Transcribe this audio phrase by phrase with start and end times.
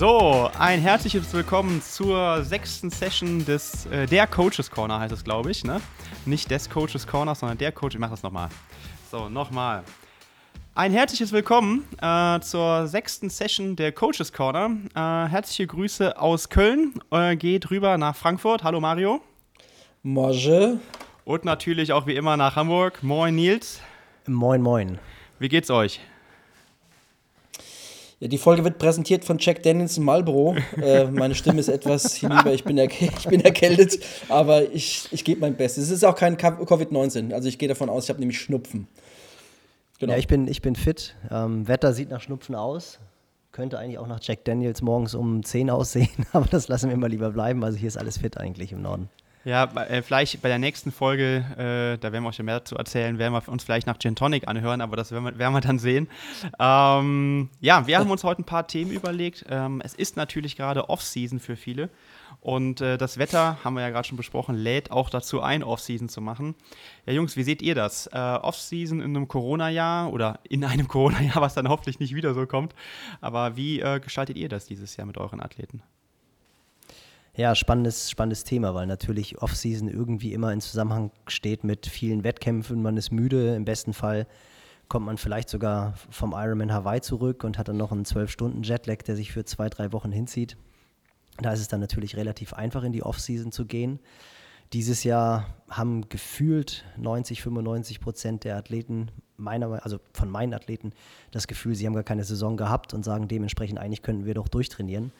[0.00, 5.50] So, ein herzliches Willkommen zur sechsten Session des äh, der Coaches Corner heißt es, glaube
[5.50, 5.78] ich, ne?
[6.24, 7.96] Nicht des Coaches Corner, sondern der Coach.
[7.96, 8.48] Ich mache das nochmal.
[9.10, 9.84] So, nochmal.
[10.74, 14.70] Ein herzliches Willkommen äh, zur sechsten Session der Coaches Corner.
[14.94, 16.94] Äh, herzliche Grüße aus Köln.
[17.10, 18.64] Äh, geht rüber nach Frankfurt.
[18.64, 19.20] Hallo Mario.
[20.02, 20.80] Moje.
[21.26, 23.02] Und natürlich auch wie immer nach Hamburg.
[23.02, 23.82] Moin Nils.
[24.26, 24.98] Moin, moin.
[25.38, 26.00] Wie geht's euch?
[28.20, 30.54] Ja, die Folge wird präsentiert von Jack Daniels Marlboro.
[30.76, 33.98] äh, meine Stimme ist etwas hinüber, ich bin, ich bin erkältet,
[34.28, 35.84] aber ich, ich gebe mein Bestes.
[35.84, 38.88] Es ist auch kein Covid-19, also ich gehe davon aus, ich habe nämlich Schnupfen.
[39.98, 40.12] Genau.
[40.12, 41.14] Ja, ich bin, ich bin fit.
[41.30, 42.98] Ähm, Wetter sieht nach Schnupfen aus.
[43.52, 47.10] Könnte eigentlich auch nach Jack Daniels morgens um 10 aussehen, aber das lassen wir mal
[47.10, 47.64] lieber bleiben.
[47.64, 49.08] Also hier ist alles fit eigentlich im Norden.
[49.44, 52.76] Ja, äh, vielleicht bei der nächsten Folge, äh, da werden wir euch ja mehr dazu
[52.76, 55.62] erzählen, werden wir uns vielleicht nach Gin Tonic anhören, aber das werden wir, werden wir
[55.62, 56.08] dann sehen.
[56.58, 59.46] Ähm, ja, wir haben uns heute ein paar Themen überlegt.
[59.48, 61.88] Ähm, es ist natürlich gerade Off-Season für viele
[62.40, 66.08] und äh, das Wetter, haben wir ja gerade schon besprochen, lädt auch dazu ein, Off-Season
[66.08, 66.54] zu machen.
[67.06, 68.08] Ja, Jungs, wie seht ihr das?
[68.08, 72.46] Äh, Off-Season in einem Corona-Jahr oder in einem Corona-Jahr, was dann hoffentlich nicht wieder so
[72.46, 72.74] kommt.
[73.20, 75.82] Aber wie äh, gestaltet ihr das dieses Jahr mit euren Athleten?
[77.40, 82.82] Ja, spannendes, spannendes Thema, weil natürlich Off-Season irgendwie immer in Zusammenhang steht mit vielen Wettkämpfen.
[82.82, 84.26] Man ist müde, im besten Fall
[84.88, 89.16] kommt man vielleicht sogar vom Ironman Hawaii zurück und hat dann noch einen 12-Stunden-Jetlag, der
[89.16, 90.58] sich für zwei, drei Wochen hinzieht.
[91.38, 94.00] Da ist es dann natürlich relativ einfach, in die Off-Season zu gehen.
[94.74, 100.92] Dieses Jahr haben gefühlt 90, 95 Prozent der Athleten, meiner, also von meinen Athleten,
[101.30, 104.48] das Gefühl, sie haben gar keine Saison gehabt und sagen dementsprechend, eigentlich könnten wir doch
[104.48, 105.10] durchtrainieren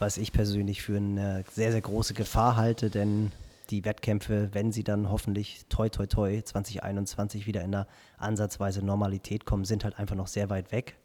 [0.00, 3.32] was ich persönlich für eine sehr, sehr große Gefahr halte, denn
[3.70, 7.86] die Wettkämpfe, wenn sie dann hoffentlich toi toi toi 2021 wieder in der
[8.18, 10.96] ansatzweise Normalität kommen, sind halt einfach noch sehr weit weg.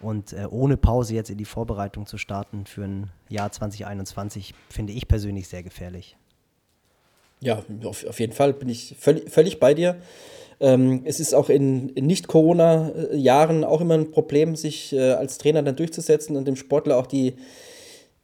[0.00, 4.92] Und äh, ohne Pause jetzt in die Vorbereitung zu starten für ein Jahr 2021, finde
[4.94, 6.16] ich persönlich sehr gefährlich.
[7.40, 9.96] Ja, auf, auf jeden Fall bin ich völlig, völlig bei dir.
[10.58, 15.62] Ähm, es ist auch in, in Nicht-Corona-Jahren auch immer ein Problem, sich äh, als Trainer
[15.62, 17.36] dann durchzusetzen und dem Sportler auch die,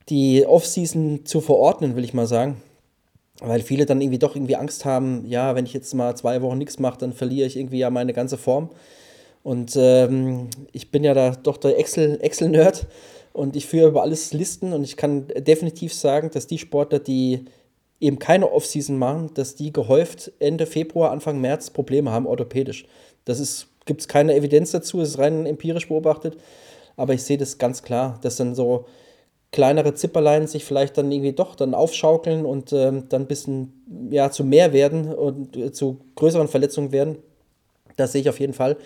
[0.09, 2.61] die Offseason zu verordnen, will ich mal sagen.
[3.41, 6.59] Weil viele dann irgendwie doch irgendwie Angst haben, ja, wenn ich jetzt mal zwei Wochen
[6.59, 8.71] nichts mache, dann verliere ich irgendwie ja meine ganze Form.
[9.43, 12.87] Und ähm, ich bin ja da doch der Excel-Nerd Excel
[13.33, 17.45] und ich führe über alles Listen und ich kann definitiv sagen, dass die Sportler, die
[18.01, 22.87] eben keine Offseason machen, dass die gehäuft Ende Februar, Anfang März Probleme haben, orthopädisch.
[23.25, 26.37] Das gibt es keine Evidenz dazu, es ist rein empirisch beobachtet,
[26.97, 28.87] aber ich sehe das ganz klar, dass dann so
[29.53, 34.31] kleinere Zipperlein sich vielleicht dann irgendwie doch dann aufschaukeln und ähm, dann ein bisschen ja,
[34.31, 37.19] zu mehr werden und äh, zu größeren Verletzungen werden.
[37.97, 38.77] Das sehe ich auf jeden Fall.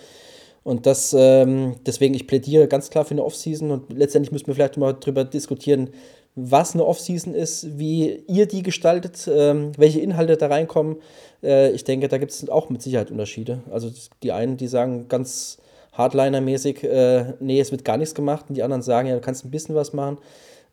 [0.63, 4.55] Und das, ähm, deswegen, ich plädiere ganz klar für eine Offseason und letztendlich müssen wir
[4.55, 5.89] vielleicht mal darüber diskutieren,
[6.35, 10.97] was eine Offseason ist, wie ihr die gestaltet, ähm, welche Inhalte da reinkommen.
[11.43, 13.63] Äh, ich denke, da gibt es auch mit Sicherheit Unterschiede.
[13.71, 13.91] Also
[14.23, 15.57] die einen, die sagen ganz
[15.93, 19.43] Hardliner-mäßig, äh, nee, es wird gar nichts gemacht und die anderen sagen, ja, du kannst
[19.43, 20.19] ein bisschen was machen.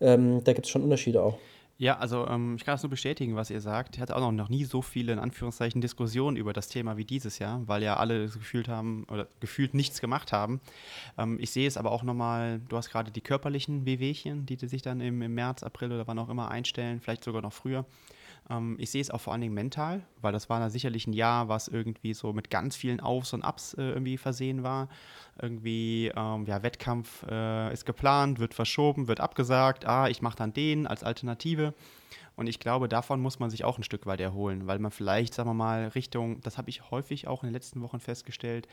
[0.00, 1.38] Ähm, da gibt es schon Unterschiede auch.
[1.81, 3.94] Ja, also ähm, ich kann das nur bestätigen, was ihr sagt.
[3.94, 7.04] Ich hatte auch noch, noch nie so viele, in Anführungszeichen, Diskussionen über das Thema wie
[7.04, 10.60] dieses Jahr, weil ja alle gefühlt haben oder gefühlt nichts gemacht haben.
[11.16, 14.82] Ähm, ich sehe es aber auch nochmal, du hast gerade die körperlichen Wehwehchen, die sich
[14.82, 17.84] dann im, im März, April oder wann auch immer einstellen, vielleicht sogar noch früher.
[18.50, 21.12] Ähm, ich sehe es auch vor allen Dingen mental, weil das war da sicherlich ein
[21.12, 24.88] Jahr, was irgendwie so mit ganz vielen Aufs und Ups äh, irgendwie versehen war.
[25.41, 29.86] Irgendwie, ähm, ja, Wettkampf äh, ist geplant, wird verschoben, wird abgesagt.
[29.86, 31.75] Ah, ich mache dann den als Alternative.
[32.36, 35.34] Und ich glaube, davon muss man sich auch ein Stück weit erholen, weil man vielleicht,
[35.34, 38.69] sagen wir mal, Richtung, das habe ich häufig auch in den letzten Wochen festgestellt,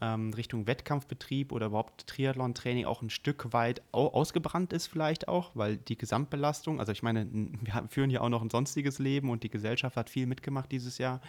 [0.00, 5.76] ähm, Richtung Wettkampfbetrieb oder überhaupt Triathlon-Training auch ein Stück weit ausgebrannt ist vielleicht auch, weil
[5.76, 7.26] die Gesamtbelastung, also ich meine,
[7.62, 10.98] wir führen ja auch noch ein sonstiges Leben und die Gesellschaft hat viel mitgemacht dieses
[10.98, 11.20] Jahr.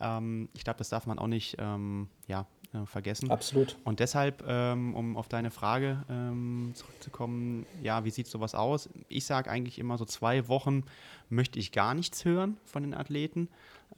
[0.00, 3.30] Ähm, ich glaube, das darf man auch nicht ähm, ja, äh, vergessen.
[3.30, 3.76] Absolut.
[3.84, 8.88] Und deshalb, ähm, um auf deine Frage ähm, zurückzukommen, ja, wie sieht sowas aus?
[9.08, 10.84] Ich sage eigentlich immer so zwei Wochen
[11.28, 13.48] möchte ich gar nichts hören von den Athleten.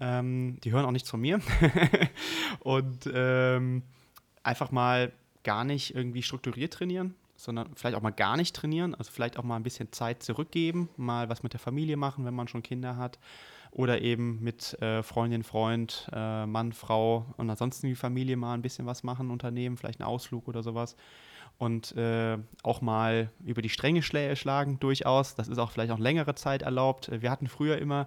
[0.00, 1.40] Ähm, die hören auch nichts von mir.
[2.60, 3.06] und
[4.46, 5.12] einfach mal
[5.42, 9.44] gar nicht irgendwie strukturiert trainieren, sondern vielleicht auch mal gar nicht trainieren, also vielleicht auch
[9.44, 12.96] mal ein bisschen Zeit zurückgeben, mal was mit der Familie machen, wenn man schon Kinder
[12.96, 13.18] hat
[13.70, 18.62] oder eben mit äh, Freundin, Freund, äh, Mann, Frau und ansonsten die Familie mal ein
[18.62, 20.96] bisschen was machen, unternehmen, vielleicht einen Ausflug oder sowas
[21.58, 25.34] und äh, auch mal über die Stränge schlagen durchaus.
[25.34, 27.10] Das ist auch vielleicht auch längere Zeit erlaubt.
[27.10, 28.06] Wir hatten früher immer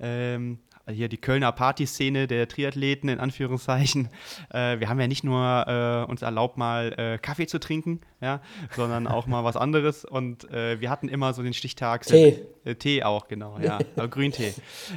[0.00, 0.58] ähm,
[0.90, 4.08] hier die Kölner Partyszene der Triathleten in Anführungszeichen.
[4.50, 8.40] Äh, wir haben ja nicht nur äh, uns erlaubt, mal äh, Kaffee zu trinken, ja,
[8.74, 10.04] sondern auch mal was anderes.
[10.04, 12.06] Und äh, wir hatten immer so den Stichtag.
[12.06, 12.40] Tee.
[12.64, 13.78] Äh, Tee auch, genau, ja.
[14.10, 14.54] Grüntee.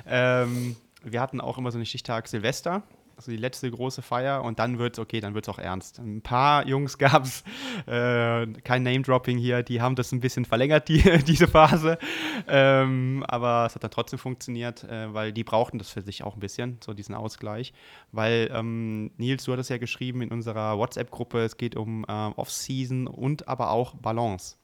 [0.07, 2.83] Ähm, wir hatten auch immer so einen Stichtag Silvester
[3.21, 6.00] also die letzte große Feier und dann wird es, okay, dann wird es auch ernst.
[6.00, 7.44] Ein paar Jungs gab es,
[7.85, 12.00] äh, kein Name-Dropping hier, die haben das ein bisschen verlängert, die, diese Phase.
[12.47, 16.33] Ähm, aber es hat dann trotzdem funktioniert, äh, weil die brauchten das für sich auch
[16.33, 17.73] ein bisschen, so diesen Ausgleich.
[18.12, 23.06] Weil, ähm, Nils, du hattest ja geschrieben in unserer WhatsApp-Gruppe, es geht um äh, Off-Season
[23.06, 24.56] und aber auch Balance.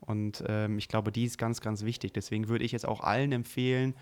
[0.00, 2.12] Und ähm, ich glaube, die ist ganz, ganz wichtig.
[2.12, 3.94] Deswegen würde ich jetzt auch allen empfehlen,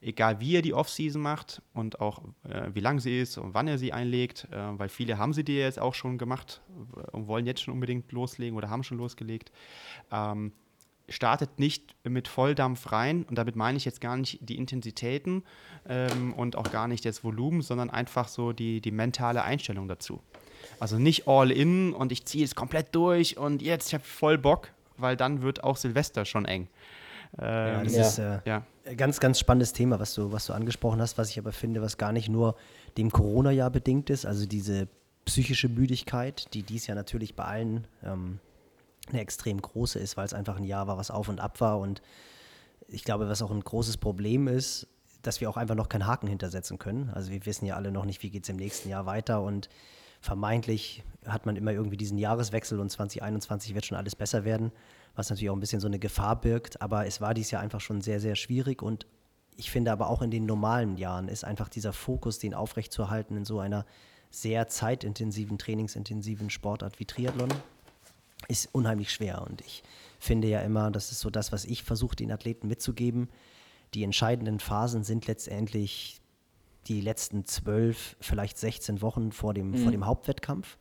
[0.00, 3.68] egal wie er die Offseason macht und auch äh, wie lang sie ist und wann
[3.68, 6.60] er sie einlegt, äh, weil viele haben sie dir jetzt auch schon gemacht
[7.12, 9.50] und wollen jetzt schon unbedingt loslegen oder haben schon losgelegt.
[10.12, 10.52] Ähm,
[11.08, 15.42] startet nicht mit Volldampf rein und damit meine ich jetzt gar nicht die Intensitäten
[15.88, 20.20] ähm, und auch gar nicht das Volumen, sondern einfach so die, die mentale Einstellung dazu.
[20.80, 24.38] Also nicht all in und ich ziehe es komplett durch und jetzt ich habe voll
[24.38, 26.68] Bock, weil dann wird auch Silvester schon eng.
[27.38, 28.02] Ähm, ja, das ja.
[28.02, 28.66] ist äh, ja.
[28.96, 31.98] Ganz, ganz spannendes Thema, was du, was du angesprochen hast, was ich aber finde, was
[31.98, 32.56] gar nicht nur
[32.96, 34.88] dem Corona-Jahr bedingt ist, also diese
[35.24, 38.40] psychische Müdigkeit, die dies ja natürlich bei allen ähm,
[39.08, 41.78] eine extrem große ist, weil es einfach ein Jahr war, was auf und ab war.
[41.78, 42.02] Und
[42.88, 44.86] ich glaube, was auch ein großes Problem ist,
[45.22, 47.10] dass wir auch einfach noch keinen Haken hintersetzen können.
[47.10, 49.68] Also wir wissen ja alle noch nicht, wie geht es im nächsten Jahr weiter und
[50.20, 54.72] vermeintlich hat man immer irgendwie diesen Jahreswechsel und 2021 wird schon alles besser werden
[55.18, 56.80] was natürlich auch ein bisschen so eine Gefahr birgt.
[56.80, 59.06] Aber es war dies Jahr einfach schon sehr, sehr schwierig und
[59.56, 63.44] ich finde aber auch in den normalen Jahren ist einfach dieser Fokus, den aufrechtzuerhalten in
[63.44, 63.84] so einer
[64.30, 67.48] sehr zeitintensiven, trainingsintensiven Sportart wie Triathlon,
[68.46, 69.42] ist unheimlich schwer.
[69.42, 69.82] Und ich
[70.20, 73.28] finde ja immer, das ist so das, was ich versuche, den Athleten mitzugeben.
[73.94, 76.20] Die entscheidenden Phasen sind letztendlich
[76.86, 79.78] die letzten zwölf, vielleicht 16 Wochen vor dem, mhm.
[79.78, 80.78] vor dem Hauptwettkampf.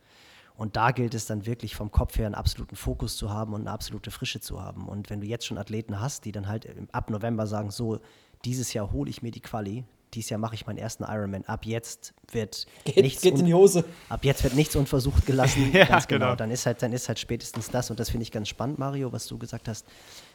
[0.58, 3.62] Und da gilt es dann wirklich vom Kopf her einen absoluten Fokus zu haben und
[3.62, 4.90] eine absolute Frische zu haben.
[4.90, 8.00] Und wenn du jetzt schon Athleten hast, die dann halt ab November sagen, so,
[8.44, 11.46] dieses Jahr hole ich mir die Quali, dieses Jahr mache ich meinen ersten Ironman.
[11.46, 13.86] Ab jetzt wird geht, nichts geht in die Hose.
[14.10, 15.72] Ab jetzt wird nichts unversucht gelassen.
[15.74, 16.26] ja, ganz genau.
[16.28, 16.36] genau.
[16.36, 19.12] Dann ist halt, dann ist halt spätestens das und das finde ich ganz spannend, Mario,
[19.12, 19.86] was du gesagt hast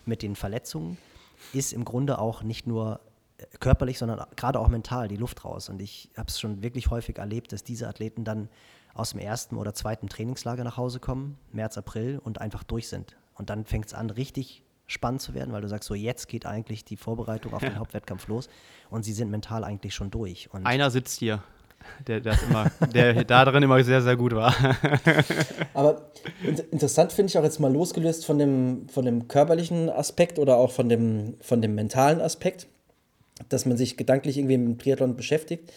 [0.04, 0.98] mit den Verletzungen,
[1.52, 3.00] ist im Grunde auch nicht nur
[3.38, 5.68] äh, körperlich, sondern gerade auch mental die Luft raus.
[5.68, 8.48] Und ich habe es schon wirklich häufig erlebt, dass diese Athleten dann
[8.94, 13.16] aus dem ersten oder zweiten Trainingslager nach Hause kommen, März, April, und einfach durch sind.
[13.34, 16.44] Und dann fängt es an, richtig spannend zu werden, weil du sagst, so jetzt geht
[16.44, 17.70] eigentlich die Vorbereitung auf ja.
[17.70, 18.48] den Hauptwettkampf los
[18.90, 20.52] und sie sind mental eigentlich schon durch.
[20.52, 21.42] Und Einer sitzt hier,
[22.06, 24.54] der, das immer, der da drin immer sehr, sehr gut war.
[25.74, 26.10] Aber
[26.70, 30.70] interessant finde ich auch jetzt mal losgelöst von dem, von dem körperlichen Aspekt oder auch
[30.70, 32.66] von dem, von dem mentalen Aspekt,
[33.48, 35.72] dass man sich gedanklich irgendwie mit dem Triathlon beschäftigt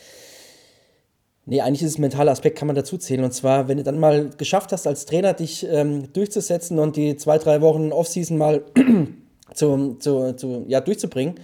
[1.47, 3.23] Nee, eigentlich ist es mentaler Aspekt, kann man dazu zählen.
[3.23, 7.17] Und zwar, wenn du dann mal geschafft hast, als Trainer dich ähm, durchzusetzen und die
[7.17, 8.63] zwei, drei Wochen Offseason mal
[9.53, 11.35] zu, zu, zu, ja, durchzubringen.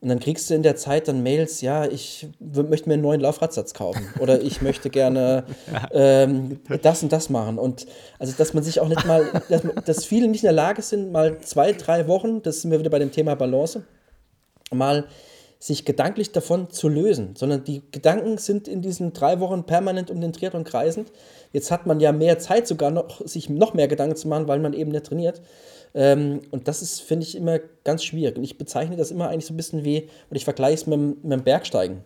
[0.00, 3.20] Und dann kriegst du in der Zeit dann Mails, ja, ich möchte mir einen neuen
[3.20, 5.44] Laufradsatz kaufen oder ich möchte gerne
[5.90, 7.58] ähm, das und das machen.
[7.58, 7.86] Und
[8.20, 11.10] also, dass man sich auch nicht mal, dass, dass viele nicht in der Lage sind,
[11.10, 13.82] mal zwei, drei Wochen, das sind wir wieder bei dem Thema Balance,
[14.70, 15.06] mal
[15.58, 20.20] sich gedanklich davon zu lösen, sondern die Gedanken sind in diesen drei Wochen permanent um
[20.20, 21.10] den Triathlon kreisend.
[21.52, 24.58] Jetzt hat man ja mehr Zeit sogar noch, sich noch mehr Gedanken zu machen, weil
[24.58, 25.40] man eben nicht trainiert.
[25.94, 28.36] Ähm, und das ist, finde ich, immer ganz schwierig.
[28.36, 31.24] Und ich bezeichne das immer eigentlich so ein bisschen wie, und ich vergleiche es mit,
[31.24, 32.04] mit dem Bergsteigen.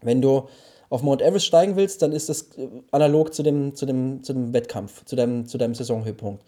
[0.00, 0.48] Wenn du
[0.88, 4.32] auf Mount Everest steigen willst, dann ist das äh, analog zu dem, zu dem, zu
[4.32, 6.44] dem Wettkampf, zu deinem, zu deinem Saisonhöhepunkt.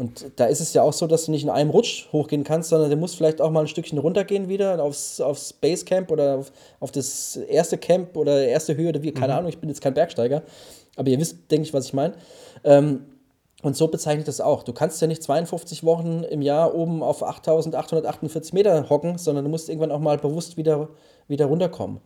[0.00, 2.70] Und da ist es ja auch so, dass du nicht in einem Rutsch hochgehen kannst,
[2.70, 6.52] sondern du musst vielleicht auch mal ein Stückchen runtergehen wieder aufs, aufs Basecamp oder auf,
[6.80, 9.38] auf das erste Camp oder erste Höhe oder wie, keine mhm.
[9.38, 10.42] Ahnung, ich bin jetzt kein Bergsteiger,
[10.96, 12.14] aber ihr wisst, denke ich, was ich meine.
[12.64, 13.04] Ähm,
[13.62, 14.62] und so bezeichnet das auch.
[14.62, 19.50] Du kannst ja nicht 52 Wochen im Jahr oben auf 8848 Meter hocken, sondern du
[19.50, 20.88] musst irgendwann auch mal bewusst wieder,
[21.28, 22.00] wieder runterkommen.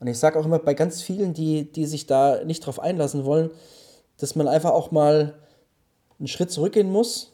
[0.00, 3.26] Und ich sage auch immer bei ganz vielen, die, die sich da nicht drauf einlassen
[3.26, 3.50] wollen,
[4.16, 5.34] dass man einfach auch mal
[6.22, 7.32] einen Schritt zurückgehen muss.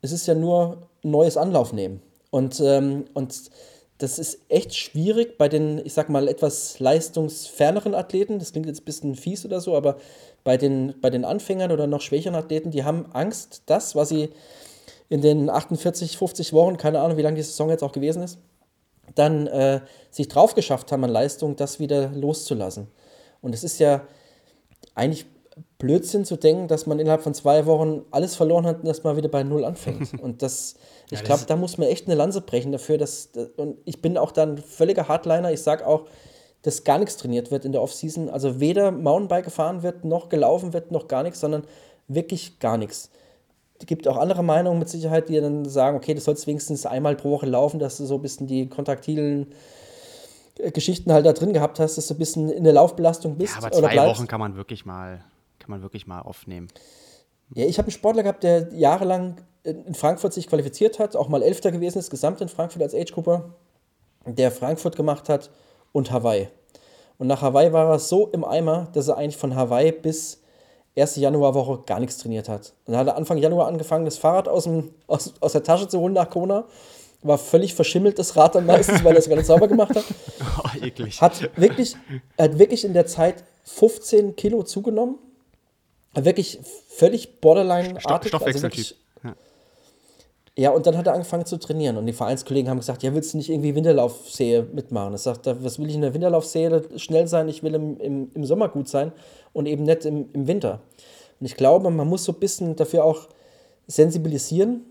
[0.00, 2.00] Es ist ja nur ein neues Anlauf nehmen.
[2.30, 3.50] Und, ähm, und
[3.98, 8.38] das ist echt schwierig bei den, ich sag mal, etwas leistungsferneren Athleten.
[8.38, 9.98] Das klingt jetzt ein bisschen fies oder so, aber
[10.42, 14.30] bei den, bei den Anfängern oder noch schwächeren Athleten, die haben Angst, das, was sie
[15.10, 18.38] in den 48, 50 Wochen, keine Ahnung, wie lange die Saison jetzt auch gewesen ist,
[19.16, 19.80] dann äh,
[20.10, 22.86] sich drauf geschafft haben an Leistung, das wieder loszulassen.
[23.42, 24.06] Und es ist ja
[24.94, 25.26] eigentlich
[25.78, 29.16] Blödsinn zu denken, dass man innerhalb von zwei Wochen alles verloren hat und dass man
[29.16, 30.12] wieder bei Null anfängt.
[30.22, 30.74] Und das,
[31.10, 34.16] ich ja, glaube, da muss man echt eine Lanze brechen dafür, dass, und ich bin
[34.18, 35.50] auch dann völliger Hardliner.
[35.50, 36.06] Ich sage auch,
[36.62, 38.28] dass gar nichts trainiert wird in der Offseason.
[38.28, 41.64] Also weder Mountainbike gefahren wird, noch gelaufen wird, noch gar nichts, sondern
[42.08, 43.10] wirklich gar nichts.
[43.78, 47.16] Es gibt auch andere Meinungen mit Sicherheit, die dann sagen, okay, das soll wenigstens einmal
[47.16, 49.54] pro Woche laufen, dass du so ein bisschen die kontraktilen
[50.58, 53.54] äh, Geschichten halt da drin gehabt hast, dass du ein bisschen in der Laufbelastung bist.
[53.54, 55.24] Ja, aber zwei Wochen kann man wirklich mal,
[55.70, 56.66] kann man wirklich mal aufnehmen.
[57.54, 61.42] Ja, ich habe einen Sportler gehabt, der jahrelang in Frankfurt sich qualifiziert hat, auch mal
[61.42, 63.54] Elfter gewesen ist, gesamt in Frankfurt als Age-Grupper,
[64.26, 65.50] der Frankfurt gemacht hat
[65.92, 66.48] und Hawaii.
[67.18, 70.42] Und nach Hawaii war er so im Eimer, dass er eigentlich von Hawaii bis
[70.96, 72.72] erste Januarwoche gar nichts trainiert hat.
[72.86, 76.00] dann hat er Anfang Januar angefangen, das Fahrrad aus, dem, aus, aus der Tasche zu
[76.00, 76.64] holen nach Kona.
[77.22, 80.04] War völlig verschimmelt, das Rad dann meistens, weil er es gar nicht sauber gemacht hat.
[80.64, 81.20] Oh, eklig.
[81.20, 81.96] Hat wirklich,
[82.38, 85.18] hat wirklich in der Zeit 15 Kilo zugenommen.
[86.14, 88.28] Wirklich völlig borderline-artig.
[88.28, 88.78] Stoffwechseltyp.
[88.78, 88.94] Also
[90.60, 91.96] ja, und dann hat er angefangen zu trainieren.
[91.96, 95.14] Und die Vereinskollegen haben gesagt: Ja, willst du nicht irgendwie Winterlaufsehe mitmachen?
[95.14, 97.48] Er sagt: Was will ich in der Winterlaufsehe schnell sein?
[97.48, 99.12] Ich will im, im, im Sommer gut sein
[99.52, 100.80] und eben nicht im, im Winter.
[101.38, 103.28] Und ich glaube, man muss so ein bisschen dafür auch
[103.86, 104.82] sensibilisieren,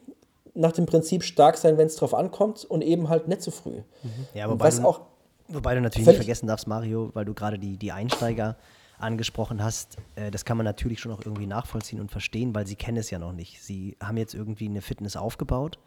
[0.55, 3.81] nach dem Prinzip stark sein, wenn es drauf ankommt und eben halt nicht zu früh.
[4.01, 4.09] Mhm.
[4.33, 5.01] Ja, wobei, du, auch
[5.49, 8.57] wobei du natürlich nicht vergessen darfst, Mario, weil du gerade die, die Einsteiger
[8.99, 12.75] angesprochen hast, äh, das kann man natürlich schon auch irgendwie nachvollziehen und verstehen, weil sie
[12.75, 13.61] kennen es ja noch nicht.
[13.61, 15.79] Sie haben jetzt irgendwie eine Fitness aufgebaut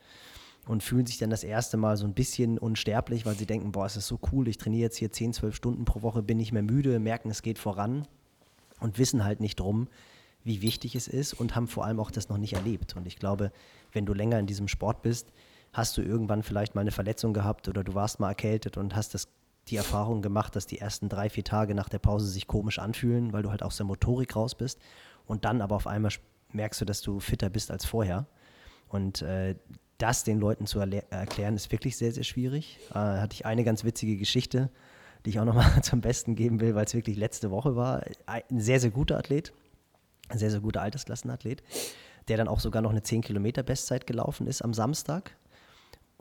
[0.66, 3.86] und fühlen sich dann das erste Mal so ein bisschen unsterblich, weil sie denken, boah,
[3.86, 6.52] es ist so cool, ich trainiere jetzt hier 10, 12 Stunden pro Woche, bin nicht
[6.52, 8.06] mehr müde, merken, es geht voran
[8.80, 9.88] und wissen halt nicht drum,
[10.44, 12.96] wie wichtig es ist und haben vor allem auch das noch nicht erlebt.
[12.96, 13.52] Und ich glaube,
[13.92, 15.32] wenn du länger in diesem Sport bist,
[15.72, 19.14] hast du irgendwann vielleicht mal eine Verletzung gehabt oder du warst mal erkältet und hast
[19.14, 19.28] das
[19.68, 23.32] die Erfahrung gemacht, dass die ersten drei, vier Tage nach der Pause sich komisch anfühlen,
[23.32, 24.80] weil du halt aus der Motorik raus bist.
[25.26, 26.12] Und dann aber auf einmal
[26.52, 28.26] merkst du, dass du fitter bist als vorher.
[28.88, 29.54] Und äh,
[29.98, 32.78] das den Leuten zu erklären, ist wirklich sehr, sehr schwierig.
[32.90, 34.68] Äh, hatte ich eine ganz witzige Geschichte,
[35.24, 38.02] die ich auch nochmal zum Besten geben will, weil es wirklich letzte Woche war.
[38.26, 39.52] Ein sehr, sehr guter Athlet,
[40.28, 41.62] ein sehr, sehr guter Altersklassenathlet,
[42.28, 45.36] der dann auch sogar noch eine 10 Kilometer Bestzeit gelaufen ist am Samstag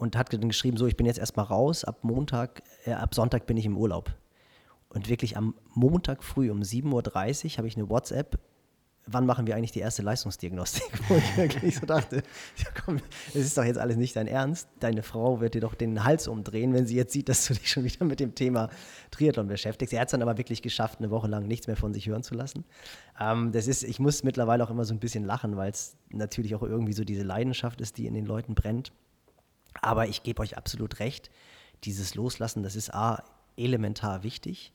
[0.02, 3.46] und hat dann geschrieben, so, ich bin jetzt erstmal raus, ab Montag, äh, ab Sonntag
[3.46, 4.12] bin ich im Urlaub.
[4.90, 8.40] Und wirklich am Montag früh um 7.30 Uhr habe ich eine WhatsApp,
[9.06, 10.90] wann machen wir eigentlich die erste Leistungsdiagnostik?
[11.08, 12.24] Wo ich wirklich so dachte,
[12.58, 14.70] ja komm, das ist doch jetzt alles nicht dein Ernst.
[14.80, 17.70] Deine Frau wird dir doch den Hals umdrehen, wenn sie jetzt sieht, dass du dich
[17.70, 18.70] schon wieder mit dem Thema
[19.12, 19.94] Triathlon beschäftigst.
[19.94, 22.24] Er hat es dann aber wirklich geschafft, eine Woche lang nichts mehr von sich hören
[22.24, 22.66] zu lassen.
[23.20, 26.56] Ähm, das ist, ich muss mittlerweile auch immer so ein bisschen lachen, weil es natürlich
[26.56, 28.92] auch irgendwie so diese Leidenschaft ist, die in den Leuten brennt.
[29.80, 31.30] Aber ich gebe euch absolut recht,
[31.84, 33.24] dieses Loslassen, das ist A,
[33.58, 34.74] elementar wichtig.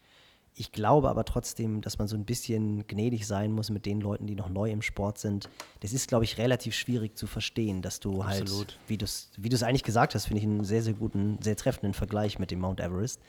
[0.58, 4.26] Ich glaube aber trotzdem, dass man so ein bisschen gnädig sein muss mit den Leuten,
[4.26, 5.50] die noch neu im Sport sind.
[5.80, 8.68] Das ist, glaube ich, relativ schwierig zu verstehen, dass du halt, Absolut.
[8.68, 11.56] halt, wie du es wie eigentlich gesagt hast, finde ich einen sehr, sehr guten, sehr
[11.56, 13.20] treffenden Vergleich mit dem Mount Everest.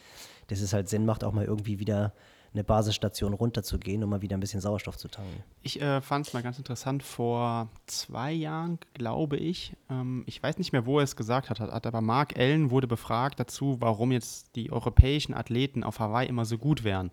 [0.47, 2.13] Dass es halt Sinn macht, auch mal irgendwie wieder
[2.57, 5.43] eine Basisstation runterzugehen, um mal wieder ein bisschen Sauerstoff zu tanken.
[5.61, 10.57] Ich äh, fand es mal ganz interessant, vor zwei Jahren, glaube ich, ähm, ich weiß
[10.57, 14.11] nicht mehr, wo er es gesagt hat, hat, aber Mark Allen wurde befragt dazu, warum
[14.11, 17.11] jetzt die europäischen Athleten auf Hawaii immer so gut wären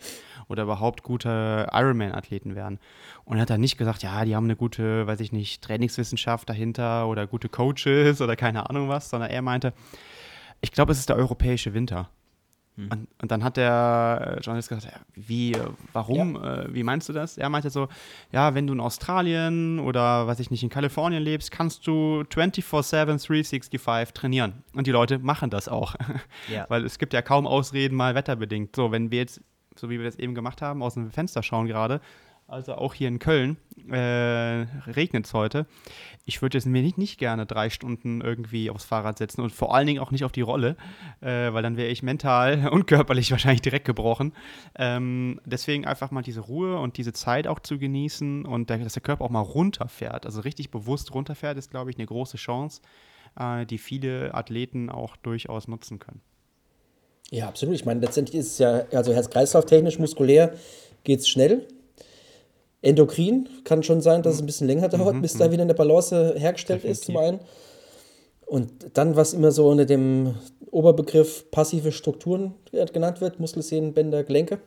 [0.49, 2.79] oder überhaupt gute Ironman-Athleten wären.
[3.25, 6.49] Und er hat dann nicht gesagt, ja, die haben eine gute, weiß ich nicht, Trainingswissenschaft
[6.49, 9.75] dahinter oder gute Coaches oder keine Ahnung was, sondern er meinte,
[10.63, 12.09] ich glaube, es ist der europäische Winter.
[12.77, 12.89] Hm.
[12.91, 15.57] Und, und, dann hat der äh, Journalist gesagt, ja, wie,
[15.93, 16.63] warum, ja.
[16.63, 17.39] äh, wie meinst du das?
[17.39, 17.89] Er meinte so,
[18.33, 23.05] ja, wenn du in Australien oder, weiß ich nicht, in Kalifornien lebst, kannst du 24-7,
[23.05, 24.65] 365 trainieren.
[24.73, 25.95] Und die Leute machen das auch.
[26.49, 26.67] Ja.
[26.69, 28.75] Weil es gibt ja kaum Ausreden, mal wetterbedingt.
[28.77, 29.41] So, wenn wir jetzt,
[29.77, 32.01] so wie wir das eben gemacht haben, aus dem Fenster schauen gerade,
[32.47, 33.57] also auch hier in Köln,
[33.91, 35.67] äh, regnet es heute.
[36.27, 39.75] Ich würde jetzt mir nicht, nicht gerne drei Stunden irgendwie aufs Fahrrad setzen und vor
[39.75, 40.77] allen Dingen auch nicht auf die Rolle,
[41.21, 44.33] äh, weil dann wäre ich mental und körperlich wahrscheinlich direkt gebrochen.
[44.77, 48.93] Ähm, deswegen einfach mal diese Ruhe und diese Zeit auch zu genießen und der, dass
[48.93, 50.27] der Körper auch mal runterfährt.
[50.27, 52.83] Also richtig bewusst runterfährt, ist, glaube ich, eine große Chance,
[53.39, 56.21] äh, die viele Athleten auch durchaus nutzen können.
[57.31, 57.75] Ja, absolut.
[57.75, 60.55] Ich meine, letztendlich ist es ja, also herz-kreislauf-technisch, muskulär
[61.05, 61.67] geht es schnell.
[62.85, 65.53] Endokrin kann schon sein, dass es ein bisschen länger dauert, mhm, bis da mhm.
[65.53, 67.01] wieder eine Balance hergestellt Definitiv.
[67.01, 67.41] ist, zum einen.
[68.47, 70.35] Und dann, was immer so unter dem
[70.71, 72.55] Oberbegriff passive Strukturen
[72.93, 74.59] genannt wird, Muskelsehnen, Bänder, Gelenke,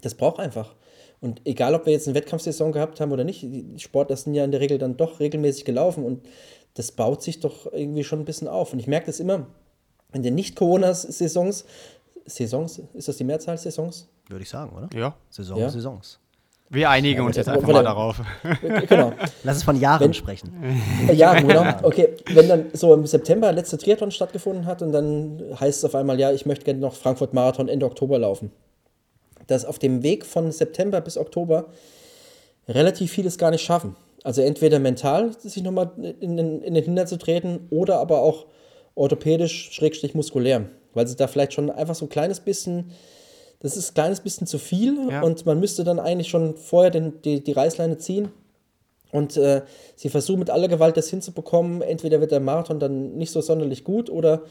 [0.00, 0.74] das braucht einfach.
[1.20, 4.44] Und egal, ob wir jetzt eine Wettkampfsaison gehabt haben oder nicht, die Sportler sind ja
[4.44, 6.26] in der Regel dann doch regelmäßig gelaufen und
[6.74, 8.72] das baut sich doch irgendwie schon ein bisschen auf.
[8.72, 9.46] Und ich merke das immer
[10.12, 11.64] in den Nicht-Corona-Saisons.
[12.26, 14.08] Saisons, ist das die Mehrzahl Saisons?
[14.28, 14.88] Würde ich sagen, oder?
[14.94, 15.14] Ja.
[15.30, 15.68] Saison, ja.
[15.68, 16.18] Saisons.
[16.70, 18.20] Wir einigen uns jetzt einfach mal darauf.
[18.88, 19.12] Genau.
[19.44, 20.50] Lass uns von Jahren wenn, sprechen.
[21.12, 21.64] Jahren, genau.
[21.82, 25.84] Okay, wenn dann so im September der letzte Triathlon stattgefunden hat und dann heißt es
[25.84, 28.50] auf einmal, ja, ich möchte gerne noch Frankfurt Marathon Ende Oktober laufen.
[29.46, 31.66] Dass auf dem Weg von September bis Oktober
[32.66, 33.94] relativ vieles gar nicht schaffen.
[34.24, 38.46] Also entweder mental sich nochmal in, in, in den Hintern zu treten oder aber auch
[38.94, 40.64] orthopädisch, schrägstrich muskulär.
[40.94, 42.90] Weil sie da vielleicht schon einfach so ein kleines bisschen
[43.64, 45.22] das ist ein kleines bisschen zu viel ja.
[45.22, 48.28] und man müsste dann eigentlich schon vorher den, die, die Reißleine ziehen.
[49.10, 49.62] Und äh,
[49.96, 51.80] sie versuchen mit aller Gewalt das hinzubekommen.
[51.80, 54.42] Entweder wird der Marathon dann nicht so sonderlich gut oder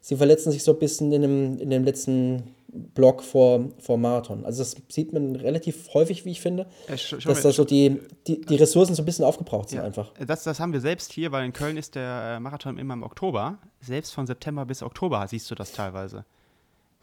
[0.00, 4.46] sie verletzen sich so ein bisschen in dem, in dem letzten Block vor, vor Marathon.
[4.46, 8.00] Also das sieht man relativ häufig, wie ich finde, ja, schon, dass da so die,
[8.26, 10.10] die, die Ressourcen so ein bisschen aufgebraucht sind ja, einfach.
[10.26, 13.02] Das, das haben wir selbst hier, weil in Köln ist der äh, Marathon immer im
[13.02, 13.58] Oktober.
[13.82, 16.24] Selbst von September bis Oktober siehst du das teilweise.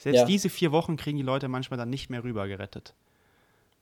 [0.01, 0.25] Selbst ja.
[0.25, 2.95] diese vier Wochen kriegen die Leute manchmal dann nicht mehr rüber gerettet.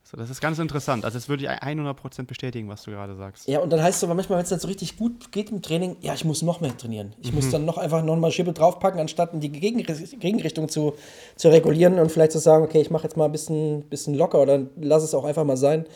[0.02, 1.04] So, das ist ganz interessant.
[1.04, 3.48] Also, das würde ich 100% bestätigen, was du gerade sagst.
[3.48, 5.62] Ja, und dann heißt es aber manchmal, wenn es dann so richtig gut geht im
[5.62, 7.14] Training, ja, ich muss noch mehr trainieren.
[7.22, 7.36] Ich mhm.
[7.36, 10.94] muss dann noch einfach noch mal Schippe draufpacken, anstatt in die Gegenrichtung zu,
[11.36, 14.42] zu regulieren und vielleicht zu sagen, okay, ich mache jetzt mal ein bisschen, bisschen locker
[14.42, 15.86] oder lass es auch einfach mal sein.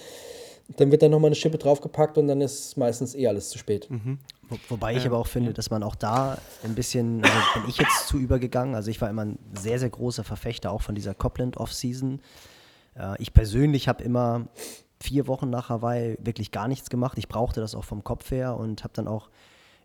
[0.77, 3.91] Dann wird dann nochmal eine Schippe draufgepackt und dann ist meistens eh alles zu spät.
[3.91, 4.19] Mhm.
[4.49, 7.79] Wo, wobei ich aber auch finde, dass man auch da ein bisschen, also bin ich
[7.79, 8.75] jetzt zu übergegangen.
[8.75, 12.21] Also ich war immer ein sehr, sehr großer Verfechter auch von dieser Copland Off-Season.
[12.99, 14.47] Äh, ich persönlich habe immer
[15.01, 17.19] vier Wochen nach Hawaii wirklich gar nichts gemacht.
[17.19, 19.29] Ich brauchte das auch vom Kopf her und habe dann auch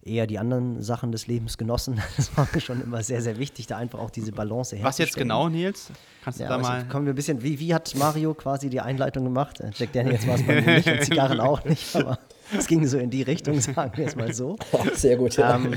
[0.02, 2.02] eher die anderen Sachen des Lebens genossen.
[2.18, 4.84] Das war mir schon immer sehr, sehr wichtig, da einfach auch diese Balance herzustellen.
[4.84, 5.92] Was jetzt genau, Nils?
[6.24, 6.88] Kannst du ja, da also mal.
[6.88, 9.60] Kommen wir ein bisschen, wie, wie hat Mario quasi die Einleitung gemacht?
[9.60, 12.20] Äh, Jack Daniels war es bei mir nicht und Zigarren auch nicht, aber
[12.58, 14.58] es ging so in die Richtung, sagen wir es mal so.
[14.94, 15.56] Sehr gut, ja.
[15.56, 15.76] Ähm,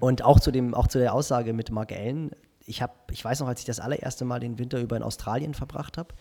[0.00, 2.30] und auch zu, dem, auch zu der Aussage mit Mark Allen.
[2.66, 5.54] Ich, hab, ich weiß noch, als ich das allererste Mal den Winter über in Australien
[5.54, 6.14] verbracht habe,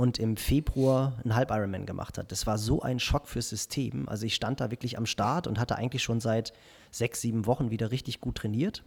[0.00, 2.32] und im Februar einen Halb-Ironman gemacht hat.
[2.32, 4.08] Das war so ein Schock fürs System.
[4.08, 6.54] Also ich stand da wirklich am Start und hatte eigentlich schon seit
[6.90, 8.82] sechs, sieben Wochen wieder richtig gut trainiert.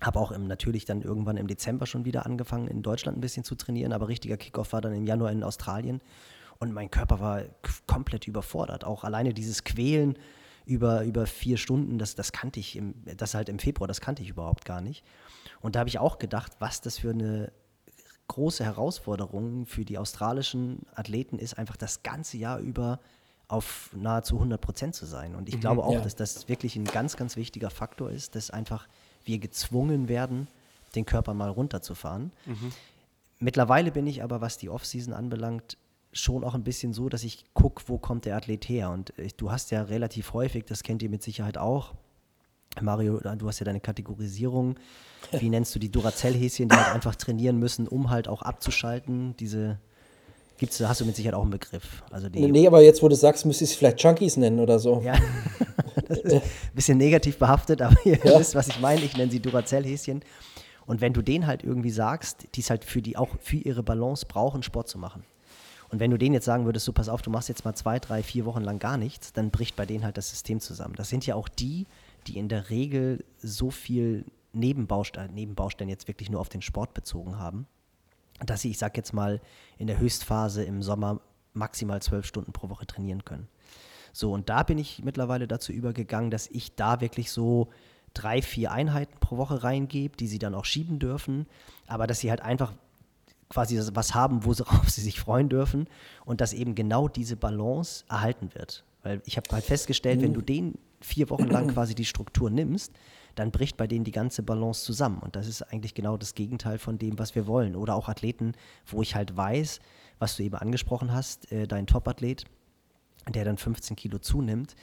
[0.00, 3.42] Habe auch im, natürlich dann irgendwann im Dezember schon wieder angefangen, in Deutschland ein bisschen
[3.42, 6.00] zu trainieren, aber richtiger Kickoff war dann im Januar in Australien.
[6.60, 7.42] Und mein Körper war
[7.88, 8.84] komplett überfordert.
[8.84, 10.16] Auch alleine dieses Quälen
[10.64, 14.22] über, über vier Stunden, das, das kannte ich, im, das halt im Februar, das kannte
[14.22, 15.04] ich überhaupt gar nicht.
[15.60, 17.50] Und da habe ich auch gedacht, was das für eine
[18.30, 23.00] große Herausforderung für die australischen Athleten ist, einfach das ganze Jahr über
[23.48, 25.34] auf nahezu 100 Prozent zu sein.
[25.34, 26.00] Und ich mhm, glaube auch, ja.
[26.00, 28.86] dass das wirklich ein ganz, ganz wichtiger Faktor ist, dass einfach
[29.24, 30.46] wir gezwungen werden,
[30.94, 32.32] den Körper mal runterzufahren.
[32.46, 32.72] Mhm.
[33.40, 35.76] Mittlerweile bin ich aber, was die Offseason anbelangt,
[36.12, 38.90] schon auch ein bisschen so, dass ich gucke, wo kommt der Athlet her.
[38.90, 41.94] Und ich, du hast ja relativ häufig, das kennt ihr mit Sicherheit auch,
[42.80, 44.76] Mario, du hast ja deine Kategorisierung.
[45.32, 49.36] Wie nennst du die Duracell-Häschen, die halt einfach trainieren müssen, um halt auch abzuschalten?
[49.38, 49.78] Diese
[50.56, 52.02] gibt's, hast du mit Sicherheit auch einen Begriff.
[52.10, 54.78] Also die, nee, aber jetzt, wo du sagst, müsste ich es vielleicht Junkies nennen oder
[54.78, 55.00] so.
[55.04, 55.14] Ja,
[56.08, 56.42] das ist ein
[56.74, 58.38] bisschen negativ behaftet, aber ihr ja.
[58.38, 59.02] wisst, was ich meine.
[59.02, 60.22] Ich nenne sie Duracell-Häschen.
[60.86, 63.82] Und wenn du denen halt irgendwie sagst, die es halt für die auch für ihre
[63.82, 65.24] Balance brauchen, Sport zu machen.
[65.90, 67.98] Und wenn du denen jetzt sagen würdest, so pass auf, du machst jetzt mal zwei,
[67.98, 70.94] drei, vier Wochen lang gar nichts, dann bricht bei denen halt das System zusammen.
[70.96, 71.86] Das sind ja auch die,
[72.26, 77.38] die in der Regel so viel Nebenbaustellen, Nebenbaustellen jetzt wirklich nur auf den Sport bezogen
[77.38, 77.66] haben,
[78.44, 79.40] dass sie, ich sag jetzt mal,
[79.78, 81.20] in der Höchstphase im Sommer
[81.52, 83.48] maximal zwölf Stunden pro Woche trainieren können.
[84.12, 87.68] So, und da bin ich mittlerweile dazu übergegangen, dass ich da wirklich so
[88.12, 91.46] drei, vier Einheiten pro Woche reingebe, die sie dann auch schieben dürfen,
[91.86, 92.72] aber dass sie halt einfach
[93.48, 95.88] quasi was haben, worauf sie sich freuen dürfen
[96.24, 98.84] und dass eben genau diese Balance erhalten wird.
[99.02, 100.24] Weil ich habe halt festgestellt, mhm.
[100.24, 102.92] wenn du den vier Wochen lang quasi die Struktur nimmst,
[103.34, 105.18] dann bricht bei denen die ganze Balance zusammen.
[105.18, 107.76] Und das ist eigentlich genau das Gegenteil von dem, was wir wollen.
[107.76, 108.52] Oder auch Athleten,
[108.86, 109.80] wo ich halt weiß,
[110.18, 112.44] was du eben angesprochen hast, äh, dein Top-Athlet,
[113.28, 114.74] der dann 15 Kilo zunimmt,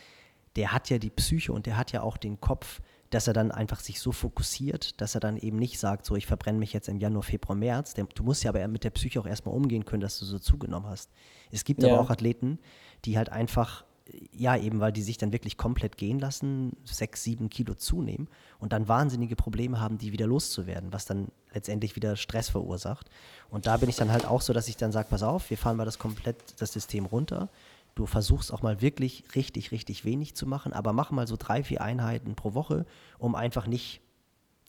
[0.56, 3.52] der hat ja die Psyche und der hat ja auch den Kopf, dass er dann
[3.52, 6.90] einfach sich so fokussiert, dass er dann eben nicht sagt, so ich verbrenne mich jetzt
[6.90, 7.94] im Januar, Februar, März.
[7.94, 10.40] Der, du musst ja aber mit der Psyche auch erstmal umgehen können, dass du so
[10.40, 11.12] zugenommen hast.
[11.52, 11.90] Es gibt ja.
[11.90, 12.60] aber auch Athleten,
[13.06, 13.86] die halt einfach
[14.32, 18.28] ja, eben weil die sich dann wirklich komplett gehen lassen, sechs, sieben Kilo zunehmen
[18.60, 23.10] und dann wahnsinnige Probleme haben, die wieder loszuwerden, was dann letztendlich wieder Stress verursacht.
[23.50, 25.58] Und da bin ich dann halt auch so, dass ich dann sage, pass auf, wir
[25.58, 27.50] fahren mal das komplett das System runter.
[27.96, 31.64] Du versuchst auch mal wirklich richtig, richtig wenig zu machen, aber mach mal so drei,
[31.64, 32.86] vier Einheiten pro Woche,
[33.18, 34.02] um einfach nicht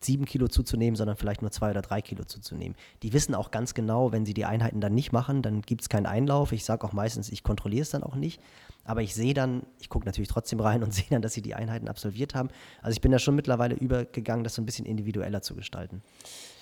[0.01, 2.77] sieben Kilo zuzunehmen, sondern vielleicht nur zwei oder drei Kilo zuzunehmen.
[3.03, 5.89] Die wissen auch ganz genau, wenn sie die Einheiten dann nicht machen, dann gibt es
[5.89, 6.53] keinen Einlauf.
[6.53, 8.41] Ich sage auch meistens, ich kontrolliere es dann auch nicht.
[8.85, 11.55] Aber ich sehe dann, ich gucke natürlich trotzdem rein und sehe dann, dass sie die
[11.55, 12.49] Einheiten absolviert haben.
[12.81, 16.03] Also ich bin da schon mittlerweile übergegangen, das so ein bisschen individueller zu gestalten.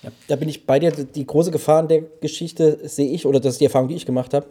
[0.03, 0.91] Ja, da bin ich bei dir.
[0.91, 4.07] Die große Gefahr in der Geschichte sehe ich, oder das ist die Erfahrung, die ich
[4.07, 4.47] gemacht habe,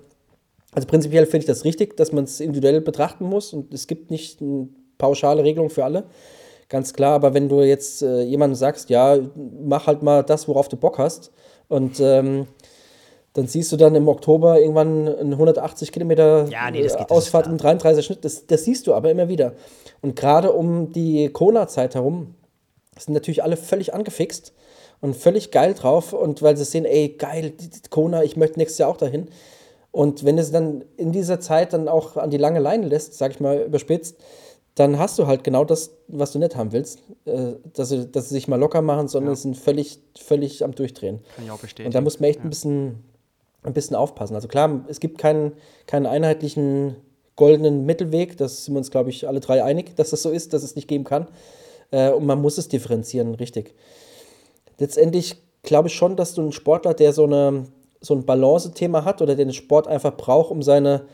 [0.71, 4.09] Also prinzipiell finde ich das richtig, dass man es individuell betrachten muss und es gibt
[4.09, 6.05] nicht eine pauschale Regelung für alle.
[6.67, 10.67] Ganz klar, aber wenn du jetzt äh, jemandem sagst, ja, mach halt mal das, worauf
[10.67, 11.31] du Bock hast
[11.67, 12.47] und ähm,
[13.35, 17.57] dann siehst du dann im Oktober irgendwann eine 180 Kilometer ja, nee, geht, Ausfahrt im
[17.57, 18.23] 33er Schnitt.
[18.23, 19.53] Das, das siehst du aber immer wieder.
[20.01, 22.35] Und gerade um die Corona-Zeit herum
[22.97, 24.53] sind natürlich alle völlig angefixt
[25.01, 26.13] und völlig geil drauf.
[26.13, 27.51] Und weil sie sehen, ey, geil,
[27.89, 29.27] Kona, ich möchte nächstes Jahr auch dahin.
[29.91, 33.31] Und wenn es dann in dieser Zeit dann auch an die lange Leine lässt, sag
[33.31, 34.17] ich mal überspitzt,
[34.75, 36.99] dann hast du halt genau das, was du nicht haben willst.
[37.25, 39.37] Äh, dass, sie, dass sie sich mal locker machen, sondern ja.
[39.37, 41.21] sind völlig, völlig am Durchdrehen.
[41.35, 41.87] Kann ich auch bestätigen.
[41.87, 42.45] Und da muss man echt ja.
[42.45, 43.03] ein bisschen
[43.65, 44.35] ein bisschen aufpassen.
[44.35, 45.53] Also klar, es gibt keinen,
[45.87, 46.95] keinen einheitlichen
[47.35, 48.37] goldenen Mittelweg.
[48.37, 50.75] Das sind wir uns, glaube ich, alle drei einig, dass das so ist, dass es
[50.75, 51.27] nicht geben kann.
[51.91, 53.73] Äh, und man muss es differenzieren, richtig.
[54.77, 57.65] Letztendlich glaube ich schon, dass du einen Sportler, der so, eine,
[58.01, 61.05] so ein Balance-Thema hat oder den Sport einfach braucht, um seine,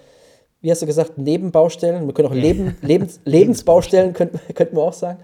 [0.61, 4.93] wie hast du gesagt, Nebenbaustellen, wir können auch Leben, Lebens, Lebensbaustellen, könnten, könnten wir auch
[4.93, 5.19] sagen,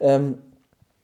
[0.00, 0.38] ähm,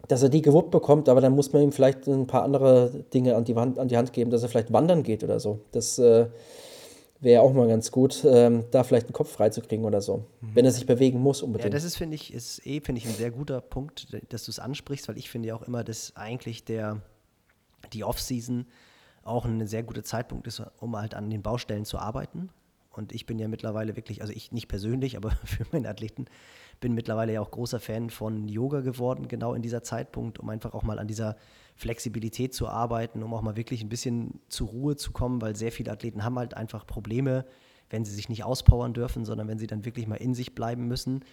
[0.09, 3.37] dass er die gewuppt bekommt, aber dann muss man ihm vielleicht ein paar andere Dinge
[3.37, 5.61] an die, Hand, an die Hand geben, dass er vielleicht wandern geht oder so.
[5.73, 6.27] Das äh,
[7.21, 10.55] wäre auch mal ganz gut, ähm, da vielleicht einen Kopf freizukriegen oder so, mhm.
[10.55, 11.73] wenn er sich bewegen muss unbedingt.
[11.73, 14.51] Ja, das ist, finde ich, ist eh, finde ich, ein sehr guter Punkt, dass du
[14.51, 17.01] es ansprichst, weil ich finde ja auch immer, dass eigentlich der,
[17.93, 18.67] die Off-Season
[19.23, 22.51] auch ein sehr guter Zeitpunkt ist, um halt an den Baustellen zu arbeiten.
[22.93, 26.27] Und ich bin ja mittlerweile wirklich, also ich nicht persönlich, aber für meine Athleten,
[26.81, 30.75] bin mittlerweile ja auch großer Fan von Yoga geworden, genau in dieser Zeitpunkt, um einfach
[30.75, 31.37] auch mal an dieser
[31.77, 35.73] Flexibilität zu arbeiten, um auch mal wirklich ein bisschen zur Ruhe zu kommen, weil sehr
[35.73, 37.47] viele Athleten haben halt einfach Probleme,
[37.89, 40.87] wenn sie sich nicht auspowern dürfen, sondern wenn sie dann wirklich mal in sich bleiben
[40.89, 41.25] müssen.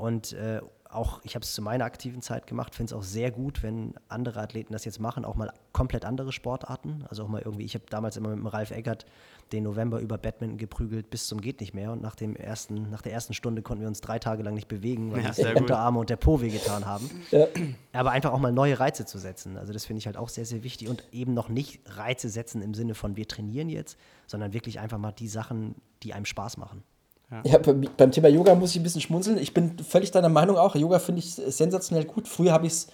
[0.00, 3.30] Und äh, auch, ich habe es zu meiner aktiven Zeit gemacht, finde es auch sehr
[3.30, 7.04] gut, wenn andere Athleten das jetzt machen, auch mal komplett andere Sportarten.
[7.08, 9.04] Also auch mal irgendwie, ich habe damals immer mit dem Ralf Eggert
[9.52, 11.92] den November über Badminton geprügelt bis zum geht nicht mehr.
[11.92, 14.68] Und nach, dem ersten, nach der ersten Stunde konnten wir uns drei Tage lang nicht
[14.68, 17.10] bewegen, weil ja, die Unterarme und der Po wehgetan haben.
[17.30, 17.46] Ja.
[17.92, 19.56] Aber einfach auch mal neue Reize zu setzen.
[19.58, 20.88] Also das finde ich halt auch sehr, sehr wichtig.
[20.88, 24.98] Und eben noch nicht Reize setzen im Sinne von wir trainieren jetzt, sondern wirklich einfach
[24.98, 26.82] mal die Sachen, die einem Spaß machen.
[27.30, 27.42] Ja.
[27.44, 27.58] ja,
[27.96, 29.38] beim Thema Yoga muss ich ein bisschen schmunzeln.
[29.38, 30.74] Ich bin völlig deiner Meinung auch.
[30.74, 32.26] Yoga finde ich sensationell gut.
[32.26, 32.88] Früher habe ich es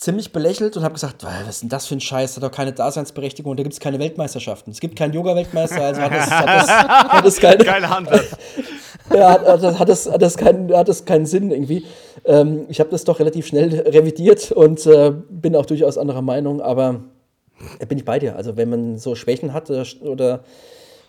[0.00, 2.72] ziemlich belächelt und habe gesagt, was ist denn das für ein Scheiß, hat doch keine
[2.72, 4.70] Daseinsberechtigung, da gibt es keine Weltmeisterschaften.
[4.70, 6.68] Es gibt keinen Yoga-Weltmeister, also hat es, hat es,
[7.12, 7.64] hat es keine...
[7.64, 8.24] Keine Handwert.
[9.14, 11.84] ja, hat, hat, hat, das, hat, das keinen, hat das keinen Sinn irgendwie.
[12.24, 16.62] Ähm, ich habe das doch relativ schnell revidiert und äh, bin auch durchaus anderer Meinung,
[16.62, 17.02] aber
[17.78, 18.36] äh, bin ich bei dir.
[18.36, 20.44] Also wenn man so Schwächen hat oder,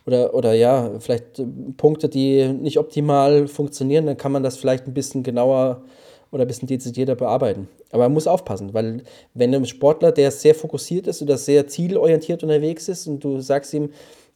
[0.06, 1.46] oder oder, ja, vielleicht äh,
[1.78, 5.84] Punkte, die nicht optimal funktionieren, dann kann man das vielleicht ein bisschen genauer
[6.32, 7.68] oder ein bisschen dezidierter bearbeiten.
[7.92, 12.42] Aber man muss aufpassen, weil wenn ein Sportler, der sehr fokussiert ist oder sehr zielorientiert
[12.42, 13.90] unterwegs ist und du sagst ihm,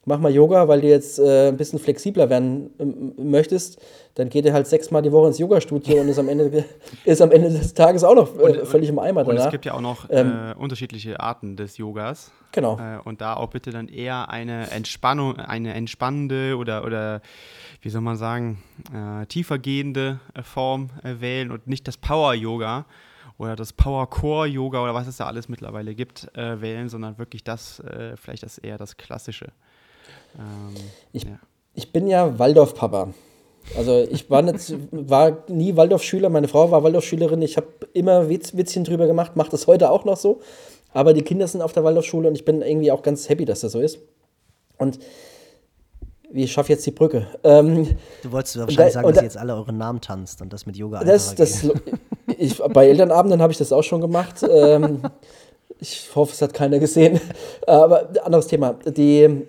[0.06, 3.82] mach mal Yoga, weil du jetzt äh, ein bisschen flexibler werden ähm, möchtest,
[4.14, 6.64] dann geht er halt sechsmal die Woche ins Yoga-Studio und ist am, Ende,
[7.06, 9.46] ist am Ende des Tages auch noch äh, und, völlig im Eimer Und danach.
[9.46, 12.32] es gibt ja auch noch ähm, äh, unterschiedliche Arten des Yogas.
[12.52, 12.80] Genau.
[12.80, 17.22] Äh, und da auch bitte dann eher eine Entspannung, eine entspannende oder, oder
[17.82, 18.64] wie soll man sagen,
[18.94, 22.86] äh, tiefergehende äh, Form wählen und nicht das Power-Yoga
[23.38, 27.84] oder das Power-Core-Yoga oder was es da alles mittlerweile gibt, wählen, sondern wirklich das,
[28.16, 29.48] vielleicht das eher das Klassische.
[30.38, 30.76] Ähm,
[31.14, 31.40] ich, ja.
[31.74, 33.10] ich bin ja Waldorf-Papa.
[33.78, 37.42] Also ich war, nicht, war nie Waldorf-Schüler, meine Frau war Waldorf-Schülerin.
[37.42, 40.42] Ich habe immer Witz, Witzchen drüber gemacht, mache das heute auch noch so.
[40.94, 43.60] Aber die Kinder sind auf der Waldorfschule und ich bin irgendwie auch ganz happy, dass
[43.60, 44.00] das so ist.
[44.78, 45.00] Und
[46.32, 47.28] wie schaffe jetzt die Brücke?
[47.44, 50.66] Ähm, du wolltest wahrscheinlich da, sagen, dass ihr jetzt alle eure Namen tanzt und das
[50.66, 51.68] mit Yoga das, das,
[52.38, 54.46] ich, Bei Elternabenden habe ich das auch schon gemacht.
[54.50, 55.02] ähm,
[55.80, 57.20] ich hoffe, es hat keiner gesehen.
[57.68, 58.76] Aber anderes Thema.
[58.86, 59.46] Die,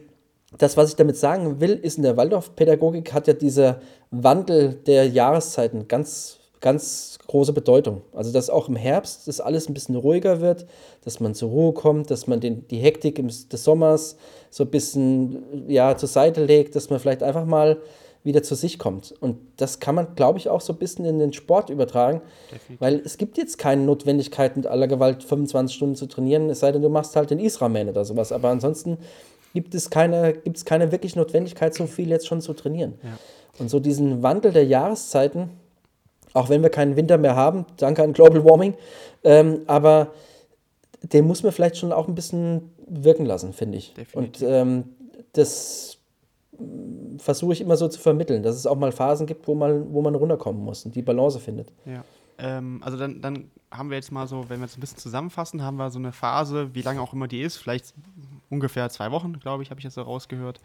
[0.59, 5.07] das, was ich damit sagen will, ist in der Waldorfpädagogik hat ja dieser Wandel der
[5.09, 8.03] Jahreszeiten ganz, ganz große Bedeutung.
[8.14, 10.66] Also, dass auch im Herbst das alles ein bisschen ruhiger wird,
[11.05, 14.16] dass man zur Ruhe kommt, dass man den, die Hektik des Sommers
[14.51, 17.79] so ein bisschen ja, zur Seite legt, dass man vielleicht einfach mal
[18.27, 19.14] wieder zu sich kommt.
[19.21, 22.81] Und das kann man, glaube ich, auch so ein bisschen in den Sport übertragen, Definitiv.
[22.81, 26.73] weil es gibt jetzt keine Notwendigkeit, mit aller Gewalt 25 Stunden zu trainieren, es sei
[26.73, 28.33] denn, du machst halt den Israel-Man oder sowas.
[28.33, 28.99] Aber ansonsten
[29.57, 32.99] gibt es keine, gibt es keine wirklich Notwendigkeit, so viel jetzt schon zu trainieren.
[33.03, 33.19] Ja.
[33.59, 35.49] Und so diesen Wandel der Jahreszeiten,
[36.35, 38.75] auch wenn wir keinen Winter mehr haben, danke an Global Warming,
[39.25, 40.09] ähm, aber
[41.03, 43.95] den muss man vielleicht schon auch ein bisschen wirken lassen, finde ich.
[43.95, 44.42] Definitiv.
[44.42, 44.85] Und ähm,
[45.33, 45.97] das
[47.16, 50.03] versuche ich immer so zu vermitteln, dass es auch mal Phasen gibt, wo man, wo
[50.03, 51.73] man runterkommen muss und die Balance findet.
[51.87, 52.05] Ja.
[52.38, 55.62] Ähm, also dann, dann haben wir jetzt mal so, wenn wir jetzt ein bisschen zusammenfassen,
[55.62, 57.94] haben wir so eine Phase, wie lange auch immer die ist, vielleicht
[58.51, 60.61] ungefähr zwei Wochen, glaube ich, habe ich jetzt so rausgehört.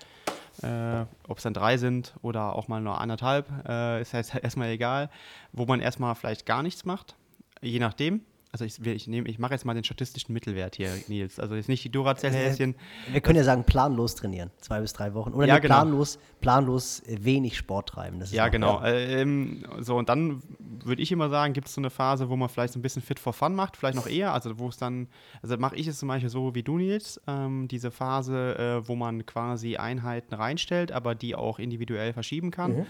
[0.62, 4.69] Äh, Ob es dann drei sind oder auch mal nur anderthalb, äh, ist jetzt erstmal
[4.69, 5.10] egal.
[5.53, 7.15] Wo man erstmal vielleicht gar nichts macht,
[7.62, 8.21] je nachdem
[8.53, 11.39] also ich, ich, ich mache jetzt mal den statistischen Mittelwert hier, Nils.
[11.39, 12.75] Also jetzt nicht die Duracell-Häschen.
[13.09, 15.33] Wir können ja sagen, planlos trainieren, zwei bis drei Wochen.
[15.33, 15.75] Oder ja, genau.
[15.75, 18.21] planlos, planlos wenig Sport treiben.
[18.31, 18.81] ja, auch, genau.
[18.81, 18.91] Ja.
[18.91, 22.49] Ähm, so, und dann würde ich immer sagen, gibt es so eine Phase, wo man
[22.49, 24.33] vielleicht so ein bisschen fit for fun macht, vielleicht noch eher.
[24.33, 25.07] Also wo es dann,
[25.41, 28.95] also mache ich es zum Beispiel so wie du, Nils, ähm, diese Phase, äh, wo
[28.95, 32.79] man quasi Einheiten reinstellt, aber die auch individuell verschieben kann.
[32.79, 32.85] Mhm.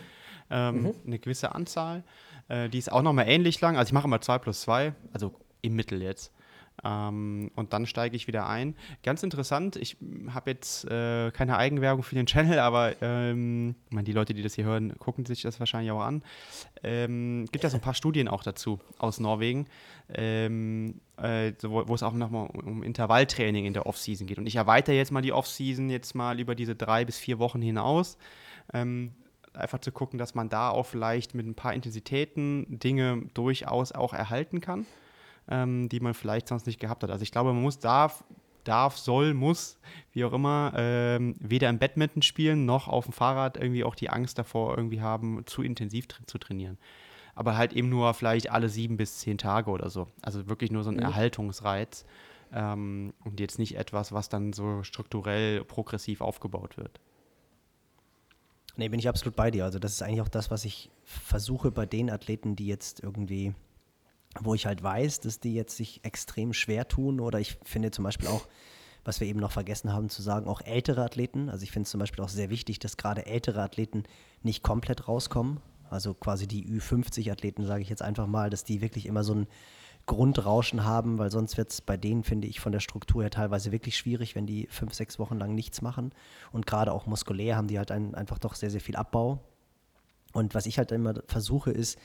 [0.50, 0.94] Ähm, mhm.
[1.06, 2.04] Eine gewisse Anzahl.
[2.48, 3.78] Äh, die ist auch nochmal ähnlich lang.
[3.78, 6.32] Also ich mache immer 2 plus 2, also im Mittel jetzt.
[6.84, 8.76] Ähm, und dann steige ich wieder ein.
[9.04, 9.98] Ganz interessant, ich
[10.34, 14.42] habe jetzt äh, keine Eigenwerbung für den Channel, aber ähm, ich meine, die Leute, die
[14.42, 16.24] das hier hören, gucken sich das wahrscheinlich auch an.
[16.84, 19.68] Ähm, gibt ja so ein paar Studien auch dazu aus Norwegen,
[20.10, 24.40] ähm, äh, wo, wo, es auch nochmal um Intervalltraining in der Offseason geht.
[24.40, 27.62] Und ich erweitere jetzt mal die Offseason jetzt mal über diese drei bis vier Wochen
[27.62, 28.18] hinaus.
[28.74, 29.14] Ähm,
[29.54, 34.14] einfach zu gucken, dass man da auch vielleicht mit ein paar Intensitäten Dinge durchaus auch
[34.14, 34.86] erhalten kann
[35.50, 37.12] ähm, die man vielleicht sonst nicht gehabt hat.
[37.12, 38.24] Also ich glaube, man muss darf,
[38.64, 39.80] darf, soll, muss,
[40.14, 44.10] wie auch immer, ähm, weder im Badminton spielen noch auf dem Fahrrad irgendwie auch die
[44.10, 46.78] Angst davor irgendwie haben, zu intensiv tra zu trainieren.
[47.34, 50.08] Aber halt eben nur vielleicht alle sieben bis zehn Tage oder so.
[50.22, 51.04] Also wirklich nur so ein mhm.
[51.04, 52.06] Erhaltungsreiz
[52.54, 57.00] ähm, und jetzt nicht etwas, was dann so strukturell progressiv aufgebaut wird.
[58.76, 59.66] Nee, bin ich absolut bei dir.
[59.66, 63.54] Also das ist eigentlich auch das, was ich versuche bei den Athleten, die jetzt irgendwie
[64.40, 68.04] wo ich halt weiß, dass die jetzt sich extrem schwer tun oder ich finde zum
[68.04, 68.48] Beispiel auch,
[69.04, 71.50] was wir eben noch vergessen haben zu sagen, auch ältere Athleten.
[71.50, 74.04] Also ich finde es zum Beispiel auch sehr wichtig, dass gerade ältere Athleten
[74.44, 75.60] nicht komplett rauskommen.
[75.90, 79.48] Also quasi die Ü50-Athleten, sage ich jetzt einfach mal, dass die wirklich immer so ein
[80.06, 83.72] Grundrauschen haben, weil sonst wird es bei denen, finde ich, von der Struktur her teilweise
[83.72, 86.12] wirklich schwierig, wenn die fünf, sechs Wochen lang nichts machen.
[86.52, 89.40] Und gerade auch muskulär haben die halt ein, einfach doch sehr, sehr viel Abbau.
[90.34, 92.00] Und was ich halt immer versuche, ist,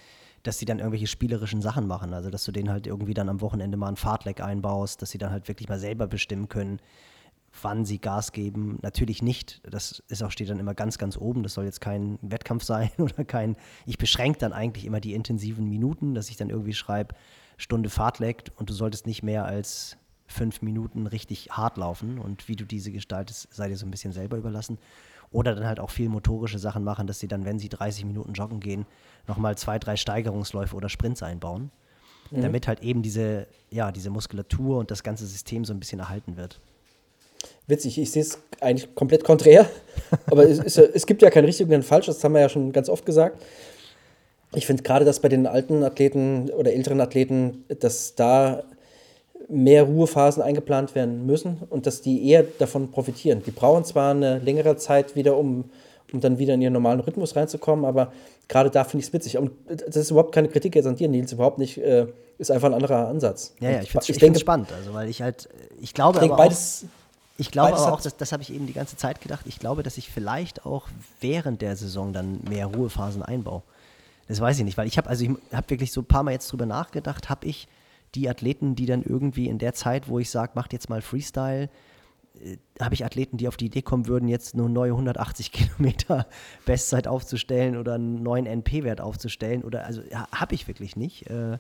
[0.47, 2.15] dass sie dann irgendwelche spielerischen Sachen machen.
[2.15, 5.19] Also, dass du denen halt irgendwie dann am Wochenende mal ein Fahrtleck einbaust, dass sie
[5.19, 6.81] dann halt wirklich mal selber bestimmen können,
[7.63, 8.79] wann sie Gas geben.
[8.83, 9.61] Natürlich nicht.
[9.69, 11.43] Das ist auch, steht dann immer ganz, ganz oben.
[11.43, 13.57] Das soll jetzt kein Wettkampf sein oder kein.
[13.87, 17.15] Ich beschränke dann eigentlich immer die intensiven Minuten, dass ich dann irgendwie schreibe,
[17.57, 22.19] Stunde Fahrtleck und du solltest nicht mehr als fünf Minuten richtig hart laufen.
[22.19, 24.79] Und wie du diese gestaltest, sei dir so ein bisschen selber überlassen.
[25.37, 28.33] Oder dann halt auch viel motorische Sachen machen, dass sie dann, wenn sie 30 Minuten
[28.33, 28.87] joggen gehen,
[29.27, 31.70] nochmal zwei, drei Steigerungsläufe oder Sprints einbauen.
[32.31, 32.40] Mhm.
[32.40, 36.38] Damit halt eben diese, ja, diese Muskulatur und das ganze System so ein bisschen erhalten
[36.38, 36.59] wird.
[37.66, 39.68] Witzig, ich sehe es eigentlich komplett konträr.
[40.31, 42.49] Aber es, es, es, gibt ja kein richtig und kein falsch, das haben wir ja
[42.49, 43.44] schon ganz oft gesagt.
[44.55, 48.64] Ich finde gerade, dass bei den alten Athleten oder älteren Athleten, dass da
[49.49, 53.43] mehr Ruhephasen eingeplant werden müssen und dass die eher davon profitieren.
[53.47, 55.65] Die brauchen zwar eine längere Zeit wieder, um,
[56.13, 58.13] um dann wieder in ihren normalen Rhythmus reinzukommen, aber
[58.49, 59.39] gerade da finde ich es witzig.
[59.39, 61.79] Und das ist überhaupt keine Kritik jetzt an dir, Nils, überhaupt nicht.
[61.79, 62.07] Äh,
[62.39, 63.55] ist einfach ein anderer Ansatz.
[63.61, 65.49] Ja, ja, ich finde es spannend, also weil ich halt,
[65.81, 68.67] ich glaube ich aber beides, auch, ich glaube aber auch, das, das habe ich eben
[68.67, 70.89] die ganze Zeit gedacht, ich glaube, dass ich vielleicht auch
[71.21, 73.63] während der Saison dann mehr Ruhephasen einbaue.
[74.29, 76.33] Das weiß ich nicht, weil ich habe, also ich habe wirklich so ein paar Mal
[76.33, 77.69] jetzt drüber nachgedacht, habe ich
[78.17, 81.69] die Athleten, die dann irgendwie in der Zeit, wo ich sage, macht jetzt mal Freestyle,
[82.41, 86.27] äh, habe ich Athleten, die auf die Idee kommen würden, jetzt nur neue 180 Kilometer
[86.65, 89.63] Bestzeit aufzustellen oder einen neuen NP-Wert aufzustellen.
[89.63, 91.31] Oder also ja, habe ich wirklich nicht.
[91.31, 91.59] Äh,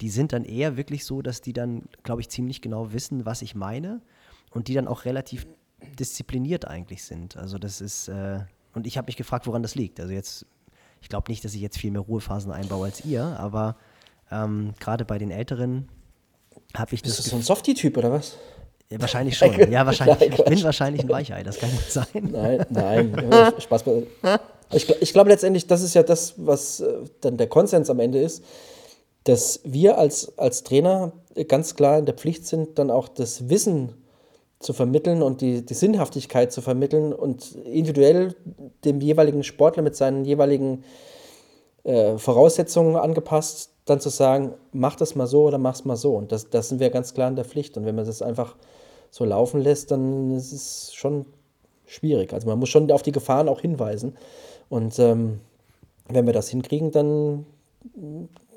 [0.00, 3.42] die sind dann eher wirklich so, dass die dann, glaube ich, ziemlich genau wissen, was
[3.42, 4.00] ich meine
[4.50, 5.46] und die dann auch relativ
[5.98, 7.36] diszipliniert eigentlich sind.
[7.36, 8.40] Also das ist, äh,
[8.74, 10.00] und ich habe mich gefragt, woran das liegt.
[10.00, 10.46] Also jetzt,
[11.00, 13.76] ich glaube nicht, dass ich jetzt viel mehr Ruhephasen einbaue als ihr, aber
[14.30, 15.88] ähm, gerade bei den Älteren
[16.76, 17.24] habe ich Bist das.
[17.24, 18.36] Bist du so ein Softie-Typ oder was?
[18.90, 19.52] Ja, wahrscheinlich schon.
[19.70, 20.30] Ja, wahrscheinlich.
[20.38, 22.06] ich bin wahrscheinlich ein Weichei, das kann gut sein.
[22.32, 23.52] Nein, nein.
[23.58, 23.84] Spaß.
[24.72, 28.20] Ich, ich glaube letztendlich, das ist ja das, was äh, dann der Konsens am Ende
[28.20, 28.42] ist,
[29.24, 31.12] dass wir als, als Trainer
[31.48, 33.94] ganz klar in der Pflicht sind, dann auch das Wissen
[34.58, 38.34] zu vermitteln und die, die Sinnhaftigkeit zu vermitteln und individuell
[38.84, 40.84] dem jeweiligen Sportler mit seinen jeweiligen
[41.84, 46.14] äh, Voraussetzungen angepasst dann zu sagen, mach das mal so oder mach es mal so.
[46.14, 47.76] Und das, das sind wir ganz klar in der Pflicht.
[47.76, 48.56] Und wenn man das einfach
[49.10, 51.26] so laufen lässt, dann ist es schon
[51.86, 52.32] schwierig.
[52.32, 54.16] Also man muss schon auf die Gefahren auch hinweisen.
[54.68, 55.40] Und ähm,
[56.08, 57.46] wenn wir das hinkriegen, dann,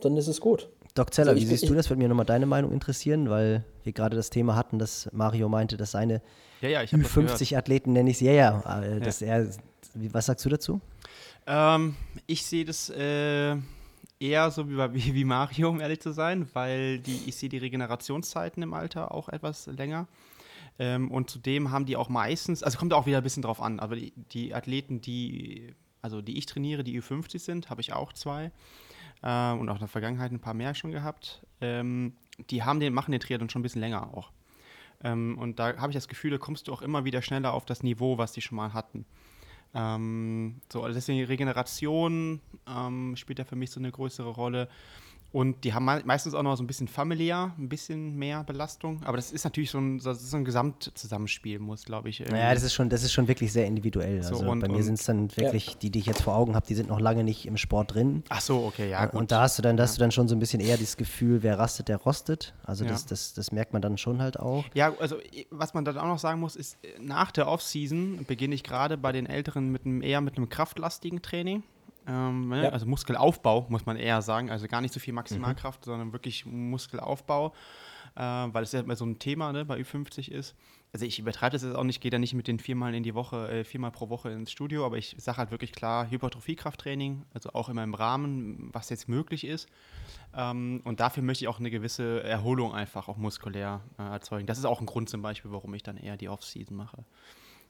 [0.02, 0.70] dann ist es gut.
[0.94, 1.90] Doc Zeller, also wie siehst du das?
[1.90, 5.78] Würde mich nochmal deine Meinung interessieren, weil wir gerade das Thema hatten, dass Mario meinte,
[5.78, 6.22] dass seine
[6.60, 9.48] ja, ja, Ü50-Athleten, nenne ich sie, ja, ja, dass er,
[9.96, 10.82] was sagst du dazu?
[11.48, 11.96] Ähm,
[12.28, 13.56] ich sehe das äh,
[14.22, 18.62] eher so wie, wie Mario, um ehrlich zu sein, weil die, ich sehe die Regenerationszeiten
[18.62, 20.08] im Alter auch etwas länger.
[20.80, 23.80] Ähm, und zudem haben die auch meistens, also kommt auch wieder ein bisschen drauf an,
[23.80, 28.14] aber die, die Athleten, die, also die ich trainiere, die Ü50 sind, habe ich auch
[28.14, 28.52] zwei
[29.22, 32.14] äh, und auch in der Vergangenheit ein paar mehr schon gehabt, ähm,
[32.50, 34.32] die haben den, machen den Triathlon schon ein bisschen länger auch.
[35.04, 37.66] Ähm, und da habe ich das Gefühl, da kommst du auch immer wieder schneller auf
[37.66, 39.06] das Niveau, was die schon mal hatten.
[39.74, 44.68] Ähm, so, also deswegen Regeneration ähm, spielt da für mich so eine größere Rolle.
[45.32, 49.02] Und die haben meistens auch noch so ein bisschen familiär, ein bisschen mehr Belastung.
[49.06, 52.20] Aber das ist natürlich so ein, das ist so ein Gesamtzusammenspiel, muss, glaube ich.
[52.20, 54.22] Naja, das ist, schon, das ist schon wirklich sehr individuell.
[54.24, 55.74] So, also und, bei mir sind es dann wirklich, ja.
[55.82, 58.24] die, die ich jetzt vor Augen habe, die sind noch lange nicht im Sport drin.
[58.28, 59.06] Ach so, okay, ja.
[59.06, 59.20] Gut.
[59.20, 60.98] Und da hast du dann, da hast du dann schon so ein bisschen eher das
[60.98, 62.54] Gefühl, wer rastet, der rostet.
[62.64, 63.10] Also das, ja.
[63.10, 64.66] das, das merkt man dann schon halt auch.
[64.74, 65.16] Ja, also
[65.50, 69.14] was man dann auch noch sagen muss, ist, nach der Offseason beginne ich gerade bei
[69.14, 71.64] den Älteren mit einem, eher mit einem kraftlastigen Training.
[72.08, 72.64] Ähm, ne?
[72.64, 72.70] ja.
[72.70, 74.50] Also Muskelaufbau, muss man eher sagen.
[74.50, 75.92] Also gar nicht so viel Maximalkraft, mhm.
[75.92, 77.54] sondern wirklich Muskelaufbau,
[78.16, 80.56] äh, weil es ja immer so ein Thema ne, bei Ü50 ist.
[80.94, 83.16] Also ich übertreibe das jetzt auch nicht, gehe da nicht mit den viermal in die
[83.16, 87.52] Woche, äh, viermal pro Woche ins Studio, aber ich sage halt wirklich klar, Hypertrophiekrafttraining, also
[87.54, 89.70] auch immer im Rahmen, was jetzt möglich ist.
[90.36, 94.48] Ähm, und dafür möchte ich auch eine gewisse Erholung einfach auch muskulär äh, erzeugen.
[94.48, 97.06] Das ist auch ein Grund zum Beispiel, warum ich dann eher die Off-Season mache.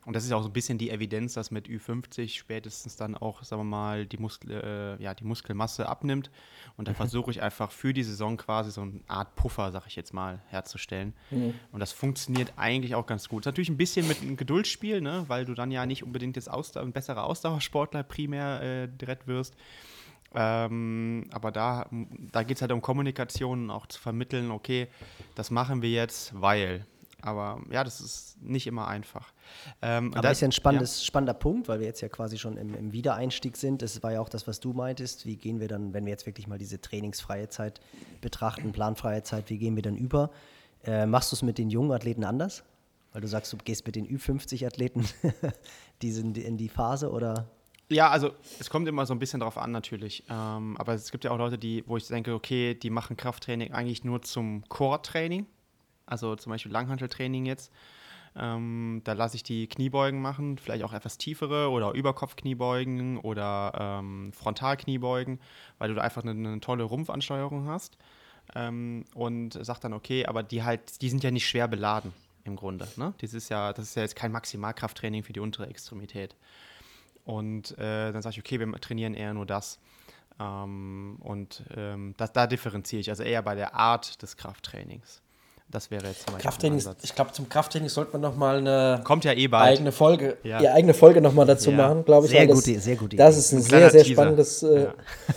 [0.06, 3.44] Und das ist auch so ein bisschen die Evidenz, dass mit Ü50 spätestens dann auch,
[3.44, 4.52] sagen wir mal, die, Muskel,
[5.00, 6.32] äh, ja, die Muskelmasse abnimmt.
[6.76, 6.96] Und da mhm.
[6.96, 10.42] versuche ich einfach für die Saison quasi so eine Art Puffer, sag ich jetzt mal,
[10.48, 11.14] herzustellen.
[11.30, 11.54] Mhm.
[11.72, 13.44] Und das funktioniert eigentlich auch ganz gut.
[13.44, 15.26] Ist natürlich ein bisschen mit einem Geduldsspiel, ne?
[15.28, 19.56] weil du dann ja nicht unbedingt jetzt Ausdauer, ein besserer Ausdauersportler primär äh, direkt wirst.
[20.34, 21.88] Ähm, aber da,
[22.32, 24.88] da geht es halt um Kommunikation, auch zu vermitteln, okay,
[25.36, 26.86] das machen wir jetzt, weil.
[27.22, 29.32] Aber ja, das ist nicht immer einfach.
[29.82, 31.06] Ähm, Aber das ist ja ein spannendes, ja.
[31.06, 33.82] spannender Punkt, weil wir jetzt ja quasi schon im, im, Wiedereinstieg sind.
[33.82, 35.26] Das war ja auch das, was du meintest.
[35.26, 37.80] Wie gehen wir dann, wenn wir jetzt wirklich mal diese trainingsfreie Zeit
[38.22, 40.32] betrachten, planfreie Zeit, wie gehen wir dann über?
[40.84, 42.64] Äh, machst du es mit den jungen Athleten anders?
[43.14, 45.06] Weil du sagst, du gehst mit den Ü50-Athleten
[46.02, 47.48] die sind in die Phase oder?
[47.90, 50.24] Ja, also es kommt immer so ein bisschen drauf an natürlich.
[50.30, 53.74] Ähm, aber es gibt ja auch Leute, die, wo ich denke, okay, die machen Krafttraining
[53.74, 55.46] eigentlich nur zum Core-Training
[56.12, 57.72] also zum Beispiel Langhanteltraining jetzt.
[58.36, 64.32] Ähm, da lasse ich die Kniebeugen machen, vielleicht auch etwas tiefere oder Überkopfkniebeugen oder ähm,
[64.34, 65.40] Frontalkniebeugen,
[65.80, 67.98] weil du da einfach eine, eine tolle Rumpfansteuerung hast.
[68.56, 72.56] Ähm, und sag dann, okay, aber die halt, die sind ja nicht schwer beladen im
[72.56, 72.88] Grunde.
[72.96, 73.14] Ne?
[73.20, 76.36] Das, ist ja, das ist ja jetzt kein Maximalkrafttraining für die untere Extremität.
[77.24, 79.80] Und äh, dann sage ich, okay, wir trainieren eher nur das.
[80.40, 85.22] Ähm, und ähm, das, da differenziere ich, also eher bei der Art des Krafttrainings.
[85.72, 89.32] Das wäre jetzt zum Krafttraining, ich glaube, zum Krafttraining sollte man nochmal eine Kommt ja
[89.32, 89.78] eh bald.
[89.78, 90.60] eigene Folge, ja.
[90.60, 91.78] die eigene Folge nochmal dazu ja.
[91.78, 92.32] machen, glaube ich.
[92.32, 93.18] Sehr gut, sehr gut.
[93.18, 94.94] Das ist ein, ein sehr, sehr spannendes, äh, ja.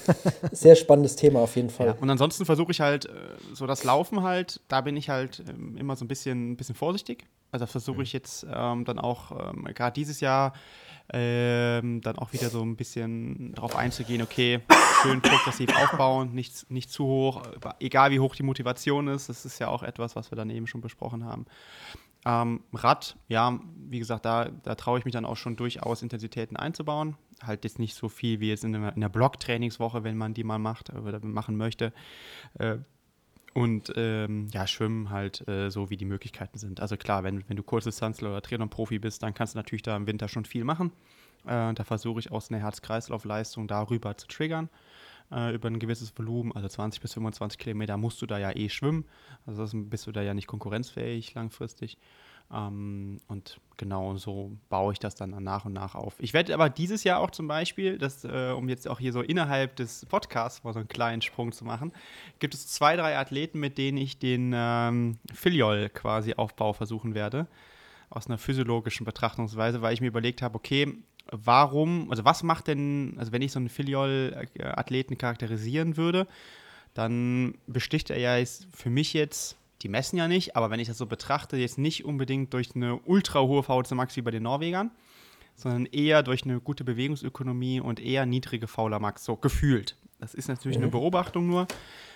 [0.52, 1.96] sehr spannendes Thema auf jeden Fall.
[2.00, 3.10] Und ansonsten versuche ich halt, äh,
[3.52, 6.74] so das Laufen halt, da bin ich halt ähm, immer so ein bisschen, ein bisschen
[6.74, 7.26] vorsichtig.
[7.52, 10.54] Also versuche ich jetzt ähm, dann auch, ähm, gerade dieses Jahr,
[11.12, 14.60] ähm, dann auch wieder so ein bisschen darauf einzugehen, okay,
[15.02, 17.42] schön progressiv aufbauen, nicht, nicht zu hoch,
[17.78, 20.66] egal wie hoch die Motivation ist, das ist ja auch etwas, was wir dann eben
[20.66, 21.46] schon besprochen haben.
[22.26, 26.56] Ähm, Rad, ja, wie gesagt, da, da traue ich mich dann auch schon durchaus Intensitäten
[26.56, 27.16] einzubauen.
[27.42, 30.44] Halt jetzt nicht so viel wie jetzt in einer, in einer Block-Trainingswoche, wenn man die
[30.44, 31.92] mal macht oder machen möchte.
[32.58, 32.78] Äh,
[33.54, 36.80] und ähm, ja, Schwimmen halt äh, so, wie die Möglichkeiten sind.
[36.80, 40.08] Also klar, wenn, wenn du Kurzdistanzler oder Triathlon-Profi bist, dann kannst du natürlich da im
[40.08, 40.90] Winter schon viel machen.
[41.46, 44.68] Äh, da versuche ich aus einer Herz-Kreislauf-Leistung darüber zu triggern,
[45.30, 48.68] äh, über ein gewisses Volumen, also 20 bis 25 Kilometer musst du da ja eh
[48.68, 49.04] schwimmen.
[49.46, 51.96] Also bist du da ja nicht konkurrenzfähig langfristig.
[52.52, 56.14] Ähm, und genau so baue ich das dann nach und nach auf.
[56.18, 59.20] Ich werde aber dieses Jahr auch zum Beispiel, das, äh, um jetzt auch hier so
[59.20, 61.92] innerhalb des Podcasts mal so einen kleinen Sprung zu machen,
[62.38, 67.46] gibt es zwei, drei Athleten, mit denen ich den ähm, Filiol quasi Aufbau versuchen werde.
[68.10, 70.98] Aus einer physiologischen Betrachtungsweise, weil ich mir überlegt habe, okay,
[71.32, 76.26] warum, also was macht denn, also wenn ich so einen Filiol-Athleten charakterisieren würde,
[76.92, 80.96] dann besticht er ja für mich jetzt die messen ja nicht, aber wenn ich das
[80.96, 84.90] so betrachte, jetzt nicht unbedingt durch eine ultra hohe VO2 Max wie bei den Norwegern,
[85.54, 89.96] sondern eher durch eine gute Bewegungsökonomie und eher niedrige Fauler Max, so gefühlt.
[90.18, 90.84] Das ist natürlich mhm.
[90.84, 91.66] eine Beobachtung nur.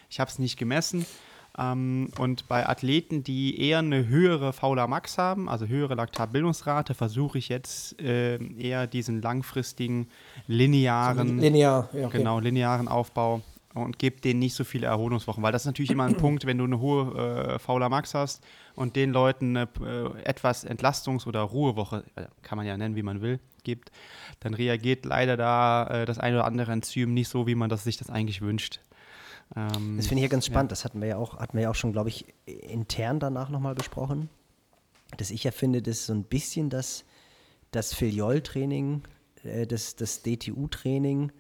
[0.09, 1.05] Ich habe es nicht gemessen.
[1.59, 7.37] Ähm, und bei Athleten, die eher eine höhere Fauler Max haben, also höhere Laktatbildungsrate, versuche
[7.37, 10.09] ich jetzt äh, eher diesen langfristigen
[10.47, 12.17] linearen, so linear, ja, okay.
[12.17, 13.43] genau, linearen Aufbau
[13.75, 16.59] und gebt denen nicht so viele Erholungswochen, weil das ist natürlich immer ein Punkt, wenn
[16.59, 18.43] du eine hohe äh, fauler Max hast
[18.75, 23.03] und den Leuten eine äh, etwas Entlastungs- oder Ruhewoche, äh, kann man ja nennen, wie
[23.03, 23.91] man will, gibt,
[24.41, 27.85] dann reagiert leider da äh, das eine oder andere Enzym nicht so, wie man das,
[27.85, 28.81] sich das eigentlich wünscht.
[29.57, 30.71] Ähm, das finde ich ja ganz spannend.
[30.71, 30.73] Ja.
[30.75, 33.75] Das hatten wir ja auch, hatten wir ja auch schon, glaube ich, intern danach nochmal
[33.75, 34.29] besprochen.
[35.17, 37.05] das ich ja finde, das ist so ein bisschen das,
[37.71, 39.03] das Filiol-Training,
[39.45, 41.33] äh, das, das DTU-Training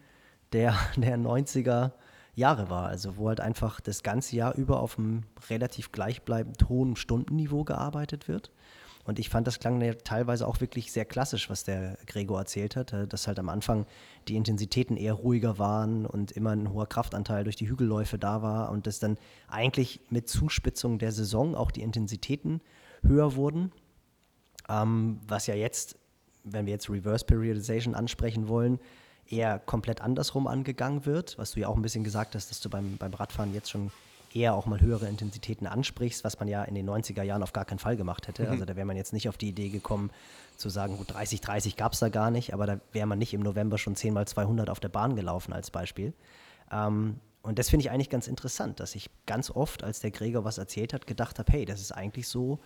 [0.53, 1.93] der, der 90er
[2.39, 2.87] Jahre war.
[2.87, 8.29] Also wo halt einfach das ganze Jahr über auf einem relativ gleichbleibend hohen Stundenniveau gearbeitet
[8.29, 8.51] wird.
[9.09, 12.77] Und ich fand, das klang ja teilweise auch wirklich sehr klassisch, was der Gregor erzählt
[12.77, 13.87] hat, äh, dass halt am Anfang
[14.29, 18.71] die Intensitäten eher ruhiger waren und immer ein hoher Kraftanteil durch die Hügelläufe da war
[18.71, 19.17] und dass dann
[19.49, 22.61] eigentlich mit Zuspitzung der Saison auch die Intensitäten
[23.03, 23.73] höher wurden.
[24.69, 25.97] Ähm, was ja jetzt,
[26.45, 28.79] wenn wir jetzt Reverse Periodization ansprechen wollen,
[29.29, 32.71] eher komplett andersrum angegangen wird, was du ja auch ein bisschen gesagt hast, dass du
[32.71, 33.91] beim, beim Radfahren jetzt schon
[34.35, 37.65] eher auch mal höhere Intensitäten ansprichst, was man ja in den 90er Jahren auf gar
[37.65, 38.45] keinen Fall gemacht hätte.
[38.45, 38.51] Mhm.
[38.51, 40.11] Also da wäre man jetzt nicht auf die Idee gekommen
[40.57, 43.33] zu sagen, gut, 30, 30 gab es da gar nicht, aber da wäre man nicht
[43.33, 46.13] im November schon 10 mal 200 auf der Bahn gelaufen als Beispiel.
[46.71, 50.45] Ähm, und das finde ich eigentlich ganz interessant, dass ich ganz oft, als der Gregor
[50.45, 52.59] was erzählt hat, gedacht habe, hey, das ist eigentlich so,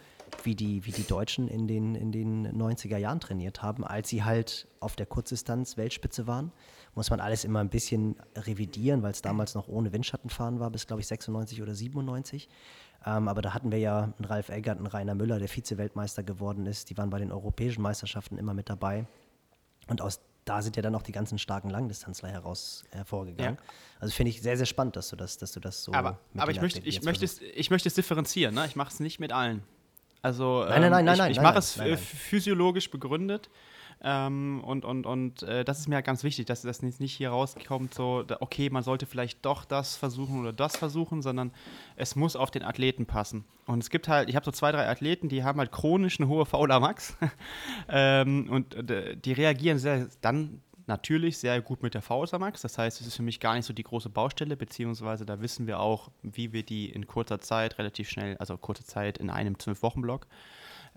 [0.45, 4.25] wie die, wie die Deutschen in den, in den 90er Jahren trainiert haben, als sie
[4.25, 6.53] halt auf der Kurzdistanz Weltspitze waren.
[6.95, 10.87] Muss man alles immer ein bisschen revidieren, weil es damals noch ohne Windschattenfahren war, bis
[10.87, 12.49] glaube ich 96 oder 97.
[13.05, 16.67] Ähm, aber da hatten wir ja einen Ralf Eggert, einen Rainer Müller, der Vize-Weltmeister geworden
[16.67, 16.91] ist.
[16.91, 19.07] Die waren bei den europäischen Meisterschaften immer mit dabei.
[19.89, 23.57] Und aus da sind ja dann auch die ganzen starken Langdistanzler heraus hervorgegangen.
[23.57, 23.63] Ja.
[24.01, 25.93] Also finde ich sehr, sehr spannend, dass du das, dass du das so.
[25.93, 28.55] Aber, aber ich, möchte, ich, möchte es, ich möchte es differenzieren.
[28.55, 28.67] Ne?
[28.67, 29.63] Ich mache es nicht mit allen.
[30.23, 33.51] Also nein, nein, nein, ähm, nein, ich, nein, ich mache es nein, physiologisch begründet.
[34.05, 37.31] Ähm, und und, und äh, das ist mir halt ganz wichtig, dass das nicht hier
[37.31, 41.53] rauskommt, so, okay, man sollte vielleicht doch das versuchen oder das versuchen, sondern
[41.95, 43.45] es muss auf den Athleten passen.
[43.67, 46.29] Und es gibt halt, ich habe so zwei, drei Athleten, die haben halt chronisch eine
[46.29, 47.17] hohe Fauler Max
[47.89, 50.61] ähm, und äh, die reagieren sehr dann
[50.93, 52.61] natürlich sehr gut mit der VSA Max.
[52.61, 55.67] Das heißt, es ist für mich gar nicht so die große Baustelle, beziehungsweise da wissen
[55.67, 59.59] wir auch, wie wir die in kurzer Zeit relativ schnell, also kurze Zeit in einem
[59.59, 60.27] Zwölf-Wochen-Block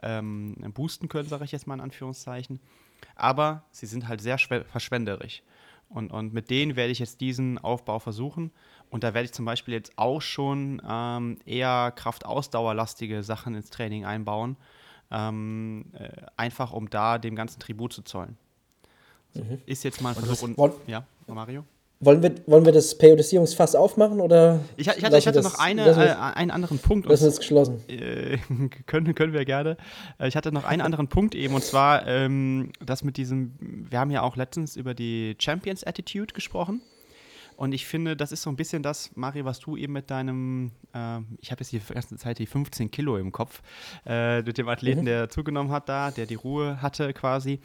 [0.03, 2.59] ähm, boosten können, sage ich jetzt mal in Anführungszeichen.
[3.15, 5.43] Aber sie sind halt sehr verschwenderisch.
[5.87, 8.51] Und, und mit denen werde ich jetzt diesen Aufbau versuchen.
[8.89, 14.03] Und da werde ich zum Beispiel jetzt auch schon ähm, eher kraftausdauerlastige Sachen ins Training
[14.03, 14.57] einbauen.
[15.09, 18.37] Ähm, äh, einfach um da dem ganzen Tribut zu zollen.
[19.36, 19.61] Mhm.
[19.65, 20.43] Ist jetzt mal ein Versuch.
[20.43, 21.63] Und, und, ja, Mario?
[22.01, 24.59] Wollen wir, wollen wir das Periodisierungsfass aufmachen oder?
[24.75, 27.09] Ich, ich hatte, ich hatte das, noch eine, äh, einen anderen Punkt.
[27.09, 27.81] Das ist geschlossen.
[27.88, 28.38] Äh,
[28.86, 29.77] können, können wir gerne.
[30.19, 33.53] Äh, ich hatte noch einen anderen Punkt eben und zwar ähm, das mit diesem,
[33.89, 36.81] wir haben ja auch letztens über die Champions Attitude gesprochen.
[37.57, 40.71] Und ich finde, das ist so ein bisschen das, Mario, was du eben mit deinem,
[40.93, 43.61] äh, ich habe jetzt die erste Zeit die 15 Kilo im Kopf,
[44.05, 45.05] äh, mit dem Athleten, mhm.
[45.05, 47.61] der zugenommen hat da, der die Ruhe hatte quasi.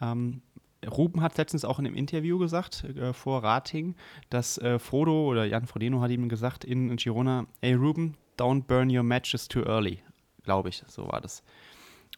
[0.00, 0.42] Ähm,
[0.86, 3.96] Ruben hat letztens auch in einem Interview gesagt, äh, vor Rating,
[4.30, 8.94] dass äh, Frodo oder Jan Frodeno hat ihm gesagt in, Girona, ey Ruben, don't burn
[8.94, 10.00] your matches too early.
[10.44, 11.42] Glaube ich, so war das.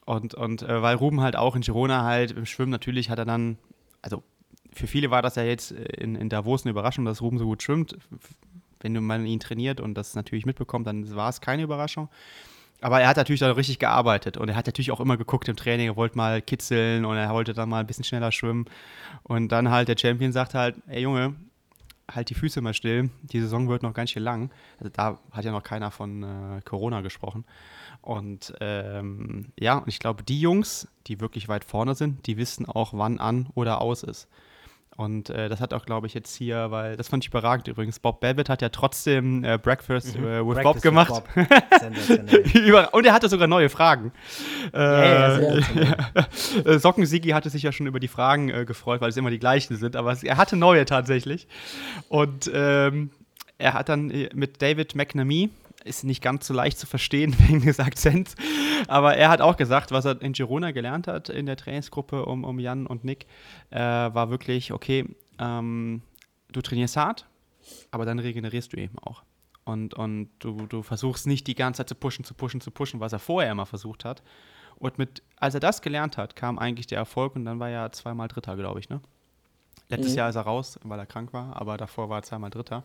[0.04, 3.24] Und, und äh, weil Ruben halt auch in Girona halt im Schwimmen natürlich hat er
[3.24, 3.58] dann,
[4.02, 4.22] also
[4.72, 7.46] für viele war das ja jetzt äh, in, in Davos eine Überraschung, dass Ruben so
[7.46, 7.96] gut schwimmt.
[8.80, 12.08] Wenn man ihn trainiert und das natürlich mitbekommt, dann war es keine Überraschung.
[12.81, 15.57] Aber er hat natürlich da richtig gearbeitet und er hat natürlich auch immer geguckt im
[15.57, 18.64] Training, er wollte mal kitzeln und er wollte dann mal ein bisschen schneller schwimmen.
[19.22, 21.35] Und dann halt der Champion sagt halt, ey Junge,
[22.14, 24.51] halt die Füße mal still, die Saison wird noch ganz schön lang.
[24.78, 27.45] Also da hat ja noch keiner von äh, Corona gesprochen.
[28.03, 32.66] Und ähm, ja, und ich glaube, die Jungs, die wirklich weit vorne sind, die wissen
[32.66, 34.28] auch, wann an oder aus ist.
[35.01, 37.98] Und äh, das hat auch, glaube ich, jetzt hier, weil das fand ich überragend übrigens.
[37.98, 40.26] Bob Babbitt hat ja trotzdem äh, Breakfast mhm.
[40.26, 41.24] äh, with Breakfast Bob gemacht.
[41.34, 42.92] Bob.
[42.92, 44.12] und er hatte sogar neue Fragen.
[44.74, 45.38] Ja,
[46.66, 49.38] äh, Sockensigi hatte sich ja schon über die Fragen äh, gefreut, weil es immer die
[49.38, 51.48] gleichen sind, aber er hatte neue tatsächlich.
[52.11, 53.09] Und ähm,
[53.57, 55.48] er hat dann äh, mit David McNamee,
[55.85, 58.35] ist nicht ganz so leicht zu verstehen wegen des Akzents.
[58.89, 62.45] Aber er hat auch gesagt, was er in Girona gelernt hat in der Trainingsgruppe um,
[62.45, 63.26] um Jan und Nick,
[63.70, 65.07] äh, war wirklich, okay,
[65.39, 66.03] ähm,
[66.53, 67.26] du trainierst hart,
[67.91, 69.22] aber dann regenerierst du eben auch.
[69.64, 73.01] Und, und du, du versuchst nicht die ganze Zeit zu pushen, zu pushen, zu pushen,
[73.01, 74.22] was er vorher immer versucht hat.
[74.76, 77.93] Und mit, als er das gelernt hat, kam eigentlich der Erfolg und dann war er
[77.93, 79.01] zweimal Dritter, glaube ich, ne?
[79.91, 80.18] Letztes mhm.
[80.18, 82.85] Jahr ist er raus, weil er krank war, aber davor war er zweimal Dritter.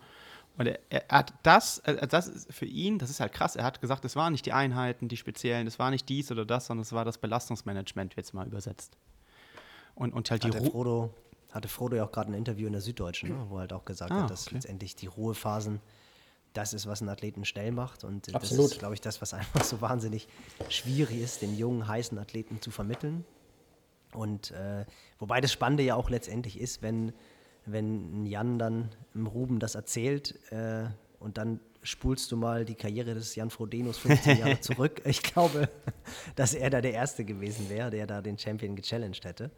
[0.58, 3.64] Und er, er, hat das, äh, das ist für ihn, das ist halt krass, er
[3.64, 6.68] hat gesagt, es waren nicht die Einheiten, die speziellen, es war nicht dies oder das,
[6.68, 8.98] sondern es war das Belastungsmanagement, jetzt mal übersetzt.
[9.96, 11.14] Und, und halt hatte die Frodo,
[11.52, 13.86] hatte Frodo ja auch gerade ein Interview in der Süddeutschen, ne, wo er halt auch
[13.86, 14.56] gesagt ah, hat, dass okay.
[14.56, 15.80] letztendlich die Ruhephasen
[16.54, 18.04] das ist, was einen Athleten schnell macht.
[18.04, 18.66] Und Absolut.
[18.66, 20.28] das ist, glaube ich, das, was einfach so wahnsinnig
[20.70, 23.26] schwierig ist, den jungen, heißen Athleten zu vermitteln.
[24.14, 24.86] Und äh,
[25.20, 27.14] wobei das Spannende ja auch letztendlich ist, wenn
[27.66, 30.86] wenn Jan dann im Ruben das erzählt äh,
[31.20, 35.02] und dann spulst du mal die Karriere des Jan Frodenos 15 Jahre zurück.
[35.06, 35.70] Ich glaube,
[36.36, 39.52] dass er da der Erste gewesen wäre, der da den Champion gechallenged hätte.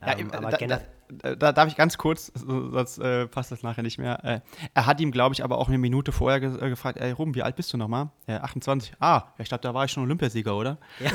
[0.00, 3.82] Ja, ähm, aber da, da, da, darf ich ganz kurz, sonst äh, passt das nachher
[3.82, 4.24] nicht mehr.
[4.24, 4.40] Äh,
[4.74, 7.34] er hat ihm, glaube ich, aber auch eine Minute vorher ge äh, gefragt, ey Ruben,
[7.34, 8.08] wie alt bist du nochmal?
[8.26, 8.92] Äh, 28.
[9.00, 10.78] Ah, ich glaube, da war ich schon Olympiasieger, oder?
[11.00, 11.10] Ja.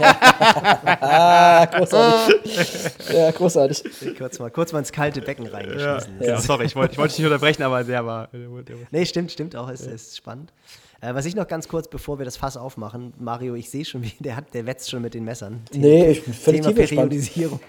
[1.00, 2.56] ah, großartig.
[3.12, 4.16] ja, großartig.
[4.16, 6.20] Kurz mal, kurz mal ins kalte Becken reingeschmissen.
[6.20, 8.28] Ja, ja sorry, ich wollte ich wollt dich nicht unterbrechen, aber der war...
[8.28, 10.52] Der, der, nee, stimmt, stimmt auch, ist, ist spannend.
[11.00, 14.02] Äh, was ich noch ganz kurz, bevor wir das Fass aufmachen, Mario, ich sehe schon,
[14.04, 15.64] wie der hat, der wetzt schon mit den Messern.
[15.70, 17.60] Thema, nee, ich bin Thema Periodisierung.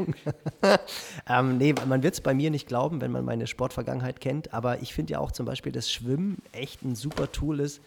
[1.30, 4.82] ähm, nee, man wird es bei mir nicht glauben, wenn man meine Sportvergangenheit kennt, aber
[4.82, 7.82] ich finde ja auch zum Beispiel, dass Schwimmen echt ein super Tool ist,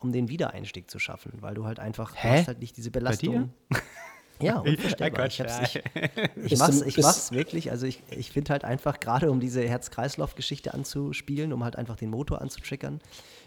[0.00, 2.38] um den Wiedereinstieg zu schaffen, weil du halt einfach Hä?
[2.38, 3.52] hast halt nicht diese Belastung.
[4.40, 5.26] Ja, unvorstellbar.
[5.26, 7.70] ich, ich, ich, mach's, ich mach's wirklich.
[7.70, 12.10] Also ich, ich finde halt einfach, gerade um diese Herz-Kreislauf-Geschichte anzuspielen, um halt einfach den
[12.10, 13.00] Motor anzutriggern,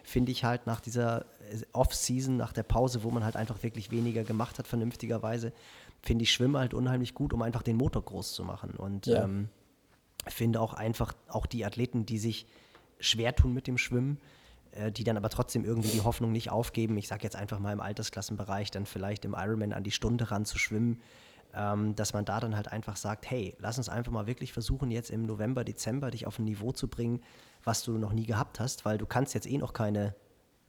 [0.04, 1.26] finde ich halt nach dieser
[1.74, 5.54] Off-Season, nach der Pause, wo man halt einfach wirklich weniger gemacht hat, vernünftigerweise,
[6.02, 8.72] finde ich Schwimmen halt unheimlich gut, um einfach den Motor groß zu machen.
[8.72, 9.24] Und ja.
[9.24, 9.50] ähm,
[10.28, 12.48] finde auch einfach, auch die Athleten, die sich
[13.00, 14.20] schwer tun mit dem Schwimmen,
[14.72, 17.74] äh, die dann aber trotzdem irgendwie die Hoffnung nicht aufgeben, ich sage jetzt einfach mal
[17.74, 21.02] im Altersklassenbereich, dann vielleicht im Ironman an die Stunde ran zu schwimmen,
[21.54, 24.92] ähm, dass man da dann halt einfach sagt, hey, lass uns einfach mal wirklich versuchen,
[24.92, 27.22] jetzt im November, Dezember dich auf ein Niveau zu bringen,
[27.64, 30.16] was du noch nie gehabt hast, weil du kannst jetzt eh noch keine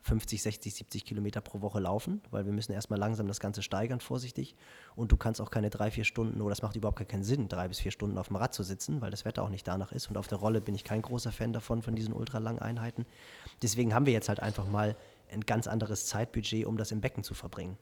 [0.02, 4.00] 50, 60, 70 Kilometer pro Woche laufen, weil wir müssen erstmal langsam das Ganze steigern,
[4.00, 4.56] vorsichtig.
[4.96, 7.48] Und du kannst auch keine drei, vier Stunden, oder das macht überhaupt gar keinen Sinn,
[7.48, 9.92] drei bis vier Stunden auf dem Rad zu sitzen, weil das Wetter auch nicht danach
[9.92, 10.08] ist.
[10.08, 13.06] Und auf der Rolle bin ich kein großer Fan davon, von diesen ultralangen Einheiten.
[13.62, 14.96] Deswegen haben wir jetzt halt einfach mal
[15.30, 17.78] ein ganz anderes Zeitbudget, um das im Becken zu verbringen.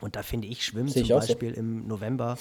[0.00, 1.60] Und da finde ich Schwimmen zum Beispiel so.
[1.60, 2.38] im November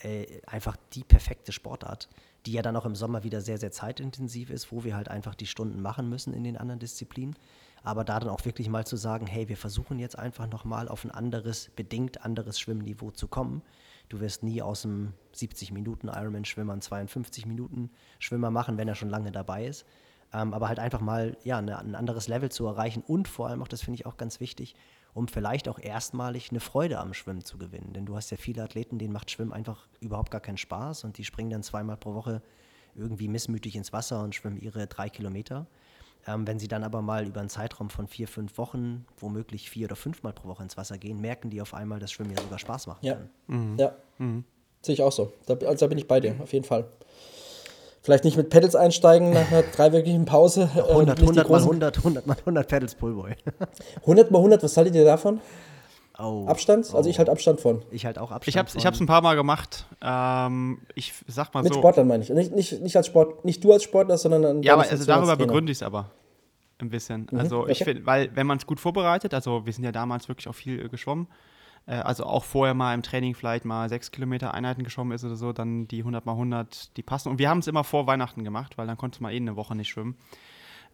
[0.00, 2.08] äh, einfach die perfekte Sportart,
[2.44, 5.36] die ja dann auch im Sommer wieder sehr, sehr zeitintensiv ist, wo wir halt einfach
[5.36, 7.36] die Stunden machen müssen in den anderen Disziplinen
[7.84, 11.04] aber da dann auch wirklich mal zu sagen, hey, wir versuchen jetzt einfach nochmal auf
[11.04, 13.62] ein anderes, bedingt anderes Schwimmniveau zu kommen.
[14.08, 18.94] Du wirst nie aus dem 70 Minuten Ironman-Schwimmer einen 52 Minuten Schwimmer machen, wenn er
[18.94, 19.86] schon lange dabei ist.
[20.32, 23.62] Ähm, aber halt einfach mal ja, eine, ein anderes Level zu erreichen und vor allem
[23.62, 24.74] auch, das finde ich auch ganz wichtig,
[25.12, 27.92] um vielleicht auch erstmalig eine Freude am Schwimmen zu gewinnen.
[27.92, 31.18] Denn du hast ja viele Athleten, denen macht Schwimmen einfach überhaupt gar keinen Spaß und
[31.18, 32.42] die springen dann zweimal pro Woche
[32.94, 35.66] irgendwie missmütig ins Wasser und schwimmen ihre drei Kilometer.
[36.26, 39.86] Ähm, wenn sie dann aber mal über einen Zeitraum von vier, fünf Wochen, womöglich vier
[39.86, 42.58] oder fünfmal pro Woche ins Wasser gehen, merken die auf einmal, dass Schwimmen ja sogar
[42.58, 43.02] Spaß macht.
[43.02, 43.16] Ja,
[43.48, 43.76] mhm.
[43.78, 43.92] ja.
[44.18, 44.44] Mhm.
[44.82, 45.32] sehe ich auch so.
[45.46, 46.84] Da, also da bin ich bei dir, auf jeden Fall.
[48.02, 50.70] Vielleicht nicht mit Pedals einsteigen nach einer dreiwöchigen Pause.
[50.74, 53.34] 100, 100 mal 100, 100 mal 100 Pedals Pullboy.
[54.00, 55.40] 100 mal 100, was haltet ihr davon?
[56.18, 56.46] Oh.
[56.46, 56.88] Abstand?
[56.92, 56.96] Oh.
[56.96, 57.82] Also ich halte Abstand von.
[57.90, 58.78] Ich halte auch Abstand ich hab's, von.
[58.80, 59.86] Ich habe es ein paar Mal gemacht.
[60.02, 61.78] Ähm, ich sag mal Mit so.
[61.78, 62.30] Mit Sportlern meine ich.
[62.30, 65.72] Nicht, nicht, nicht als Sport, nicht du als Sportler, sondern Ja, aber also darüber begründe
[65.72, 66.10] ich es aber.
[66.78, 67.28] Ein bisschen.
[67.30, 67.38] Mhm.
[67.38, 70.48] Also ich finde, weil wenn man es gut vorbereitet, also wir sind ja damals wirklich
[70.48, 71.28] auch viel äh, geschwommen,
[71.86, 75.36] äh, also auch vorher mal im Training vielleicht mal sechs Kilometer Einheiten geschwommen ist oder
[75.36, 77.28] so, dann die 100 mal 100, die passen.
[77.30, 79.74] Und wir haben es immer vor Weihnachten gemacht, weil dann konnte man eh eine Woche
[79.74, 80.16] nicht schwimmen.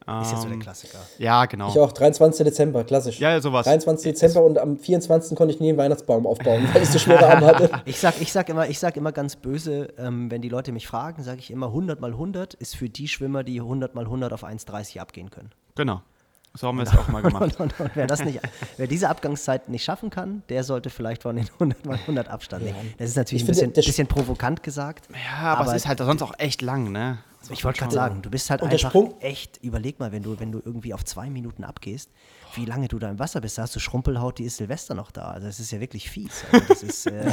[0.07, 0.99] Ist jetzt so der ähm, Klassiker.
[1.19, 1.69] Ja, genau.
[1.69, 2.45] Ich auch, 23.
[2.45, 3.21] Dezember, klassisch.
[3.21, 3.67] Ja, sowas.
[3.67, 4.13] 23.
[4.13, 5.37] Dezember und am 24.
[5.37, 7.71] konnte ich nie einen Weihnachtsbaum aufbauen, weil ich so schwere Arme hatte.
[7.85, 10.87] ich sag, ich sag, immer, ich sag immer ganz böse, ähm, wenn die Leute mich
[10.87, 14.33] fragen, sage ich immer, 100 mal 100 ist für die Schwimmer, die 100 mal 100
[14.33, 15.51] auf 1,30 abgehen können.
[15.75, 16.01] Genau.
[16.55, 17.61] So haben wir es auch mal gemacht.
[17.61, 18.41] und, und, wer, das nicht,
[18.77, 22.65] wer diese Abgangszeit nicht schaffen kann, der sollte vielleicht von den 100 mal 100 Abstand
[22.65, 22.95] nehmen.
[22.99, 25.09] Das ist natürlich ich ein bisschen, bisschen, provokant gesagt.
[25.13, 27.19] Ja, aber, aber, es ist halt sonst auch echt lang, ne?
[27.51, 29.15] ich wollte gerade sagen, du bist halt und einfach Sprung?
[29.21, 32.11] echt, überleg mal, wenn du, wenn du irgendwie auf zwei Minuten abgehst,
[32.55, 35.11] wie lange du da im Wasser bist, da hast du Schrumpelhaut, die ist Silvester noch
[35.11, 35.31] da.
[35.31, 36.45] Also das ist ja wirklich fies.
[36.53, 37.31] Also das ist, äh,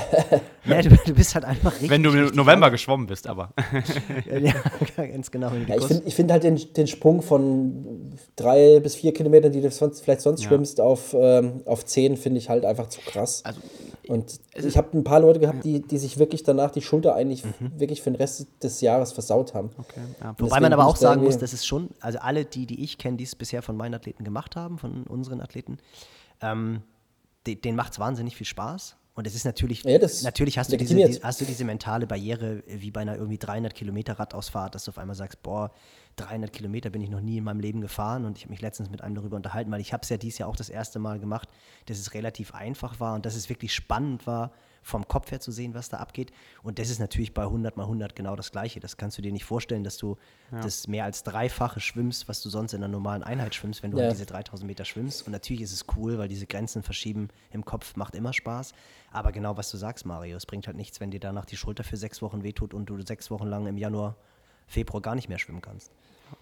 [0.65, 1.89] ja, du, du, bist halt einfach richtig.
[1.89, 3.51] Wenn du im November geschwommen bist, aber.
[4.39, 4.53] ja,
[4.97, 5.51] ganz genau.
[5.67, 9.71] Ja, ich finde find halt den, den Sprung von drei bis vier Kilometern, die du
[9.71, 10.49] sonst, vielleicht sonst ja.
[10.49, 13.41] schwimmst, auf, ähm, auf zehn, finde ich halt einfach zu krass.
[13.45, 13.61] Also,
[14.07, 17.43] und ich habe ein paar Leute gehabt, die, die sich wirklich danach die Schulter eigentlich
[17.43, 17.71] mhm.
[17.77, 19.71] wirklich für den Rest des Jahres versaut haben.
[19.77, 20.35] Okay, ja.
[20.37, 23.17] Wobei man aber auch sagen muss, das ist schon, also alle die, die ich kenne,
[23.17, 25.77] die es bisher von meinen Athleten gemacht haben, von unseren Athleten,
[26.41, 26.81] ähm,
[27.45, 28.97] de, denen macht es wahnsinnig viel Spaß.
[29.15, 32.63] Und es ist natürlich, ja, natürlich hast du, diese, die, hast du diese mentale Barriere
[32.67, 35.71] wie bei einer irgendwie 300 Kilometer Radausfahrt, dass du auf einmal sagst, boah,
[36.17, 38.89] 300 Kilometer bin ich noch nie in meinem Leben gefahren und ich habe mich letztens
[38.89, 41.19] mit einem darüber unterhalten, weil ich habe es ja dieses Jahr auch das erste Mal
[41.19, 41.47] gemacht,
[41.85, 44.51] dass es relativ einfach war und dass es wirklich spannend war,
[44.85, 46.31] vom Kopf her zu sehen, was da abgeht.
[46.61, 48.79] Und das ist natürlich bei 100 mal 100 genau das Gleiche.
[48.79, 50.15] Das kannst du dir nicht vorstellen, dass du
[50.51, 50.61] ja.
[50.61, 53.97] das mehr als dreifache schwimmst, was du sonst in einer normalen Einheit schwimmst, wenn du
[53.97, 54.11] ja.
[54.11, 55.25] diese 3000 Meter schwimmst.
[55.25, 58.75] Und natürlich ist es cool, weil diese Grenzen verschieben im Kopf macht immer Spaß.
[59.11, 61.83] Aber genau was du sagst, Mario, es bringt halt nichts, wenn dir danach die Schulter
[61.83, 64.15] für sechs Wochen wehtut und du sechs Wochen lang im Januar,
[64.67, 65.91] Februar gar nicht mehr schwimmen kannst.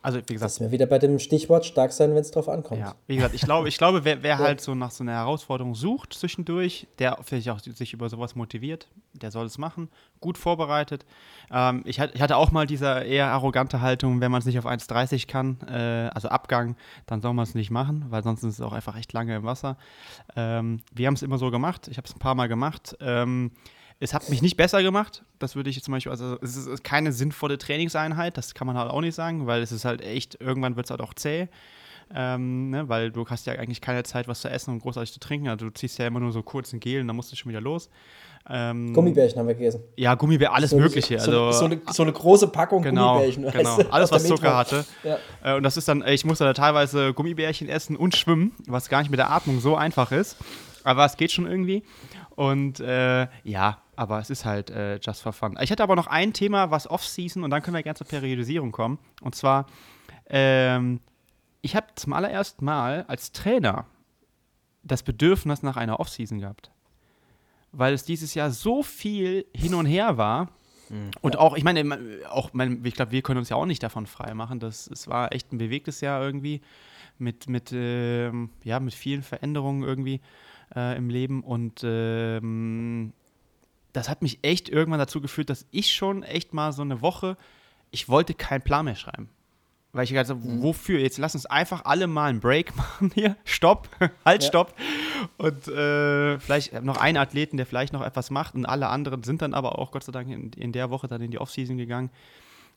[0.02, 0.42] Also, wie gesagt.
[0.42, 2.82] Das ist mir wieder bei dem Stichwort stark sein, wenn es drauf ankommt.
[2.82, 5.76] Ja, wie gesagt, ich glaube, ich glaube wer, wer halt so nach so einer Herausforderung
[5.76, 9.90] sucht zwischendurch, der vielleicht auch sich über sowas motiviert, der soll es machen.
[10.20, 11.06] Gut vorbereitet.
[11.52, 14.66] Ähm, ich, ich, hatte auch mal diese eher arrogante Haltung, wenn man es nicht auf
[14.66, 16.76] 1,30 kann, äh, also Abgang,
[17.06, 19.44] dann soll man es nicht machen, weil sonst ist es auch einfach echt lange im
[19.44, 19.78] Wasser.
[20.36, 21.88] Ähm, wir haben es immer so gemacht.
[21.88, 22.96] Ich habe es ein paar Mal gemacht.
[23.00, 23.52] Ähm,
[24.00, 25.24] es hat mich nicht besser gemacht.
[25.40, 28.92] Das würde ich zum Beispiel, also es ist keine sinnvolle Trainingseinheit, das kann man halt
[28.92, 31.48] auch nicht sagen, weil es ist halt echt, irgendwann wird es halt auch zäh.
[32.14, 35.20] Ähm, ne, weil du hast ja eigentlich keine Zeit, was zu essen und großartig zu
[35.20, 35.48] trinken.
[35.48, 37.50] Also du ziehst ja immer nur so kurz ein Gel und dann musst du schon
[37.50, 37.90] wieder los.
[38.50, 39.82] Ähm, Gummibärchen haben wir gegessen.
[39.96, 41.18] Ja, Gummibärchen, alles so, Mögliche.
[41.20, 43.52] So, also, so, eine, so, eine, große Packung genau, Gummibärchen.
[43.52, 44.86] Genau, alles, was Zucker hatte.
[45.04, 45.18] Ja.
[45.44, 49.00] Äh, und das ist dann, ich musste da teilweise Gummibärchen essen und schwimmen, was gar
[49.00, 50.36] nicht mit der Atmung so einfach ist.
[50.84, 51.84] Aber es geht schon irgendwie.
[52.36, 55.58] Und äh, ja, aber es ist halt äh, just for fun.
[55.62, 58.72] Ich hätte aber noch ein Thema, was Off-Season, und dann können wir gerne zur Periodisierung
[58.72, 59.00] kommen.
[59.22, 59.68] Und zwar,
[60.28, 61.00] ähm,
[61.62, 63.86] ich habe zum allerersten Mal als Trainer
[64.84, 66.72] das Bedürfnis nach einer Off-Season gehabt.
[67.72, 70.50] Weil es dieses Jahr so viel hin und her war.
[70.90, 71.12] Mhm.
[71.22, 71.98] Und auch, ich meine,
[72.30, 72.52] auch,
[72.84, 74.60] ich glaube, wir können uns ja auch nicht davon frei machen.
[74.60, 76.62] Das, es war echt ein bewegtes Jahr irgendwie
[77.18, 78.32] mit, mit, äh,
[78.64, 80.22] ja, mit vielen Veränderungen irgendwie
[80.76, 81.44] äh, im Leben.
[81.44, 83.14] Und ähm,
[83.94, 87.38] das hat mich echt irgendwann dazu geführt, dass ich schon echt mal so eine Woche,
[87.92, 89.30] ich wollte keinen Plan mehr schreiben.
[89.94, 90.64] Weil ich gesagt habe, mhm.
[90.64, 91.00] wofür?
[91.00, 93.38] Jetzt lass uns einfach alle mal einen Break machen hier.
[93.46, 93.88] Stopp,
[94.26, 94.50] halt, ja.
[94.50, 94.74] stopp.
[95.38, 98.56] Und äh, vielleicht noch einen Athleten, der vielleicht noch etwas macht.
[98.56, 101.22] Und alle anderen sind dann aber auch, Gott sei Dank, in, in der Woche dann
[101.22, 102.10] in die Offseason gegangen.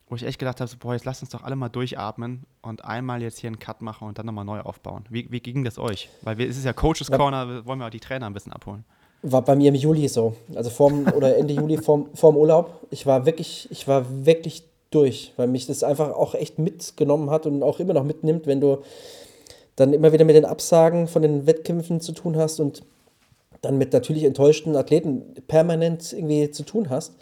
[0.09, 2.85] Wo ich echt gedacht habe, so, boah, jetzt lass uns doch alle mal durchatmen und
[2.85, 5.03] einmal jetzt hier einen Cut machen und dann nochmal neu aufbauen.
[5.09, 6.09] Wie, wie ging das euch?
[6.21, 8.85] Weil wir, es ist ja Coaches Corner, wollen wir auch die Trainer ein bisschen abholen.
[9.21, 10.33] War bei mir im Juli so.
[10.55, 12.71] Also vorm, oder Ende Juli vorm, vorm Urlaub.
[12.91, 17.45] Ich war wirklich, ich war wirklich durch, weil mich das einfach auch echt mitgenommen hat
[17.45, 18.79] und auch immer noch mitnimmt, wenn du
[19.75, 22.83] dann immer wieder mit den Absagen von den Wettkämpfen zu tun hast und
[23.61, 27.13] dann mit natürlich enttäuschten Athleten permanent irgendwie zu tun hast.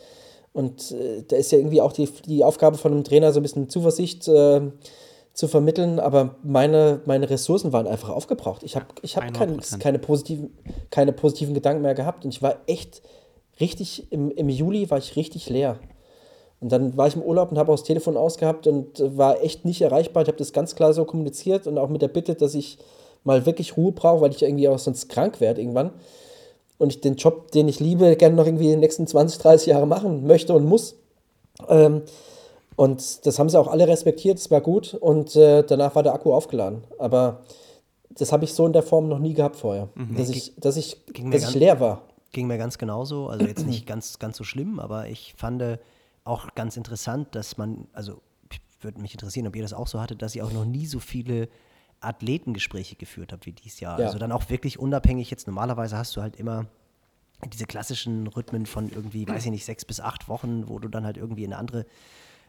[0.54, 3.44] Und äh, da ist ja irgendwie auch die, die Aufgabe von einem Trainer, so ein
[3.44, 4.62] bisschen Zuversicht äh,
[5.36, 8.64] zu vermitteln, aber meine, meine Ressourcen waren einfach aufgebraucht.
[8.64, 10.58] Ich habe ich hab kein, keine, positiven,
[10.90, 13.02] keine positiven Gedanken mehr gehabt und ich war echt
[13.60, 15.78] richtig, im, im Juli war ich richtig leer.
[16.62, 19.66] Und dann war ich im Urlaub und habe auch das Telefon ausgehabt und war echt
[19.66, 20.24] nicht erreichbar.
[20.24, 22.78] Ich habe das ganz klar so kommuniziert und auch mit der Bitte, dass ich
[23.26, 25.92] mal wirklich Ruhe brauche, weil ich irgendwie auch sonst krank werde irgendwann.
[26.78, 29.68] Und ich den Job, den ich liebe, gerne noch irgendwie in den nächsten 20, 30
[29.68, 30.96] Jahre machen möchte und muss.
[31.68, 32.04] Ähm,
[32.76, 36.14] und das haben sie auch alle respektiert, es war gut und äh, danach war der
[36.14, 36.84] Akku aufgeladen.
[37.00, 37.42] Aber
[38.10, 40.16] das habe ich so in der Form noch nie gehabt vorher, mhm.
[40.16, 40.98] dass, ich, dass, ich,
[41.32, 42.04] dass ich leer war.
[42.32, 45.64] Ging mir ganz genauso, also jetzt nicht ganz, ganz so schlimm, aber ich fand
[46.24, 48.22] auch ganz interessant, dass man, also
[48.82, 51.00] würde mich interessieren, ob ihr das auch so hattet, dass ihr auch noch nie so
[51.00, 51.50] viele
[52.00, 54.00] Athletengespräche geführt habt wie dieses Jahr.
[54.00, 54.06] Ja.
[54.08, 55.48] Also dann auch wirklich unabhängig jetzt.
[55.48, 56.68] Normalerweise hast du halt immer
[57.52, 61.06] diese klassischen Rhythmen von irgendwie, weiß ich nicht, sechs bis acht Wochen, wo du dann
[61.06, 61.86] halt irgendwie in eine andere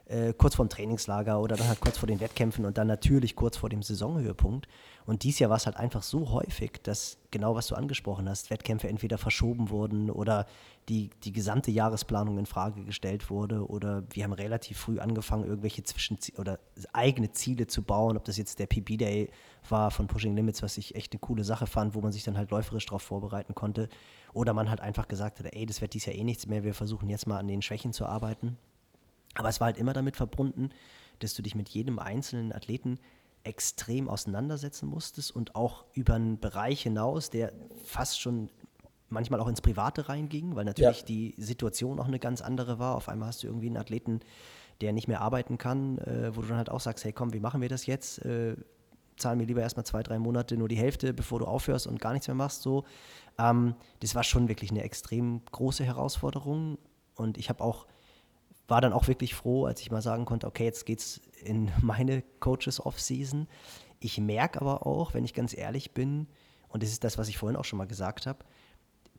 [0.07, 3.57] äh, kurz vorm Trainingslager oder dann halt kurz vor den Wettkämpfen und dann natürlich kurz
[3.57, 4.69] vor dem Saisonhöhepunkt.
[5.05, 8.51] Und dies Jahr war es halt einfach so häufig, dass genau was du angesprochen hast,
[8.51, 10.47] Wettkämpfe entweder verschoben wurden oder
[10.89, 15.83] die, die gesamte Jahresplanung in Frage gestellt wurde oder wir haben relativ früh angefangen, irgendwelche
[15.83, 16.61] Zwischen- oder
[16.93, 19.31] eigene Ziele zu bauen, ob das jetzt der PB-Day
[19.69, 22.37] war von Pushing Limits, was ich echt eine coole Sache fand, wo man sich dann
[22.37, 23.89] halt läuferisch darauf vorbereiten konnte.
[24.33, 26.75] Oder man halt einfach gesagt hat, ey, das wird dies Jahr eh nichts mehr, wir
[26.75, 28.57] versuchen jetzt mal an den Schwächen zu arbeiten.
[29.37, 30.71] Aber es war halt immer damit verbunden,
[31.21, 32.99] dass du dich mit jedem einzelnen Athleten
[33.45, 37.53] extrem auseinandersetzen musstest und auch über einen Bereich hinaus, der
[37.85, 38.51] fast schon
[39.09, 41.07] manchmal auch ins Private reinging, weil natürlich ja.
[41.07, 42.97] die Situation auch eine ganz andere war.
[42.97, 44.21] Auf einmal hast du irgendwie einen Athleten,
[44.81, 47.41] der nicht mehr arbeiten kann, äh, wo du dann halt auch sagst, hey komm, wie
[47.41, 48.25] machen wir das jetzt?
[48.25, 48.57] Äh,
[49.17, 52.13] zahl mir lieber erstmal zwei, drei Monate nur die Hälfte, bevor du aufhörst und gar
[52.13, 52.63] nichts mehr machst.
[52.63, 52.85] So.
[53.39, 56.79] Ähm, das war schon wirklich eine extrem große Herausforderung.
[57.15, 57.87] Und ich habe auch
[58.69, 62.23] war dann auch wirklich froh, als ich mal sagen konnte, okay, jetzt geht's in meine
[62.41, 63.47] Coaches Off-Season.
[64.01, 66.27] Ich merke aber auch, wenn ich ganz ehrlich bin,
[66.69, 68.45] und das ist das, was ich vorhin auch schon mal gesagt habe,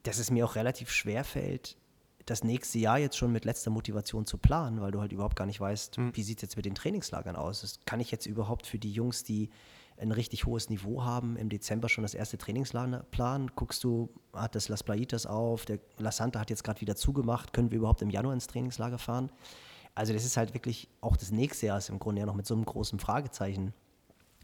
[0.04, 1.78] dass es mir auch relativ schwer fällt,
[2.26, 5.46] das nächste Jahr jetzt schon mit letzter Motivation zu planen, weil du halt überhaupt gar
[5.46, 6.16] nicht weißt, mhm.
[6.16, 7.62] wie sieht es jetzt mit den Trainingslagern aus.
[7.62, 9.50] Das kann ich jetzt überhaupt für die Jungs, die
[10.00, 13.52] ein richtig hohes Niveau haben, im Dezember schon das erste Trainingslager planen?
[13.56, 17.54] Guckst du, hat das Las Playitas auf, der La Santa hat jetzt gerade wieder zugemacht,
[17.54, 19.32] können wir überhaupt im Januar ins Trainingslager fahren?
[19.96, 22.46] Also das ist halt wirklich, auch das nächste Jahr ist im Grunde ja noch mit
[22.46, 23.74] so einem großen Fragezeichen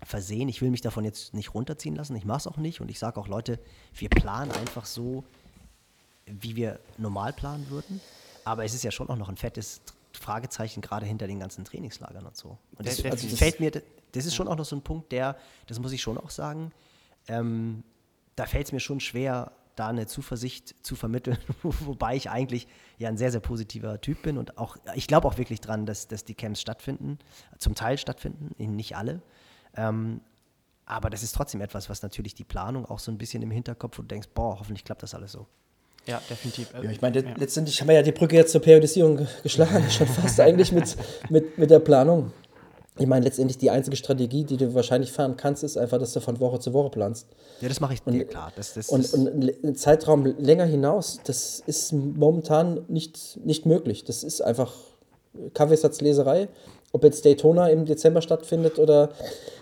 [0.01, 0.49] versehen.
[0.49, 2.97] Ich will mich davon jetzt nicht runterziehen lassen, ich mache es auch nicht und ich
[2.97, 3.59] sage auch, Leute,
[3.93, 5.23] wir planen einfach so,
[6.25, 8.01] wie wir normal planen würden.
[8.45, 9.81] Aber es ist ja schon auch noch ein fettes
[10.13, 12.57] Fragezeichen gerade hinter den ganzen Trainingslagern und so.
[12.75, 15.37] Und das, also das fällt mir, das ist schon auch noch so ein Punkt, der,
[15.67, 16.71] das muss ich schon auch sagen,
[17.27, 17.83] ähm,
[18.35, 23.09] da fällt es mir schon schwer, da eine Zuversicht zu vermitteln, wobei ich eigentlich ja
[23.09, 26.25] ein sehr, sehr positiver Typ bin und auch, ich glaube auch wirklich dran, dass, dass
[26.25, 27.17] die Camps stattfinden,
[27.57, 29.21] zum Teil stattfinden, nicht alle.
[29.75, 30.21] Ähm,
[30.85, 33.97] aber das ist trotzdem etwas, was natürlich die Planung auch so ein bisschen im Hinterkopf,
[33.97, 35.47] wo du denkst, boah, hoffentlich klappt das alles so.
[36.05, 36.73] Ja, definitiv.
[36.73, 37.33] Ja, ich meine, ja.
[37.37, 40.95] letztendlich haben wir ja die Brücke jetzt zur Periodisierung geschlagen, schon fast eigentlich mit,
[41.29, 42.31] mit, mit der Planung.
[42.99, 46.19] Ich meine, letztendlich die einzige Strategie, die du wahrscheinlich fahren kannst, ist einfach, dass du
[46.19, 47.27] von Woche zu Woche planst.
[47.59, 48.51] Ja, das mache ich und, dir klar.
[48.55, 54.03] Das, das, und, und einen Zeitraum länger hinaus, das ist momentan nicht, nicht möglich.
[54.03, 54.75] Das ist einfach
[55.55, 56.49] Kaffeesatzleserei.
[56.91, 59.09] Ob jetzt Daytona im Dezember stattfindet oder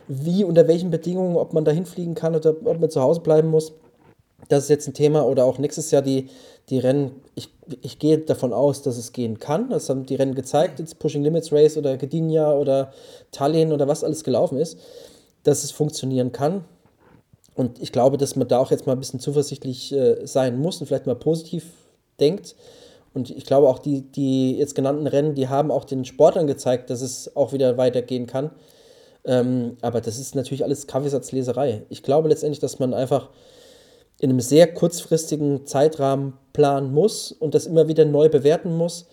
[0.10, 3.50] wie, unter welchen Bedingungen, ob man da hinfliegen kann oder ob man zu Hause bleiben
[3.50, 3.72] muss.
[4.50, 5.26] Das ist jetzt ein Thema.
[5.26, 6.30] Oder auch nächstes Jahr die,
[6.70, 7.12] die Rennen.
[7.36, 7.50] Ich,
[7.82, 9.70] ich gehe davon aus, dass es gehen kann.
[9.70, 10.80] Das haben die Rennen gezeigt.
[10.80, 12.92] Jetzt Pushing Limits Race oder Gdynia oder
[13.32, 14.78] Tallinn oder was alles gelaufen ist,
[15.44, 16.66] dass es funktionieren kann.
[17.56, 20.80] Und ich glaube, dass man da auch jetzt mal ein bisschen zuversichtlich äh, sein muss
[20.80, 21.66] und vielleicht mal positiv
[22.20, 22.56] denkt.
[23.14, 26.89] Und ich glaube auch, die, die jetzt genannten Rennen, die haben auch den Sportlern gezeigt,
[26.89, 28.52] dass es auch wieder weitergehen kann.
[29.26, 31.84] Ähm, aber das ist natürlich alles Kaffeesatzleserei.
[31.89, 33.30] Ich glaube letztendlich, dass man einfach
[34.22, 39.07] in einem sehr kurzfristigen Zeitrahmen planen muss und das immer wieder neu bewerten muss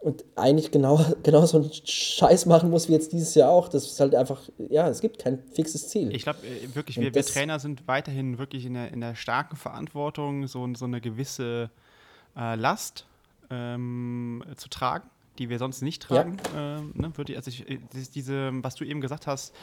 [0.00, 3.68] und eigentlich genau, genau so einen Scheiß machen muss wie jetzt dieses Jahr auch.
[3.68, 6.14] Das ist halt einfach, ja, es gibt kein fixes Ziel.
[6.14, 9.56] Ich glaube äh, wirklich, wir, wir, Trainer sind weiterhin wirklich in der, in der starken
[9.56, 11.70] Verantwortung, so, so eine gewisse
[12.36, 13.06] äh, Last
[13.50, 15.10] ähm, zu tragen
[15.40, 16.36] die wir sonst nicht tragen.
[16.54, 16.76] Ja.
[16.76, 17.78] Äh, ne, würde, also ich, äh,
[18.14, 19.56] diese, was du eben gesagt hast,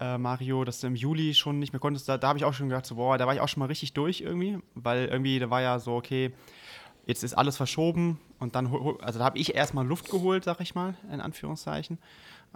[0.00, 2.54] äh, Mario, dass du im Juli schon nicht mehr konntest, da, da habe ich auch
[2.54, 5.38] schon gedacht, so, boah, da war ich auch schon mal richtig durch irgendwie, weil irgendwie,
[5.38, 6.32] da war ja so, okay,
[7.04, 8.66] jetzt ist alles verschoben und dann,
[9.02, 11.98] also da habe ich erstmal Luft geholt, sag ich mal, in Anführungszeichen.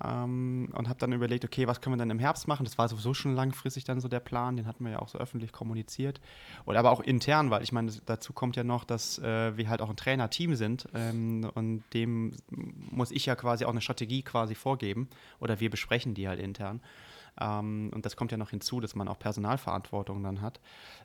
[0.03, 2.65] Ähm, und habe dann überlegt, okay, was können wir dann im Herbst machen?
[2.65, 5.19] Das war sowieso schon langfristig dann so der Plan, den hatten wir ja auch so
[5.19, 6.21] öffentlich kommuniziert.
[6.65, 9.83] Oder aber auch intern, weil ich meine, dazu kommt ja noch, dass äh, wir halt
[9.83, 14.55] auch ein Trainerteam sind ähm, und dem muss ich ja quasi auch eine Strategie quasi
[14.55, 15.09] vorgeben
[15.41, 16.81] oder wir besprechen die halt intern.
[17.41, 20.61] Ähm, und das kommt ja noch hinzu, dass man auch Personalverantwortung dann hat.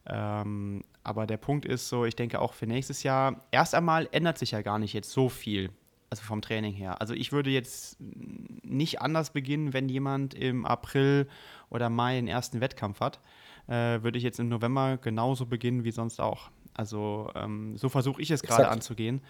[0.05, 4.37] Ähm, aber der Punkt ist so, ich denke auch für nächstes Jahr, erst einmal ändert
[4.37, 5.71] sich ja gar nicht jetzt so viel
[6.09, 7.01] also vom Training her.
[7.01, 11.27] Also ich würde jetzt nicht anders beginnen, wenn jemand im April
[11.69, 13.19] oder Mai einen ersten Wettkampf hat,
[13.67, 16.49] äh, würde ich jetzt im November genauso beginnen wie sonst auch.
[16.73, 19.21] Also ähm, so versuche ich es gerade anzugehen,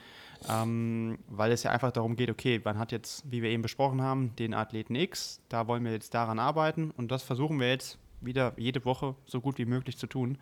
[0.50, 4.02] ähm, weil es ja einfach darum geht, okay, man hat jetzt, wie wir eben besprochen
[4.02, 7.98] haben, den Athleten X, da wollen wir jetzt daran arbeiten und das versuchen wir jetzt
[8.20, 10.38] wieder jede Woche so gut wie möglich zu tun.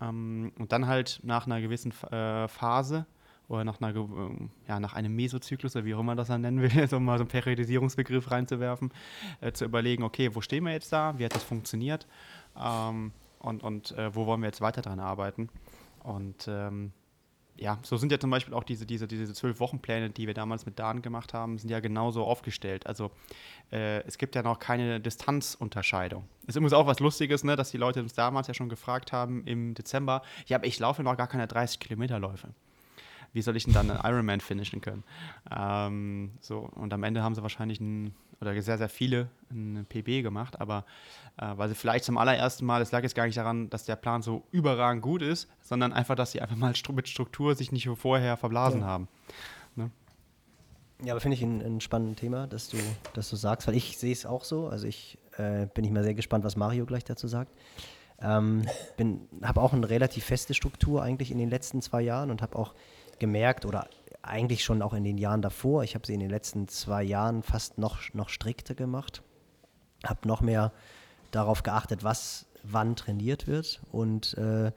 [0.00, 3.06] Ähm, und dann halt nach einer gewissen äh, Phase
[3.48, 6.60] oder nach, einer, ähm, ja, nach einem Mesozyklus oder wie auch immer das dann nennen
[6.60, 8.92] will, so mal so einen Periodisierungsbegriff reinzuwerfen,
[9.40, 12.06] äh, zu überlegen, okay, wo stehen wir jetzt da, wie hat das funktioniert
[12.60, 15.48] ähm, und, und äh, wo wollen wir jetzt weiter dran arbeiten.
[16.02, 16.92] Und ähm,
[17.56, 20.64] ja, so sind ja zum Beispiel auch diese, diese, diese zwölf Wochenpläne, die wir damals
[20.64, 22.86] mit Dan gemacht haben, sind ja genauso aufgestellt.
[22.86, 23.10] Also
[23.72, 26.24] äh, es gibt ja noch keine Distanzunterscheidung.
[26.46, 29.44] Ist übrigens auch was Lustiges, ne, dass die Leute uns damals ja schon gefragt haben
[29.44, 32.48] im Dezember, ja, aber ich laufe noch gar keine 30 Kilometerläufe
[33.32, 35.04] wie soll ich denn dann einen Ironman finishen können?
[35.50, 40.22] Ähm, so, und am Ende haben sie wahrscheinlich ein, oder sehr, sehr viele ein PB
[40.22, 40.84] gemacht, aber
[41.36, 43.96] äh, weil sie vielleicht zum allerersten Mal, es lag jetzt gar nicht daran, dass der
[43.96, 47.88] Plan so überragend gut ist, sondern einfach, dass sie einfach mal mit Struktur sich nicht
[47.96, 48.86] vorher verblasen ja.
[48.86, 49.08] haben.
[49.76, 49.90] Ne?
[51.04, 52.76] Ja, aber finde ich ein, ein spannendes Thema, dass du,
[53.14, 54.68] dass du sagst, weil ich sehe es auch so.
[54.68, 57.52] Also ich äh, bin ich mal sehr gespannt, was Mario gleich dazu sagt.
[58.20, 58.66] Ähm,
[59.42, 62.74] habe auch eine relativ feste Struktur eigentlich in den letzten zwei Jahren und habe auch
[63.18, 63.88] gemerkt oder
[64.22, 67.42] eigentlich schon auch in den Jahren davor, ich habe sie in den letzten zwei Jahren
[67.42, 69.22] fast noch, noch strikter gemacht,
[70.04, 70.72] habe noch mehr
[71.30, 74.72] darauf geachtet, was wann trainiert wird und äh,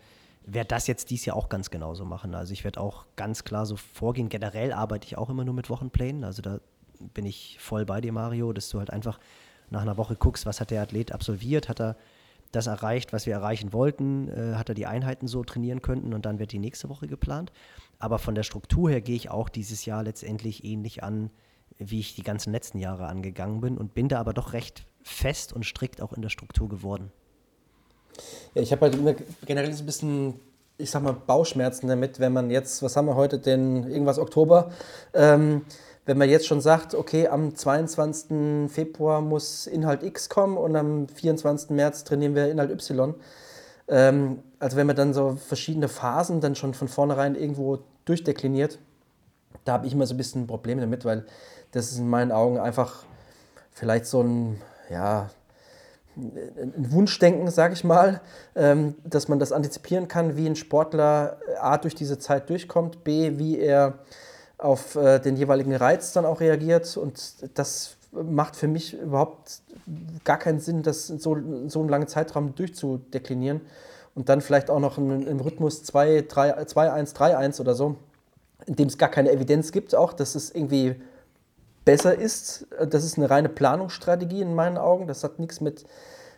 [0.46, 2.34] werde das jetzt dies Jahr auch ganz genauso machen.
[2.36, 4.30] Also ich werde auch ganz klar so vorgehen.
[4.30, 6.24] Generell arbeite ich auch immer nur mit Wochenplänen.
[6.24, 6.60] Also da
[7.14, 9.20] bin ich voll bei dir, Mario, dass du halt einfach
[9.70, 11.96] nach einer Woche guckst, was hat der Athlet absolviert, hat er
[12.52, 16.26] das erreicht, was wir erreichen wollten, äh, hat er die Einheiten so trainieren können und
[16.26, 17.52] dann wird die nächste Woche geplant.
[18.00, 21.30] Aber von der Struktur her gehe ich auch dieses Jahr letztendlich ähnlich an,
[21.78, 25.54] wie ich die ganzen letzten Jahre angegangen bin und bin da aber doch recht fest
[25.54, 27.12] und strikt auch in der Struktur geworden.
[28.54, 30.40] Ja, ich habe halt generell so ein bisschen,
[30.78, 34.72] ich sag mal, Bauchschmerzen damit, wenn man jetzt, was haben wir heute, den irgendwas Oktober,
[35.14, 35.62] ähm,
[36.12, 38.70] wenn man jetzt schon sagt, okay, am 22.
[38.70, 41.70] Februar muss Inhalt X kommen und am 24.
[41.70, 43.16] März trainieren wir Inhalt Y.
[43.88, 48.78] Ähm, also wenn man dann so verschiedene Phasen dann schon von vornherein irgendwo durchdekliniert,
[49.64, 51.26] Da habe ich immer so ein bisschen Probleme damit, weil
[51.72, 53.06] das ist in meinen Augen einfach
[53.72, 54.60] vielleicht so ein,
[54.90, 55.30] ja,
[56.18, 58.20] ein Wunschdenken, sage ich mal,
[58.54, 63.38] ähm, dass man das antizipieren kann, wie ein Sportler A durch diese Zeit durchkommt, B,
[63.38, 64.00] wie er
[64.62, 66.96] auf äh, den jeweiligen Reiz dann auch reagiert.
[66.98, 69.62] Und das macht für mich überhaupt
[70.24, 71.38] gar keinen Sinn, das in so,
[71.68, 73.62] so einen langen Zeitraum durchzudeklinieren
[74.16, 77.96] und dann vielleicht auch noch im Rhythmus 2, 3, 2, 1, 3, 1 oder so,
[78.66, 80.96] in dem es gar keine Evidenz gibt, auch, dass es irgendwie
[81.86, 82.68] besser ist.
[82.90, 85.08] Das ist eine reine Planungsstrategie in meinen Augen.
[85.08, 85.86] Das hat nichts mit,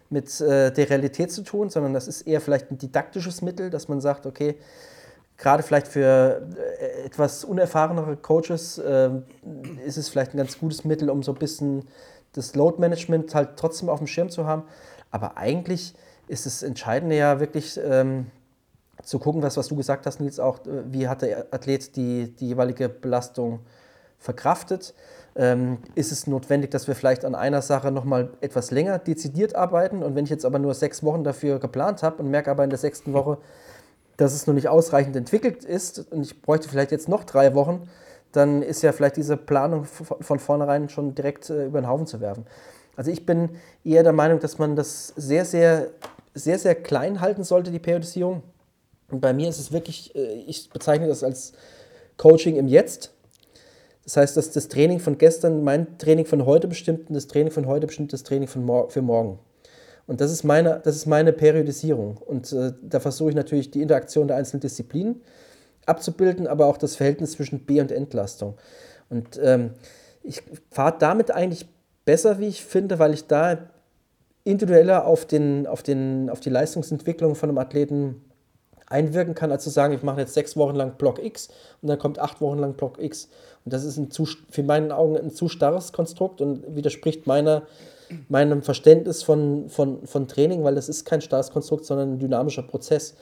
[0.09, 3.87] mit äh, der Realität zu tun, sondern das ist eher vielleicht ein didaktisches Mittel, dass
[3.87, 4.55] man sagt, okay,
[5.37, 6.47] gerade vielleicht für
[6.79, 9.09] äh, etwas unerfahrenere Coaches äh,
[9.85, 11.87] ist es vielleicht ein ganz gutes Mittel, um so ein bisschen
[12.33, 14.63] das Load Management halt trotzdem auf dem Schirm zu haben.
[15.11, 15.93] Aber eigentlich
[16.27, 18.27] ist das Entscheidende ja wirklich ähm,
[19.03, 22.33] zu gucken, was, was du gesagt hast, Nils, auch, äh, wie hat der Athlet die,
[22.35, 23.59] die jeweilige Belastung
[24.17, 24.93] verkraftet.
[25.35, 30.03] Ähm, ist es notwendig, dass wir vielleicht an einer Sache nochmal etwas länger dezidiert arbeiten?
[30.03, 32.69] Und wenn ich jetzt aber nur sechs Wochen dafür geplant habe und merke aber in
[32.69, 33.37] der sechsten Woche,
[34.17, 37.89] dass es noch nicht ausreichend entwickelt ist und ich bräuchte vielleicht jetzt noch drei Wochen,
[38.31, 42.19] dann ist ja vielleicht diese Planung von vornherein schon direkt äh, über den Haufen zu
[42.19, 42.45] werfen.
[42.95, 43.49] Also ich bin
[43.83, 45.89] eher der Meinung, dass man das sehr, sehr,
[46.33, 48.43] sehr, sehr klein halten sollte, die Periodisierung.
[49.09, 51.53] Und bei mir ist es wirklich, äh, ich bezeichne das als
[52.17, 53.11] Coaching im Jetzt.
[54.03, 57.51] Das heißt, dass das Training von gestern mein Training von heute bestimmt und das Training
[57.51, 59.39] von heute bestimmt das Training von mor für morgen.
[60.05, 62.17] Und das ist meine, das ist meine Periodisierung.
[62.17, 65.21] Und äh, da versuche ich natürlich die Interaktion der einzelnen Disziplinen
[65.85, 68.55] abzubilden, aber auch das Verhältnis zwischen B- und Entlastung.
[69.09, 69.71] Und ähm,
[70.23, 70.41] ich
[70.71, 71.67] fahre damit eigentlich
[72.05, 73.69] besser, wie ich finde, weil ich da
[74.43, 78.23] individueller auf, den, auf, den, auf die Leistungsentwicklung von einem Athleten
[78.87, 81.49] einwirken kann, als zu sagen, ich mache jetzt sechs Wochen lang Block X
[81.81, 83.29] und dann kommt acht Wochen lang Block X.
[83.65, 87.63] Und das ist ein zu, für meinen Augen ein zu starres Konstrukt und widerspricht meiner,
[88.29, 92.63] meinem Verständnis von, von, von Training, weil das ist kein starres Konstrukt, sondern ein dynamischer
[92.63, 93.15] Prozess.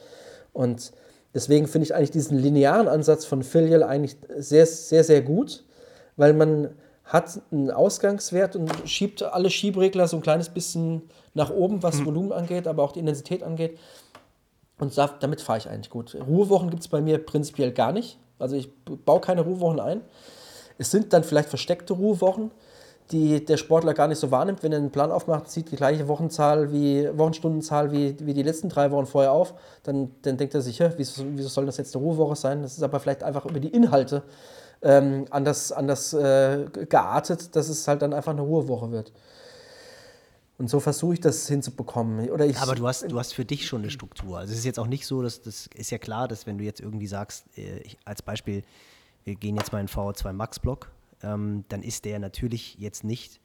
[0.52, 0.92] Und
[1.34, 5.64] deswegen finde ich eigentlich diesen linearen Ansatz von Filial eigentlich sehr, sehr, sehr gut,
[6.16, 6.70] weil man
[7.04, 11.02] hat einen Ausgangswert und schiebt alle Schiebregler so ein kleines bisschen
[11.34, 12.06] nach oben, was mhm.
[12.06, 13.78] Volumen angeht, aber auch die Intensität angeht.
[14.78, 16.16] Und damit fahre ich eigentlich gut.
[16.26, 18.18] Ruhewochen gibt es bei mir prinzipiell gar nicht.
[18.38, 18.68] Also ich
[19.04, 20.00] baue keine Ruhewochen ein.
[20.78, 22.50] Es sind dann vielleicht versteckte Ruhewochen,
[23.10, 24.62] die der Sportler gar nicht so wahrnimmt.
[24.62, 28.68] Wenn er einen Plan aufmacht, sieht die gleiche Wochenzahl wie, Wochenstundenzahl wie, wie die letzten
[28.68, 31.94] drei Wochen vorher auf, dann, dann denkt er sich, ja, wieso, wieso soll das jetzt
[31.94, 32.62] eine Ruhewoche sein?
[32.62, 34.22] Das ist aber vielleicht einfach über die Inhalte
[34.82, 39.12] ähm, anders, anders äh, geartet, dass es halt dann einfach eine Ruhewoche wird.
[40.62, 42.30] Und so versuche ich das hinzubekommen.
[42.30, 44.38] Oder ich, Aber du hast, du hast für dich schon eine Struktur.
[44.38, 46.62] Also es ist jetzt auch nicht so, dass das ist ja klar, dass wenn du
[46.62, 48.62] jetzt irgendwie sagst, äh, ich, als Beispiel,
[49.24, 50.91] wir gehen jetzt mal in VO2 Max Block,
[51.22, 53.40] ähm, dann ist der natürlich jetzt nicht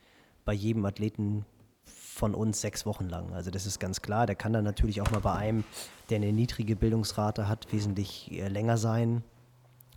[0.46, 1.46] bei jedem Athleten
[1.86, 3.34] von uns sechs Wochen lang.
[3.34, 4.26] Also das ist ganz klar.
[4.26, 5.64] Der kann dann natürlich auch mal bei einem,
[6.10, 9.24] der eine niedrige Bildungsrate hat, wesentlich äh, länger sein.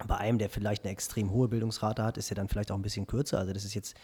[0.06, 2.82] Bei einem, der vielleicht eine extrem hohe Bildungsrate hat, ist er dann vielleicht auch ein
[2.82, 3.38] bisschen kürzer.
[3.38, 3.94] Also das ist jetzt,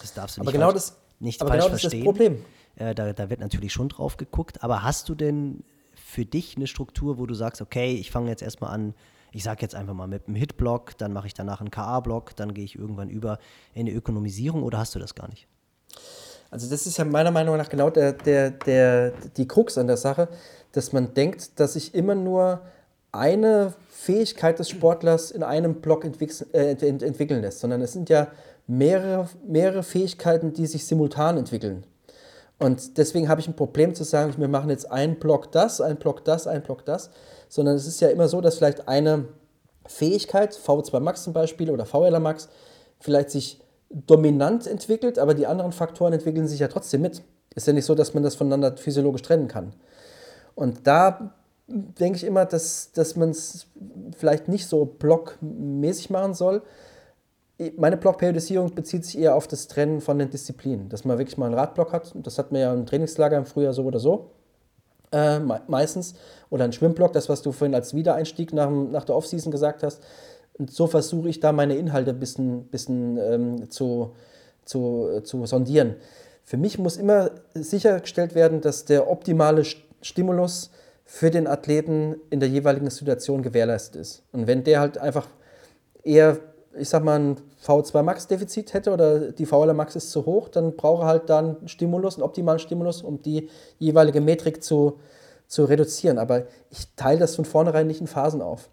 [0.00, 2.00] das darfst du nicht Aber genau das nicht aber falsch genau das verstehen.
[2.00, 2.44] ist das Problem.
[2.76, 4.62] Äh, da, da wird natürlich schon drauf geguckt.
[4.62, 5.64] Aber hast du denn
[5.94, 8.94] für dich eine Struktur, wo du sagst, okay, ich fange jetzt erstmal an,
[9.36, 12.54] ich sage jetzt einfach mal mit einem Hit-Block, dann mache ich danach einen KA-Block, dann
[12.54, 13.38] gehe ich irgendwann über
[13.74, 15.46] in eine Ökonomisierung oder hast du das gar nicht?
[16.50, 19.98] Also das ist ja meiner Meinung nach genau der, der, der, die Krux an der
[19.98, 20.28] Sache,
[20.72, 22.62] dass man denkt, dass ich immer nur
[23.12, 28.08] eine Fähigkeit des Sportlers in einem Block entwick äh, ent entwickeln lässt, sondern es sind
[28.08, 28.28] ja
[28.66, 31.84] mehrere, mehrere Fähigkeiten, die sich simultan entwickeln.
[32.58, 35.98] Und deswegen habe ich ein Problem zu sagen, wir machen jetzt einen Block das, einen
[35.98, 37.10] Block das, einen Block das,
[37.48, 39.26] sondern es ist ja immer so, dass vielleicht eine
[39.86, 42.48] Fähigkeit, V2 Max zum Beispiel oder VLR Max,
[42.98, 47.22] vielleicht sich dominant entwickelt, aber die anderen Faktoren entwickeln sich ja trotzdem mit.
[47.54, 49.72] Ist ja nicht so, dass man das voneinander physiologisch trennen kann.
[50.54, 51.34] Und da
[51.68, 53.66] denke ich immer, dass, dass man es
[54.16, 56.62] vielleicht nicht so blockmäßig machen soll,
[57.76, 61.46] meine Blockperiodisierung bezieht sich eher auf das Trennen von den Disziplinen, dass man wirklich mal
[61.46, 62.12] einen Radblock hat.
[62.14, 64.30] Das hat man ja im Trainingslager im Frühjahr so oder so.
[65.12, 66.14] Äh, meistens.
[66.50, 70.02] Oder einen Schwimmblock, das, was du vorhin als Wiedereinstieg nach, nach der Offseason gesagt hast.
[70.58, 74.14] Und so versuche ich da meine Inhalte ein bisschen, bisschen ähm, zu,
[74.64, 75.96] zu, zu sondieren.
[76.44, 79.64] Für mich muss immer sichergestellt werden, dass der optimale
[80.00, 80.70] Stimulus
[81.04, 84.22] für den Athleten in der jeweiligen Situation gewährleistet ist.
[84.32, 85.28] Und wenn der halt einfach
[86.02, 86.38] eher
[86.78, 90.76] ich sag mal, ein V2 Max-Defizit hätte oder die VLR Max ist zu hoch, dann
[90.76, 93.48] brauche er halt dann einen Stimulus, einen optimalen Stimulus, um die
[93.78, 94.98] jeweilige Metrik zu,
[95.46, 96.18] zu reduzieren.
[96.18, 98.68] Aber ich teile das von vornherein nicht in Phasen auf.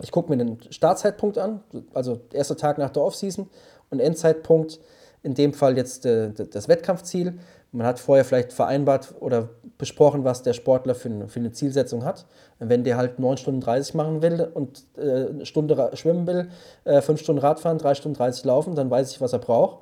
[0.00, 1.62] Ich gucke mir den Startzeitpunkt an,
[1.94, 3.48] also erster Tag nach der Offseason
[3.90, 4.80] und Endzeitpunkt,
[5.22, 7.38] in dem Fall jetzt äh, das Wettkampfziel.
[7.74, 9.48] Man hat vorher vielleicht vereinbart oder
[9.78, 12.26] besprochen, was der Sportler für eine, für eine Zielsetzung hat.
[12.58, 16.50] wenn der halt 9 Stunden 30 machen will und äh, eine Stunde schwimmen will,
[16.84, 19.78] äh, 5 Stunden Radfahren, 3 Stunden 30 laufen, dann weiß ich, was er braucht.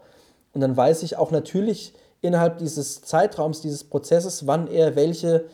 [0.54, 5.46] Und dann weiß ich auch natürlich innerhalb dieses Zeitraums, dieses Prozesses, wann er welche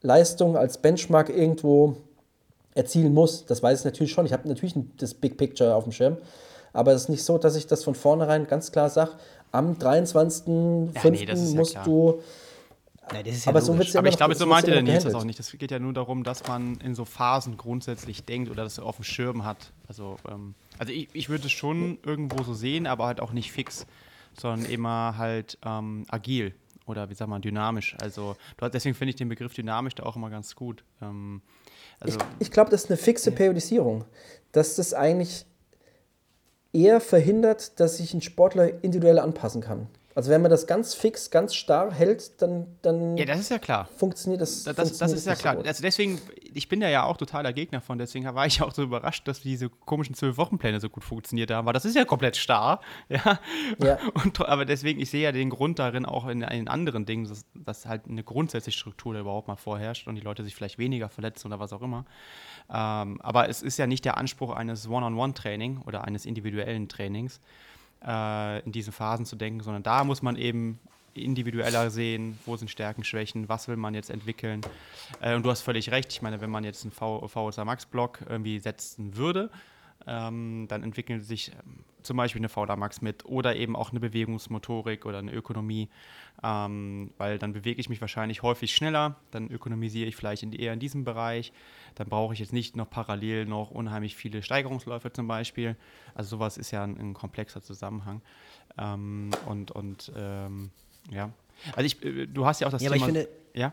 [0.00, 1.96] Leistung als Benchmark irgendwo
[2.74, 3.46] erzielen muss.
[3.46, 4.26] Das weiß ich natürlich schon.
[4.26, 6.18] Ich habe natürlich das Big Picture auf dem Schirm.
[6.72, 9.12] Aber es ist nicht so, dass ich das von vornherein ganz klar sage,
[9.52, 10.94] am 23.05.
[10.94, 12.22] Ja, nee, musst ja du.
[13.12, 15.14] Nein, das ist ja aber so ja aber ich glaube, so meinte der Nils das
[15.14, 15.38] auch nicht.
[15.38, 18.96] Das geht ja nur darum, dass man in so Phasen grundsätzlich denkt oder das auf
[18.96, 19.72] dem Schirm hat.
[19.88, 23.50] Also, ähm, also ich, ich würde es schon irgendwo so sehen, aber halt auch nicht
[23.50, 23.86] fix,
[24.38, 26.54] sondern immer halt ähm, agil
[26.86, 27.96] oder wie sagt man, dynamisch.
[28.00, 30.84] Also deswegen finde ich den Begriff dynamisch da auch immer ganz gut.
[31.02, 31.42] Ähm,
[31.98, 34.04] also ich, ich glaube, das ist eine fixe Periodisierung.
[34.52, 35.46] Dass das eigentlich
[36.72, 39.88] eher verhindert, dass sich ein Sportler individuell anpassen kann.
[40.14, 43.60] Also wenn man das ganz fix, ganz starr hält, dann, dann ja, das ist ja
[43.60, 43.88] klar.
[43.96, 44.64] funktioniert das.
[44.64, 45.54] Das, funktioniert das ist ja klar.
[45.54, 46.20] So also deswegen,
[46.52, 49.40] ich bin ja, ja auch totaler Gegner von, deswegen war ich auch so überrascht, dass
[49.40, 52.80] diese komischen zwölf-Wochenpläne so gut funktioniert haben, weil das ist ja komplett starr.
[53.08, 53.40] Ja.
[53.82, 53.98] ja.
[54.24, 57.44] Und, aber deswegen, ich sehe ja den Grund darin auch in, in anderen Dingen, dass,
[57.54, 61.08] dass halt eine grundsätzliche Struktur da überhaupt mal vorherrscht und die Leute sich vielleicht weniger
[61.08, 62.04] verletzen oder was auch immer.
[62.72, 67.40] Ähm, aber es ist ja nicht der Anspruch eines One-on-One-Training oder eines individuellen Trainings,
[68.06, 70.78] äh, in diesen Phasen zu denken, sondern da muss man eben
[71.14, 74.60] individueller sehen, wo sind Stärken, Schwächen, was will man jetzt entwickeln.
[75.20, 78.58] Äh, und du hast völlig recht, ich meine, wenn man jetzt einen VSA Max-Block irgendwie
[78.60, 79.50] setzen würde,
[80.06, 84.00] ähm, dann entwickelt sich ähm, zum Beispiel eine VDA Max mit oder eben auch eine
[84.00, 85.88] Bewegungsmotorik oder eine Ökonomie,
[86.42, 90.72] ähm, weil dann bewege ich mich wahrscheinlich häufig schneller, dann ökonomisiere ich vielleicht in, eher
[90.72, 91.52] in diesem Bereich,
[91.94, 95.76] dann brauche ich jetzt nicht noch parallel noch unheimlich viele Steigerungsläufe zum Beispiel.
[96.14, 98.22] Also sowas ist ja ein, ein komplexer Zusammenhang.
[98.78, 100.70] Ähm, und und ähm,
[101.10, 101.30] ja,
[101.74, 103.04] also ich, äh, du hast ja auch das ja, Thema.
[103.04, 103.72] Aber ich finde, ja?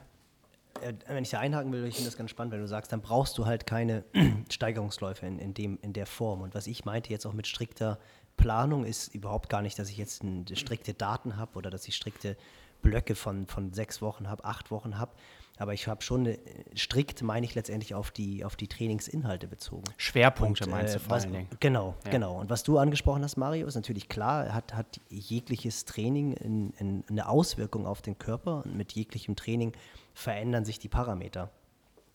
[0.81, 3.01] Äh, wenn ich da einhaken will, ich finde das ganz spannend, wenn du sagst, dann
[3.01, 4.03] brauchst du halt keine
[4.51, 6.41] Steigerungsläufe in, in, dem, in der Form.
[6.41, 7.99] Und was ich meinte jetzt auch mit strikter
[8.37, 10.23] Planung ist überhaupt gar nicht, dass ich jetzt
[10.53, 12.37] strikte Daten habe oder dass ich strikte
[12.81, 15.11] Blöcke von, von sechs Wochen habe, acht Wochen habe.
[15.57, 16.39] Aber ich habe schon eine,
[16.75, 19.83] strikt, meine ich letztendlich auf die, auf die Trainingsinhalte bezogen.
[19.97, 21.47] Schwerpunkte Und, meinst du äh, vor allen Dingen.
[21.59, 22.11] Genau, ja.
[22.11, 22.39] genau.
[22.39, 27.03] Und was du angesprochen hast, Mario, ist natürlich klar, hat, hat jegliches Training in, in
[27.09, 28.63] eine Auswirkung auf den Körper.
[28.65, 29.73] Und mit jeglichem Training
[30.13, 31.49] verändern sich die Parameter.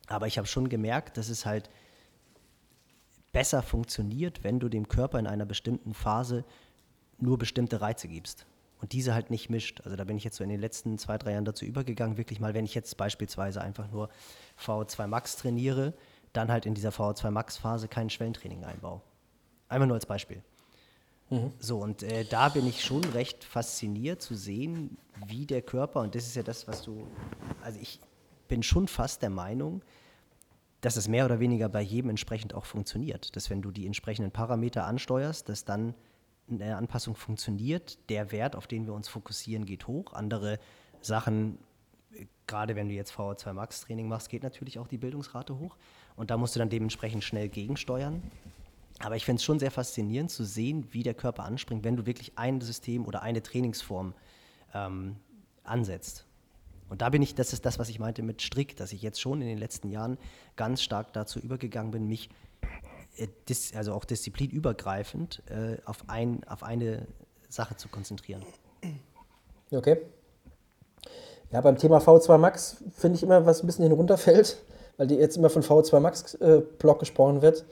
[0.07, 1.69] Aber ich habe schon gemerkt, dass es halt
[3.33, 6.45] besser funktioniert, wenn du dem Körper in einer bestimmten Phase
[7.19, 8.47] nur bestimmte Reize gibst
[8.83, 9.81] und diese halt nicht mischt.
[9.85, 12.41] Also da bin ich jetzt so in den letzten zwei, drei Jahren dazu übergegangen, wirklich
[12.41, 14.11] mal, wenn ich jetzt beispielsweise einfach nur
[14.61, 15.95] VO2 Max trainiere,
[16.33, 19.01] dann halt in dieser VO2 Max Phase kein Schwellentraining einbaue.
[19.69, 20.43] Einfach nur als Beispiel.
[21.31, 21.53] Mhm.
[21.61, 26.17] So, und äh, da bin ich schon recht fasziniert zu sehen, wie der Körper, und
[26.17, 27.07] das ist ja das, was du,
[27.63, 28.01] also ich
[28.49, 29.83] bin schon fast der Meinung,
[30.81, 33.37] dass es mehr oder weniger bei jedem entsprechend auch funktioniert.
[33.37, 35.95] Dass wenn du die entsprechenden Parameter ansteuerst, dass dann
[36.51, 37.99] eine Anpassung funktioniert.
[38.09, 40.13] Der Wert, auf den wir uns fokussieren, geht hoch.
[40.13, 40.59] Andere
[41.01, 41.59] Sachen,
[42.47, 45.77] gerade wenn du jetzt VO2 Max Training machst, geht natürlich auch die Bildungsrate hoch.
[46.17, 48.23] Und da musst du dann dementsprechend schnell gegensteuern.
[48.99, 52.07] Aber ich finde es schon sehr faszinierend zu sehen, wie der Körper anspringt, wenn du
[52.07, 54.15] wirklich ein System oder eine Trainingsform
[54.75, 55.17] ähm,
[55.65, 56.27] ansetzt.
[56.89, 59.21] Und da bin ich, das ist das, was ich meinte mit strikt, dass ich jetzt
[59.21, 60.19] schon in den letzten Jahren
[60.57, 62.29] ganz stark dazu übergegangen bin, mich
[63.75, 67.07] also auch disziplinübergreifend äh, auf, ein, auf eine
[67.49, 68.43] Sache zu konzentrieren.
[69.71, 69.99] Okay.
[71.51, 74.57] Ja, beim Thema V2 Max finde ich immer, was ein bisschen hinunterfällt,
[74.97, 77.65] weil die jetzt immer von V2 Max äh, Block gesprochen wird.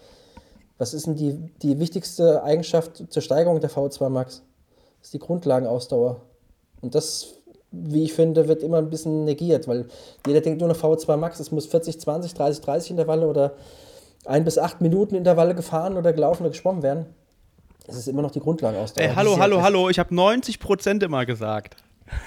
[0.76, 4.42] Was ist denn die, die wichtigste Eigenschaft zur Steigerung der V2 Max?
[4.98, 6.20] Das ist die Grundlagenausdauer.
[6.82, 7.34] Und das,
[7.70, 9.86] wie ich finde, wird immer ein bisschen negiert, weil
[10.26, 13.54] jeder denkt nur noch V2 Max, es muss 40, 20, 30, 30 Intervalle oder
[14.24, 17.06] ein bis acht Minuten Intervalle gefahren oder gelaufen oder geschwommen werden.
[17.86, 19.08] Das ist immer noch die Grundlage aus der.
[19.08, 21.76] Ey, hallo, hallo, hallo, ich habe 90 Prozent immer gesagt.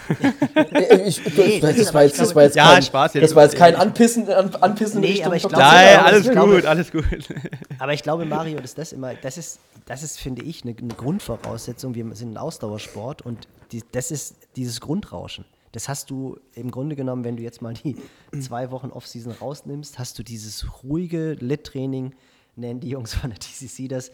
[1.05, 3.23] ich, nee, das, das, war jetzt, das war jetzt ja, kein, Spaß jetzt.
[3.23, 6.91] Das war jetzt kein Anpissen, Anpissen nee, Richtung aber ich glaube, Nein, alles gut, alles
[6.91, 7.05] gut.
[7.79, 10.93] Aber ich glaube, Mario, dass das immer, das ist, das ist, finde ich, eine, eine
[10.93, 11.95] Grundvoraussetzung.
[11.95, 15.45] Wir sind ein Ausdauersport und die, das ist dieses Grundrauschen.
[15.73, 17.97] Das hast du im Grunde genommen, wenn du jetzt mal die
[18.39, 22.15] zwei Wochen Offseason rausnimmst, hast du dieses ruhige Lit-Training,
[22.55, 24.11] nennen die Jungs von der TCC das,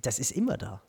[0.00, 0.82] das ist immer da.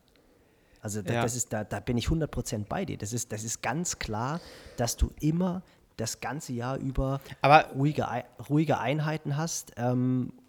[0.81, 1.21] Also da, ja.
[1.21, 2.97] das ist, da, da bin ich 100% bei dir.
[2.97, 4.41] Das ist, das ist ganz klar,
[4.77, 5.61] dass du immer
[5.97, 8.05] das ganze Jahr über Aber ruhige,
[8.49, 9.73] ruhige Einheiten hast.
[9.77, 10.42] Ähm, äh,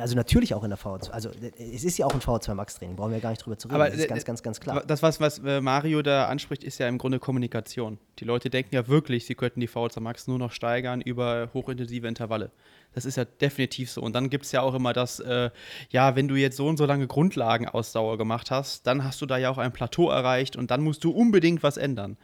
[0.00, 2.74] also natürlich auch in der VO2, also äh, es ist ja auch ein VO2 Max
[2.74, 4.60] Training, brauchen wir gar nicht drüber zu reden, Aber, das ist äh, ganz, ganz, ganz
[4.60, 4.82] klar.
[4.86, 7.98] Das, was, was äh, Mario da anspricht, ist ja im Grunde Kommunikation.
[8.18, 12.06] Die Leute denken ja wirklich, sie könnten die VO2 Max nur noch steigern über hochintensive
[12.06, 12.50] Intervalle.
[12.94, 14.00] Das ist ja definitiv so.
[14.02, 15.50] Und dann gibt es ja auch immer das, äh,
[15.90, 19.36] ja, wenn du jetzt so und so lange Grundlagenausdauer gemacht hast, dann hast du da
[19.36, 22.16] ja auch ein Plateau erreicht und dann musst du unbedingt was ändern.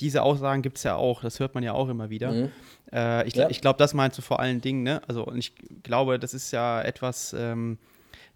[0.00, 2.32] Diese Aussagen gibt es ja auch, das hört man ja auch immer wieder.
[2.32, 2.50] Mhm.
[2.92, 3.48] Äh, ich Ja.
[3.48, 5.00] ich glaube, das meinst du vor allen Dingen, ne?
[5.08, 7.34] Also, und ich glaube, das ist ja etwas.
[7.38, 7.78] Ähm,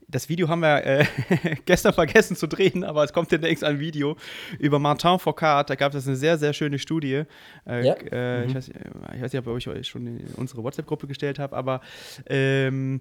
[0.07, 1.07] das Video haben wir äh,
[1.65, 4.17] gestern vergessen zu drehen, aber es kommt demnächst ein Video
[4.59, 5.71] über Martin Foucault.
[5.71, 7.23] Da gab es eine sehr, sehr schöne Studie.
[7.67, 7.95] Äh, Ja.
[7.95, 11.57] äh, ich, weiß, ich weiß nicht, ob ich euch schon in unsere WhatsApp-Gruppe gestellt habe,
[11.57, 11.81] aber
[12.27, 13.01] ähm,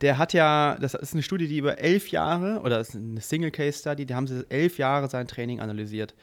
[0.00, 3.20] der hat ja, das ist eine Studie, die über elf Jahre, oder das ist eine
[3.20, 6.14] Single-Case-Study, die haben sie elf Jahre sein Training analysiert.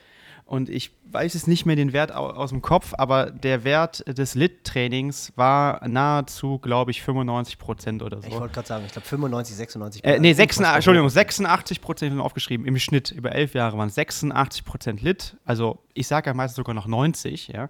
[0.48, 4.02] Und ich weiß es nicht mehr den Wert au- aus dem Kopf, aber der Wert
[4.08, 8.28] des Lit-Trainings war nahezu, glaube ich, 95 Prozent oder so.
[8.28, 10.74] ich wollte gerade sagen, ich glaube 95, 96 Äh, nee, Unfassbar 86, hoch.
[10.76, 13.10] Entschuldigung, 86 Prozent aufgeschrieben im Schnitt.
[13.10, 15.36] Über elf Jahre waren 86 Prozent Lit.
[15.44, 17.48] Also ich sage ja meistens sogar noch 90.
[17.48, 17.68] Ja.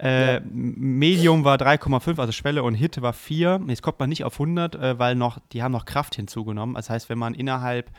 [0.00, 0.40] Äh, Ja.
[0.52, 3.60] Medium war 3,5, also Schwelle und Hit war 4.
[3.66, 6.76] Jetzt kommt man nicht auf 100, äh, weil noch, die haben noch Kraft hinzugenommen.
[6.76, 7.90] Das heißt, wenn man innerhalb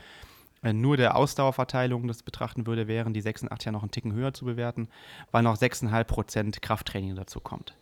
[0.72, 4.44] nur der Ausdauerverteilung das betrachten würde, wären die 86 ja noch einen Ticken höher zu
[4.44, 4.88] bewerten,
[5.30, 7.74] weil noch 6,5 Prozent Krafttraining dazu kommt.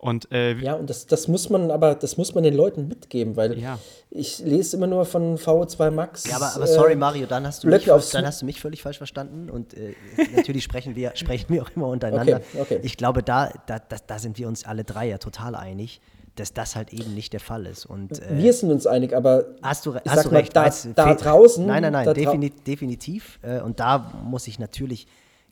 [0.00, 3.34] Und äh, Ja, und das, das muss man aber, das muss man den Leuten mitgeben,
[3.36, 3.80] weil Ja.
[4.10, 6.24] ich lese immer nur von VO2 Max.
[6.24, 8.60] Ja, aber, aber sorry, äh, Mario, dann hast, du mich, aufs- dann hast du mich
[8.60, 9.50] völlig falsch verstanden.
[9.50, 9.94] Und äh,
[10.36, 12.36] natürlich sprechen wir, sprechen wir auch immer untereinander.
[12.52, 12.80] Okay, okay.
[12.84, 16.00] Ich glaube, da, da, da, da sind wir uns alle drei ja total einig,
[16.38, 17.86] dass das halt eben nicht der Fall ist.
[17.86, 20.54] Und, äh, Wir sind uns einig, aber Hast du, hast du mal, recht.
[20.56, 21.66] da, weiß, da fe- draußen.
[21.66, 23.38] Nein, nein, nein, da defini definitiv.
[23.42, 25.06] Äh, und da muss ich natürlich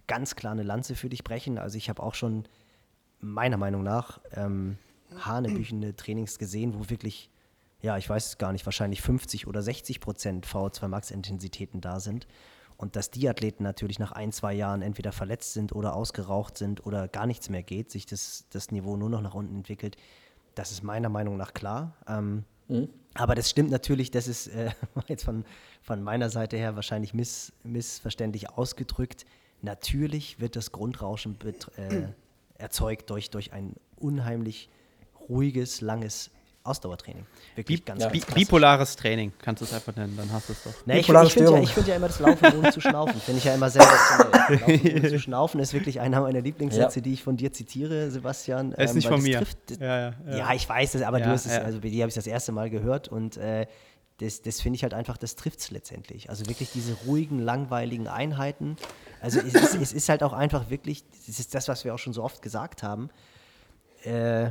[0.07, 1.59] ganz klar eine Lanze für dich brechen.
[1.59, 2.45] Also ich habe auch schon
[3.21, 4.79] meiner Meinung nach ähm,
[5.19, 7.31] hanebüchende Trainings gesehen, wo wirklich,
[7.81, 12.27] ja, ich weiß es gar nicht, wahrscheinlich 50 oder 60 Prozent VO2 Max-Intensitäten da sind.
[12.79, 16.85] Und dass die Athleten natürlich nach ein, zwei Jahren entweder verletzt sind oder ausgeraucht sind
[16.85, 19.97] oder gar nichts mehr geht, sich das, das Niveau nur noch nach unten entwickelt,
[20.57, 21.95] das ist meiner Meinung nach klar.
[22.09, 22.45] Ähm,
[23.15, 24.71] aber das stimmt natürlich, das ist äh,
[25.07, 25.45] jetzt von,
[25.83, 29.25] von meiner Seite her wahrscheinlich miss, missverständlich ausgedrückt.
[29.63, 31.39] Natürlich wird das Grundrauschen
[31.77, 32.09] äh,
[32.59, 34.69] erzeugt durch, durch ein unheimlich
[35.29, 36.31] ruhiges, langes
[36.67, 37.25] Ausdauertraining.
[37.55, 38.35] Wirklich ganz, bi ganz klassisch.
[38.45, 40.73] bipolares Training, kannst du es einfach nennen, dann hast du es doch.
[40.87, 43.21] Nee, ich ich finde ja, find ja immer das Laufen ohne zu schnaufen.
[43.21, 44.61] Finde ich ja immer sensationell.
[44.61, 47.03] Laufen ohne zu schnaufen ist wirklich einer meiner Lieblingssätze, Ja.
[47.03, 48.73] die ich von dir zitiere, Sebastian.
[48.73, 49.39] Er ist ähm, nicht von mir.
[49.39, 50.37] Trifft, Ja, ja, ja.
[50.37, 51.63] ja, ich weiß es, aber Ja, du hast es, ja.
[51.63, 53.67] also bei dir habe ich das erste Mal gehört und äh,
[54.19, 56.31] das, das finde ich halt einfach, das trifft es letztendlich.
[56.31, 58.77] Also wirklich diese ruhigen, langweiligen Einheiten.
[59.21, 61.99] Also es ist, es ist halt auch einfach wirklich, das ist das, was wir auch
[61.99, 63.11] schon so oft gesagt haben.
[64.05, 64.51] Äh,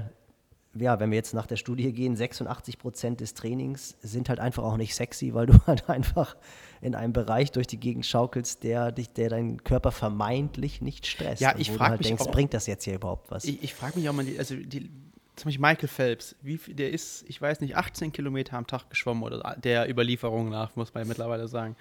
[0.77, 4.63] ja, wenn wir jetzt nach der Studie gehen, 86 Prozent des Trainings sind halt einfach
[4.63, 6.35] auch nicht sexy, weil du halt einfach
[6.81, 11.41] in einem Bereich durch die Gegend schaukelst, der dich, der deinen Körper vermeintlich nicht stresst.
[11.41, 13.45] Ja, ich wo du frag halt mich denkst, auch- bringt das jetzt hier überhaupt was?
[13.45, 14.89] Ich, ich frage mich auch mal, also die,
[15.35, 19.23] zum Beispiel Michael Phelps, wie, der ist, ich weiß nicht, 18 Kilometer am Tag geschwommen
[19.23, 21.75] oder der Überlieferung nach, muss man ja mittlerweile sagen.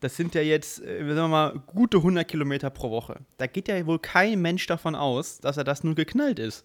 [0.00, 3.20] Das sind ja jetzt, äh, sagen wir mal, gute 100 Kilometer pro Woche.
[3.38, 6.64] Da geht ja wohl kein Mensch davon aus, dass er das nun geknallt ist.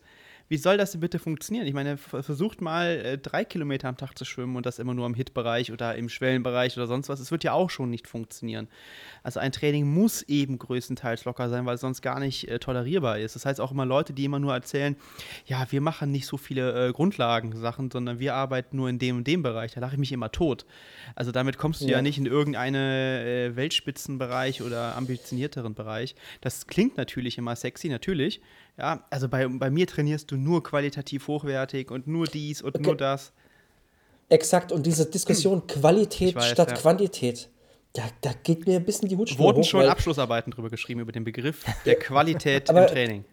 [0.50, 1.68] Wie soll das denn bitte funktionieren?
[1.68, 4.94] Ich meine, ver- versucht mal äh, drei Kilometer am Tag zu schwimmen und das immer
[4.94, 7.20] nur im Hit-Bereich oder im Schwellenbereich oder sonst was.
[7.20, 8.68] Es wird ja auch schon nicht funktionieren.
[9.24, 13.20] Also ein Training muss eben größtenteils locker sein, weil es sonst gar nicht äh, tolerierbar
[13.20, 13.36] ist.
[13.36, 14.96] Das heißt auch immer Leute, die immer nur erzählen,
[15.46, 19.28] ja, wir machen nicht so viele äh, Grundlagensachen, sondern wir arbeiten nur in dem und
[19.28, 19.74] dem Bereich.
[19.74, 20.66] Da lache ich mich immer tot.
[21.16, 22.02] Also damit kommst du ja, Ja.
[22.02, 26.16] nicht in irgendeinen äh, Weltspitzenbereich oder ambitionierteren Bereich.
[26.42, 28.40] Das klingt natürlich immer sexy, natürlich.
[28.78, 32.84] Ja, also bei, bei mir trainierst du nur qualitativ hochwertig und nur dies und Okay.
[32.84, 33.32] nur das.
[34.30, 36.78] Exakt, und diese Diskussion Qualität weiß, statt ja.
[36.78, 37.50] Quantität,
[37.94, 41.12] da, da geht mir ein bisschen die Hutschnur Wurden hoch, schon Abschlussarbeiten drüber geschrieben, über
[41.14, 43.26] den Begriff der Qualität im Training.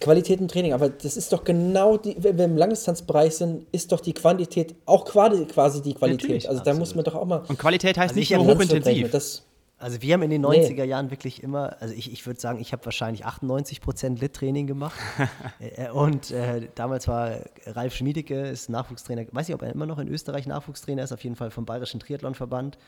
[0.00, 3.92] Qualität im Training, aber das ist doch genau die, wenn wir im Langdistanzbereich sind, ist
[3.92, 5.46] doch die Quantität auch quasi,
[5.82, 6.22] die Qualität.
[6.22, 8.46] Natürlich, also da muss man doch auch mal Und Qualität heißt Also nicht ich nur
[8.46, 9.12] hochintensiv.
[9.12, 9.44] Das,
[9.84, 10.66] Also wir haben in den Nee.
[10.66, 14.66] 90er Jahren wirklich immer, also ich, ich würde sagen, ich habe wahrscheinlich 98 Prozent Lit-Training
[14.66, 14.98] gemacht.
[15.92, 20.08] Und äh, damals war Ralf Schmiedecke, ist Nachwuchstrainer, weiß nicht, ob er immer noch in
[20.08, 22.78] Österreich Nachwuchstrainer ist, auf jeden Fall vom Bayerischen Triathlonverband.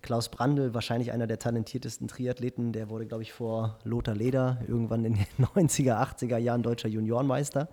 [0.00, 5.04] Klaus Brandl, wahrscheinlich einer der talentiertesten Triathleten, der wurde, glaube ich, vor Lothar Leder irgendwann
[5.04, 7.68] in den 90er, 80er Jahren deutscher Juniorenmeister.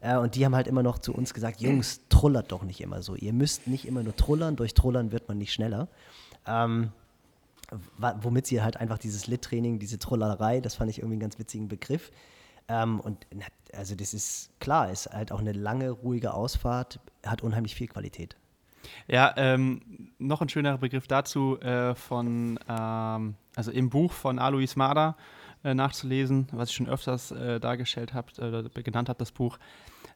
[0.00, 3.02] Äh, und die haben halt immer noch zu uns gesagt, Jungs, trullert doch nicht immer
[3.02, 3.16] so.
[3.16, 5.88] Ihr müsst nicht immer nur trullern, durch Trullern wird man nicht schneller.
[6.46, 6.92] Ähm,
[7.98, 11.68] womit sie halt einfach dieses Lit-Training, diese Trollerei, das fand ich irgendwie einen ganz witzigen
[11.68, 12.10] Begriff.
[12.68, 13.26] Ähm, und
[13.74, 18.36] also das ist klar, ist halt auch eine lange, ruhige Ausfahrt, hat unheimlich viel Qualität.
[19.08, 24.76] Ja, ähm, noch ein schönerer Begriff dazu äh, von, ähm, also im Buch von Alois
[24.76, 25.16] Mader
[25.62, 29.58] äh, nachzulesen, was ich schon öfters äh, dargestellt habe, äh, genannt habe, das Buch,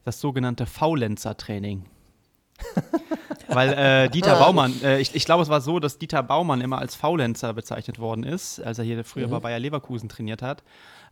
[0.05, 1.85] das sogenannte Faulenzer-Training.
[3.49, 4.39] Weil äh, Dieter.
[4.39, 7.99] Baumann, äh, ich, ich glaube, es war so, dass Dieter Baumann immer als Faulenzer bezeichnet
[7.99, 9.33] worden ist, als er hier früher mhm.
[9.33, 10.63] bei Bayer Leverkusen trainiert hat.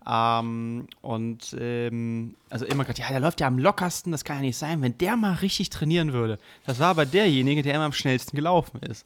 [0.08, 4.42] Ähm, und ähm, also immer gesagt, ja, der läuft ja am lockersten, das kann ja
[4.42, 6.38] nicht sein, wenn der mal richtig trainieren würde.
[6.64, 9.04] Das war aber derjenige, der immer am schnellsten gelaufen ist.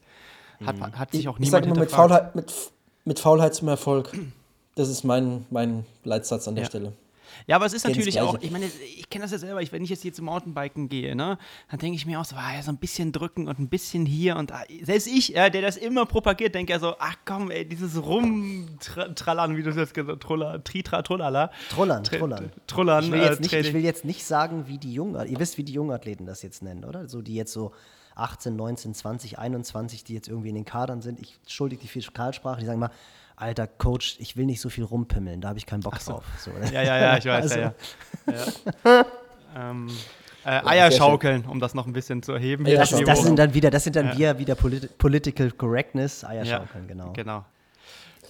[0.65, 0.99] Hat, mhm.
[0.99, 2.53] hat sich auch ich, niemand ich sag mal, mit Faulheit, mit,
[3.05, 4.11] mit Faulheit zum Erfolg.
[4.75, 6.69] Das ist mein, mein Leitsatz an der ja.
[6.69, 6.93] Stelle.
[7.47, 9.83] Ja, aber es ist natürlich auch, ich meine, ich kenne das ja selber, ich, wenn
[9.83, 11.37] ich jetzt hier zum Mountainbiken gehe, ne,
[11.69, 14.05] dann denke ich mir auch so, ah, ja, so ein bisschen drücken und ein bisschen
[14.05, 14.63] hier und da.
[14.83, 19.57] Selbst ich, ja, der das immer propagiert, denke ja so, ach komm, ey, dieses Rumtrallern,
[19.57, 21.51] wie du es jetzt gesagt hast, Tritra, Trullala.
[21.69, 22.51] Trullern, Trullern.
[22.67, 23.05] Trullern.
[23.05, 25.63] Ich will, jetzt nicht, ich will jetzt nicht sagen, wie die Jungen, ihr wisst, wie
[25.63, 27.07] die Jungathleten das jetzt nennen, oder?
[27.07, 27.71] So, die jetzt so
[28.15, 31.19] 18, 19, 20, 21, die jetzt irgendwie in den Kadern sind.
[31.19, 32.91] Ich schuldige die Fiskalsprache, die sagen mal,
[33.41, 36.13] alter Coach, ich will nicht so viel rumpimmeln, da habe ich keinen Bock so.
[36.13, 36.23] drauf.
[36.39, 37.59] So, ja, ja, ja, ich weiß, also.
[37.59, 37.73] ja,
[38.85, 39.05] ja.
[39.55, 39.89] ähm,
[40.45, 42.65] äh, Eier schaukeln, um das noch ein bisschen zu erheben.
[42.65, 44.17] Das, das, sind dann wieder, das sind dann ja.
[44.17, 47.13] wieder, wieder Polit Political Correctness, Eier schaukeln, genau.
[47.13, 47.45] Genau.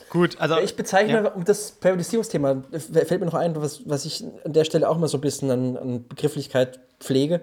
[0.10, 0.58] Gut, also.
[0.60, 1.30] Ich bezeichne, ja.
[1.30, 5.08] um das Periodisierungsthema, fällt mir noch ein, was, was ich an der Stelle auch mal
[5.08, 7.40] so ein bisschen an, an Begrifflichkeit pflege.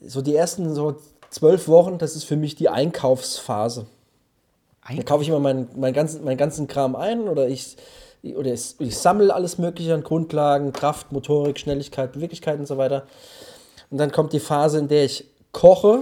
[0.00, 1.00] So die ersten so
[1.30, 3.86] zwölf Wochen, das ist für mich die Einkaufsphase.
[4.88, 7.76] Dann kaufe ich immer meinen, meinen, ganzen, meinen ganzen Kram ein oder ich,
[8.22, 13.06] oder ich, ich sammle alles Mögliche an Grundlagen, Kraft, Motorik, Schnelligkeit, Beweglichkeit und so weiter.
[13.90, 16.00] Und dann kommt die Phase, in der ich koche.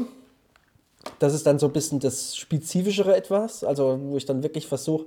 [1.19, 5.07] Das ist dann so ein bisschen das spezifischere etwas, also wo ich dann wirklich versuche,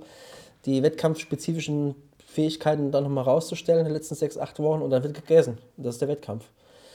[0.64, 1.94] die wettkampfspezifischen
[2.26, 5.58] Fähigkeiten dann nochmal rauszustellen in den letzten sechs, acht Wochen und dann wird gegessen.
[5.76, 6.44] Das ist der Wettkampf.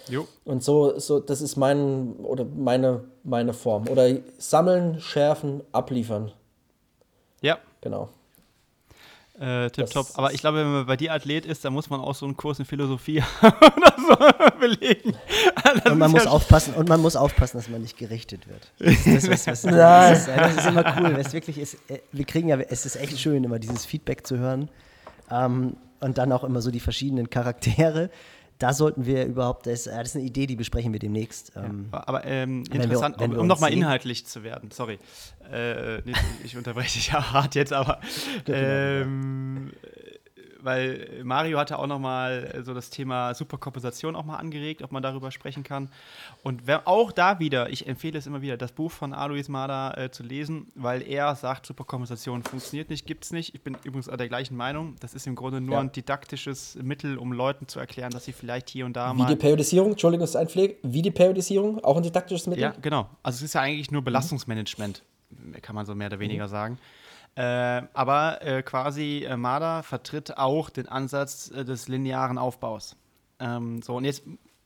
[0.07, 0.28] Jo.
[0.45, 3.88] Und so, so, das ist mein, oder meine, meine Form.
[3.90, 6.32] Oder sammeln, schärfen, abliefern.
[7.45, 7.59] Ja.
[7.81, 8.09] Genau.
[9.39, 10.07] Äh, tipptopp.
[10.15, 12.38] Aber ich glaube, wenn man bei dir Athlet ist, dann muss man auch so einen
[12.38, 14.15] Kurs in Philosophie so
[14.59, 15.15] belegen.
[15.63, 18.72] Das und man muss ja aufpassen, und man muss aufpassen, dass man nicht gerichtet wird.
[18.80, 21.15] Das ist, das, was, was, das, ist, das ist immer cool.
[21.19, 24.39] Es wirklich ist, äh, wir kriegen ja, es ist echt schön, immer dieses Feedback zu
[24.39, 24.69] hören.
[25.30, 28.09] Ähm, und dann auch immer so die verschiedenen Charaktere
[28.65, 31.51] da sollten wir überhaupt, das, das, ist eine Idee, die besprechen wir demnächst.
[31.55, 34.97] Ähm, ja, aber ähm, interessant, wir, um, um nochmal inhaltlich zu werden, sorry.
[35.51, 35.99] Äh,
[36.43, 37.99] ich unterbreche dich ja hart jetzt, aber
[38.47, 39.71] ähm,
[40.65, 44.91] weil Mario hatte auch noch mal äh, so das Thema Superkompensation auch mal angeregt, ob
[44.91, 45.89] man darüber sprechen kann.
[46.43, 49.97] Und wer, auch da wieder, ich empfehle es immer wieder, das Buch von Alois Mader
[49.97, 53.53] äh, zu lesen, weil er sagt, Superkompensation funktioniert nicht, gibt es nicht.
[53.53, 54.95] Ich bin übrigens der gleichen Meinung.
[54.99, 55.81] Das ist im Grunde nur ja.
[55.81, 59.27] ein didaktisches Mittel, um Leuten zu erklären, dass sie vielleicht hier und da Wie mal.
[59.27, 60.77] Wie die Periodisierung, Entschuldigung, das ist ein Pflege.
[60.81, 62.63] Wie die Periodisierung, auch ein didaktisches Mittel?
[62.63, 63.07] Ja, genau.
[63.21, 65.03] Also es ist ja eigentlich nur Belastungsmanagement,
[65.61, 66.51] kann man so mehr oder weniger mhm.
[66.51, 66.77] sagen.
[67.36, 72.95] Äh, aber äh, quasi äh, Marder vertritt auch den Ansatz äh, des linearen Aufbaus.
[73.40, 74.24] Ähm, so, und jetzt,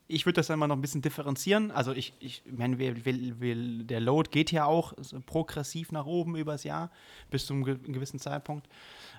[0.08, 1.72] ich würde das dann mal noch ein bisschen differenzieren.
[1.72, 4.94] Also ich, ich meine, der Load geht ja auch
[5.26, 6.91] progressiv nach oben übers Jahr
[7.32, 8.68] bis zu einem gewissen Zeitpunkt.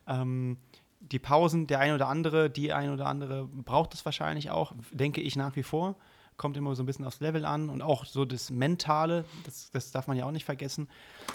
[0.06, 0.56] Ähm,
[1.00, 5.20] die Pausen, der eine oder andere, die eine oder andere braucht es wahrscheinlich auch, denke
[5.20, 5.96] ich nach wie vor
[6.36, 9.90] kommt immer so ein bisschen aufs Level an und auch so das Mentale, das, das
[9.90, 10.88] darf man ja auch nicht vergessen.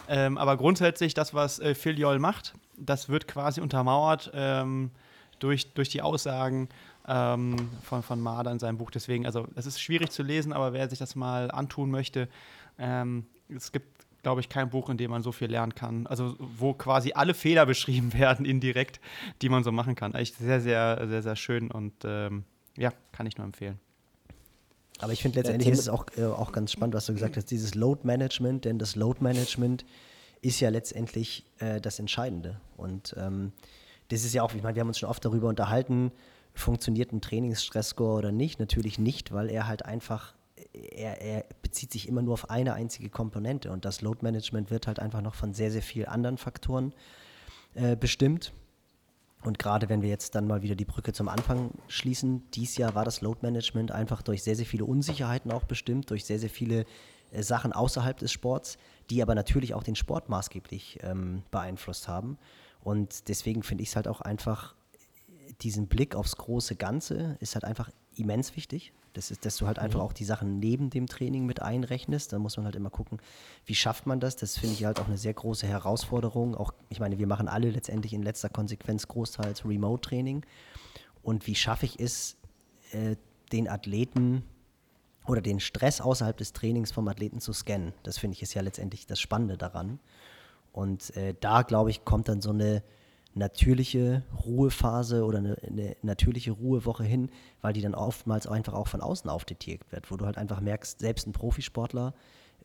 [0.07, 4.91] Ähm, aber grundsätzlich, das, was äh, Phil Joll macht, das wird quasi untermauert ähm,
[5.39, 6.69] durch, durch die Aussagen
[7.07, 8.91] ähm, von, von Marder in seinem Buch.
[8.91, 12.27] Deswegen, also es ist schwierig zu lesen, aber wer sich das mal antun möchte,
[12.77, 13.95] ähm, es gibt
[14.25, 16.07] glaube ich, kein Buch, in dem man so viel lernen kann.
[16.07, 18.99] Also wo quasi alle Fehler beschrieben werden, indirekt,
[19.43, 20.15] die man so machen kann.
[20.15, 22.43] Echt sehr, sehr, sehr, sehr schön und ähm,
[22.75, 23.79] ja, kann ich nur empfehlen.
[24.99, 27.51] Aber ich finde letztendlich ist es auch, äh, auch ganz spannend, was du gesagt hast,
[27.51, 29.85] dieses Load Management, denn das Load Management
[30.41, 32.59] ist ja letztendlich äh, das Entscheidende.
[32.77, 33.51] Und ähm,
[34.09, 36.11] das ist ja auch, ich meine, wir haben uns schon oft darüber unterhalten,
[36.53, 38.59] funktioniert ein Trainingsstressscore oder nicht?
[38.59, 40.35] Natürlich nicht, weil er halt einfach,
[40.73, 44.87] er, er bezieht sich immer nur auf eine einzige Komponente und das Load Management wird
[44.87, 46.93] halt einfach noch von sehr, sehr vielen anderen Faktoren
[47.73, 48.53] äh, bestimmt.
[49.45, 52.95] Und gerade wenn wir jetzt dann mal wieder die Brücke zum Anfang schließen, dies Jahr
[52.95, 56.49] war das Load Management einfach durch sehr, sehr viele Unsicherheiten auch bestimmt, durch sehr, sehr
[56.49, 56.85] viele
[57.31, 58.79] äh, Sachen außerhalb des Sports,
[59.11, 62.39] die aber natürlich auch den Sport maßgeblich ähm, beeinflusst haben.
[62.83, 64.73] Und deswegen finde ich es halt auch einfach,
[65.61, 68.93] diesen Blick aufs große Ganze ist halt einfach immens wichtig.
[69.15, 70.05] Das ist, dass du halt einfach mhm.
[70.05, 72.33] auch die Sachen neben dem Training mit einrechnest.
[72.33, 73.19] Da muss man halt immer gucken,
[73.65, 74.35] wie schafft man das.
[74.35, 76.55] Das finde ich halt auch eine sehr große Herausforderung.
[76.55, 80.45] Auch, ich meine, wir machen alle letztendlich in letzter Konsequenz großteils Remote-Training.
[81.23, 82.37] Und wie schaffe ich es,
[82.91, 83.15] äh,
[83.51, 84.43] den Athleten
[85.27, 87.93] oder den Stress außerhalb des Trainings vom Athleten zu scannen.
[88.03, 89.99] Das finde ich ist ja letztendlich das Spannende daran.
[90.71, 92.83] Und äh, da, glaube ich, kommt dann so eine
[93.35, 97.29] natürliche Ruhephase oder eine, eine, natürliche Ruhewoche hin,
[97.61, 100.99] weil die dann oftmals einfach auch von außen aufdetiert wird, wo du halt einfach merkst,
[100.99, 102.13] selbst ein Profisportler,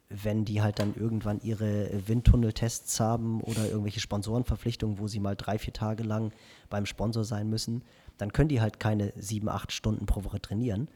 [0.08, 5.58] wenn die halt dann irgendwann ihre Windtunneltests haben oder irgendwelche Sponsorenverpflichtungen, wo sie mal drei,
[5.58, 6.32] vier Tage lang
[6.68, 7.82] beim Sponsor sein müssen,
[8.16, 10.88] dann können die halt keine sieben, acht Stunden pro Woche trainieren,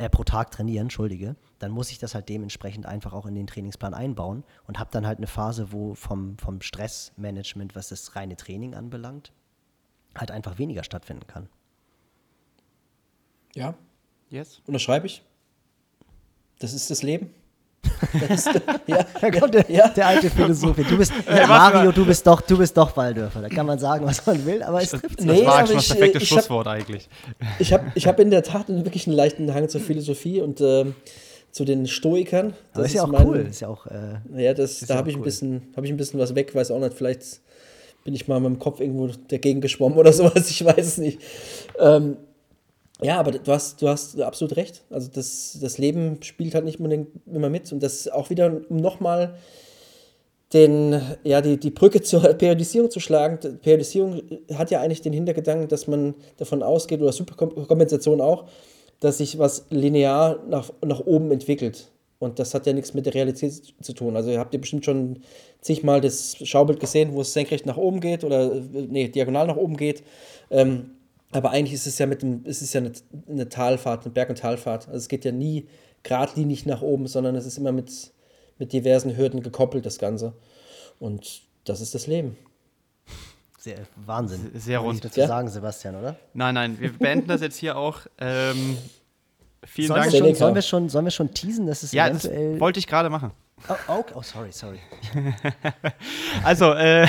[0.00, 3.46] äh, pro Tag trainieren, entschuldige, dann muss ich das halt dementsprechend einfach auch in den
[3.46, 8.34] Trainingsplan einbauen und habe dann halt eine Phase, wo vom, vom Stressmanagement, was das reine
[8.34, 9.30] Training anbelangt,
[10.16, 11.50] halt einfach weniger stattfinden kann.
[13.54, 13.74] Ja.
[14.30, 14.62] Yes.
[14.66, 15.22] Unterschreibe ich.
[16.60, 17.34] Das ist das Leben.
[18.28, 18.44] Das
[18.86, 19.88] ja, da kommt der, ja.
[19.88, 20.76] der alte Philosoph.
[20.76, 23.42] Du bist, ja, Mario, du bist doch, du bist doch Walldörfer.
[23.42, 25.20] Da kann man sagen, was man will, aber es trifft.
[25.20, 27.08] Nee, das war schon das perfekte ich, Schlusswort hab, eigentlich.
[27.58, 30.94] Ich habe ich hab in der Tat wirklich einen leichten Hang zur Philosophie und ähm,
[31.50, 32.54] zu den Stoikern.
[32.74, 33.46] Das ist ja auch mein, cool.
[33.50, 35.26] Ist ja auch, äh, ja, das, da habe ich, cool.
[35.28, 37.40] ich ein bisschen was weg, weiß auch nicht, vielleicht
[38.04, 41.20] bin ich mal mit dem Kopf irgendwo dagegen geschwommen oder sowas, ich weiß es nicht.
[41.78, 42.16] Ähm,
[43.02, 44.82] ja, aber du hast, du hast absolut recht.
[44.90, 47.72] Also das, das Leben spielt halt nicht immer mit.
[47.72, 49.36] Und das auch wieder, um nochmal
[50.52, 53.38] ja, die, die Brücke zur Periodisierung zu schlagen.
[53.42, 54.22] Die Periodisierung
[54.54, 58.46] hat ja eigentlich den Hintergedanken, dass man davon ausgeht, oder Superkompensation auch,
[58.98, 61.90] dass sich was linear nach, nach oben entwickelt.
[62.18, 64.14] Und das hat ja nichts mit der Realität zu tun.
[64.14, 65.20] Also ihr habt ihr bestimmt schon
[65.62, 69.76] zigmal das Schaubild gesehen, wo es senkrecht nach oben geht oder nee, diagonal nach oben
[69.76, 70.02] geht.
[70.50, 70.90] Ähm,
[71.32, 72.92] aber eigentlich ist es ja mit dem, ist es ja eine,
[73.28, 74.88] eine Talfahrt, eine Berg- und Talfahrt.
[74.88, 75.68] Also es geht ja nie
[76.02, 78.12] geradlinig nach oben, sondern es ist immer mit,
[78.58, 80.32] mit diversen Hürden gekoppelt, das Ganze.
[80.98, 82.36] Und das ist das Leben.
[83.58, 83.76] Sehr,
[84.06, 84.50] Wahnsinn.
[84.54, 85.04] Sehr rund.
[85.04, 85.26] dazu ja?
[85.26, 86.16] sagen, Sebastian, oder?
[86.32, 88.00] Nein, nein, wir beenden das jetzt hier auch.
[88.18, 88.78] Ähm,
[89.64, 90.12] vielen sollen Dank.
[90.12, 92.52] Wir schon, sollen, wir schon, sollen wir schon teasen, dass es ja, eventuell...
[92.52, 93.32] das wollte ich gerade machen.
[93.68, 94.14] Oh, okay.
[94.16, 94.80] oh, sorry, sorry.
[96.44, 97.06] also, äh,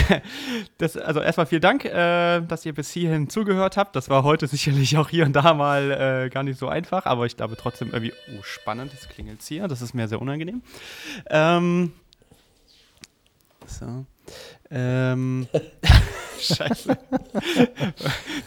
[0.78, 3.96] das, also erstmal vielen Dank, äh, dass ihr bis hierhin zugehört habt.
[3.96, 7.26] Das war heute sicherlich auch hier und da mal äh, gar nicht so einfach, aber
[7.26, 9.68] ich glaube trotzdem irgendwie, oh, spannend, das klingelt hier.
[9.68, 10.62] Das ist mir sehr unangenehm.
[11.30, 11.94] Ähm,
[13.66, 14.06] so.
[14.70, 15.48] Ähm,
[16.40, 16.98] Scheiße.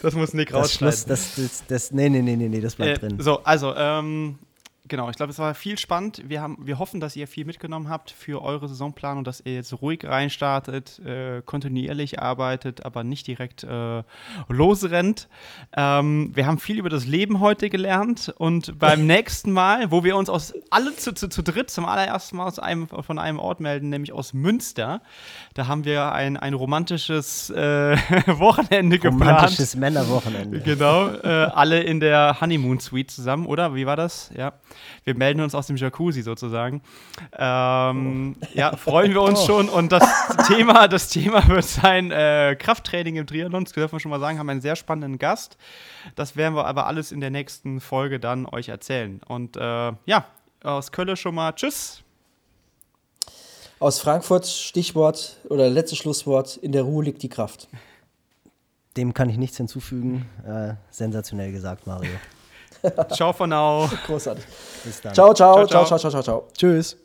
[0.01, 0.97] das muss Nick das rausschneiden.
[0.97, 3.19] Schluss, das, das, das, nee, nee, nee, nee, das bleibt äh, drin.
[3.19, 4.39] So, also, ähm,
[4.87, 6.21] Genau, ich glaube, es war viel spannend.
[6.27, 9.81] Wir, haben, wir hoffen, dass ihr viel mitgenommen habt für eure Saisonplanung, dass ihr jetzt
[9.81, 14.03] ruhig reinstartet, äh, kontinuierlich arbeitet, aber nicht direkt äh,
[14.47, 15.27] losrennt.
[15.75, 20.15] Ähm, wir haben viel über das Leben heute gelernt und beim nächsten Mal, wo wir
[20.15, 23.61] uns aus alle zu, zu, zu dritt zum allerersten Mal aus einem, von einem Ort
[23.61, 25.01] melden, nämlich aus Münster,
[25.55, 27.97] da haben wir ein, ein romantisches äh,
[28.27, 29.21] Wochenende geplant.
[29.21, 30.59] Romantisches Männerwochenende.
[30.59, 33.73] Genau, äh, alle in der Honeymoon Suite zusammen, oder?
[33.73, 34.31] Wie war das?
[34.37, 34.53] Ja.
[35.03, 36.81] Wir melden uns aus dem Jacuzzi sozusagen.
[37.37, 38.45] Ähm, oh.
[38.53, 39.45] Ja, freuen wir uns oh.
[39.45, 39.69] schon.
[39.69, 40.03] Und das
[40.47, 43.63] Thema, das Thema wird sein äh, Krafttraining im Triathlon.
[43.65, 45.57] Das dürfen wir schon mal sagen, haben einen sehr spannenden Gast.
[46.15, 49.21] Das werden wir aber alles in der nächsten Folge dann euch erzählen.
[49.27, 50.25] Und äh, ja,
[50.63, 52.01] aus Köln schon mal Tschüss.
[53.79, 57.67] Aus Frankfurt Stichwort oder letztes Schlusswort: In der Ruhe liegt die Kraft.
[58.97, 60.25] Dem kann ich nichts hinzufügen.
[60.47, 62.11] Äh, sensationell gesagt, Mario.
[63.13, 63.89] Ciao for now.
[64.07, 64.45] Großartig.
[64.83, 65.13] Bis dann.
[65.13, 66.47] Ciao, ciao, ciao, ciao, ciao, ciao, ciao.
[66.57, 66.97] Tschüss.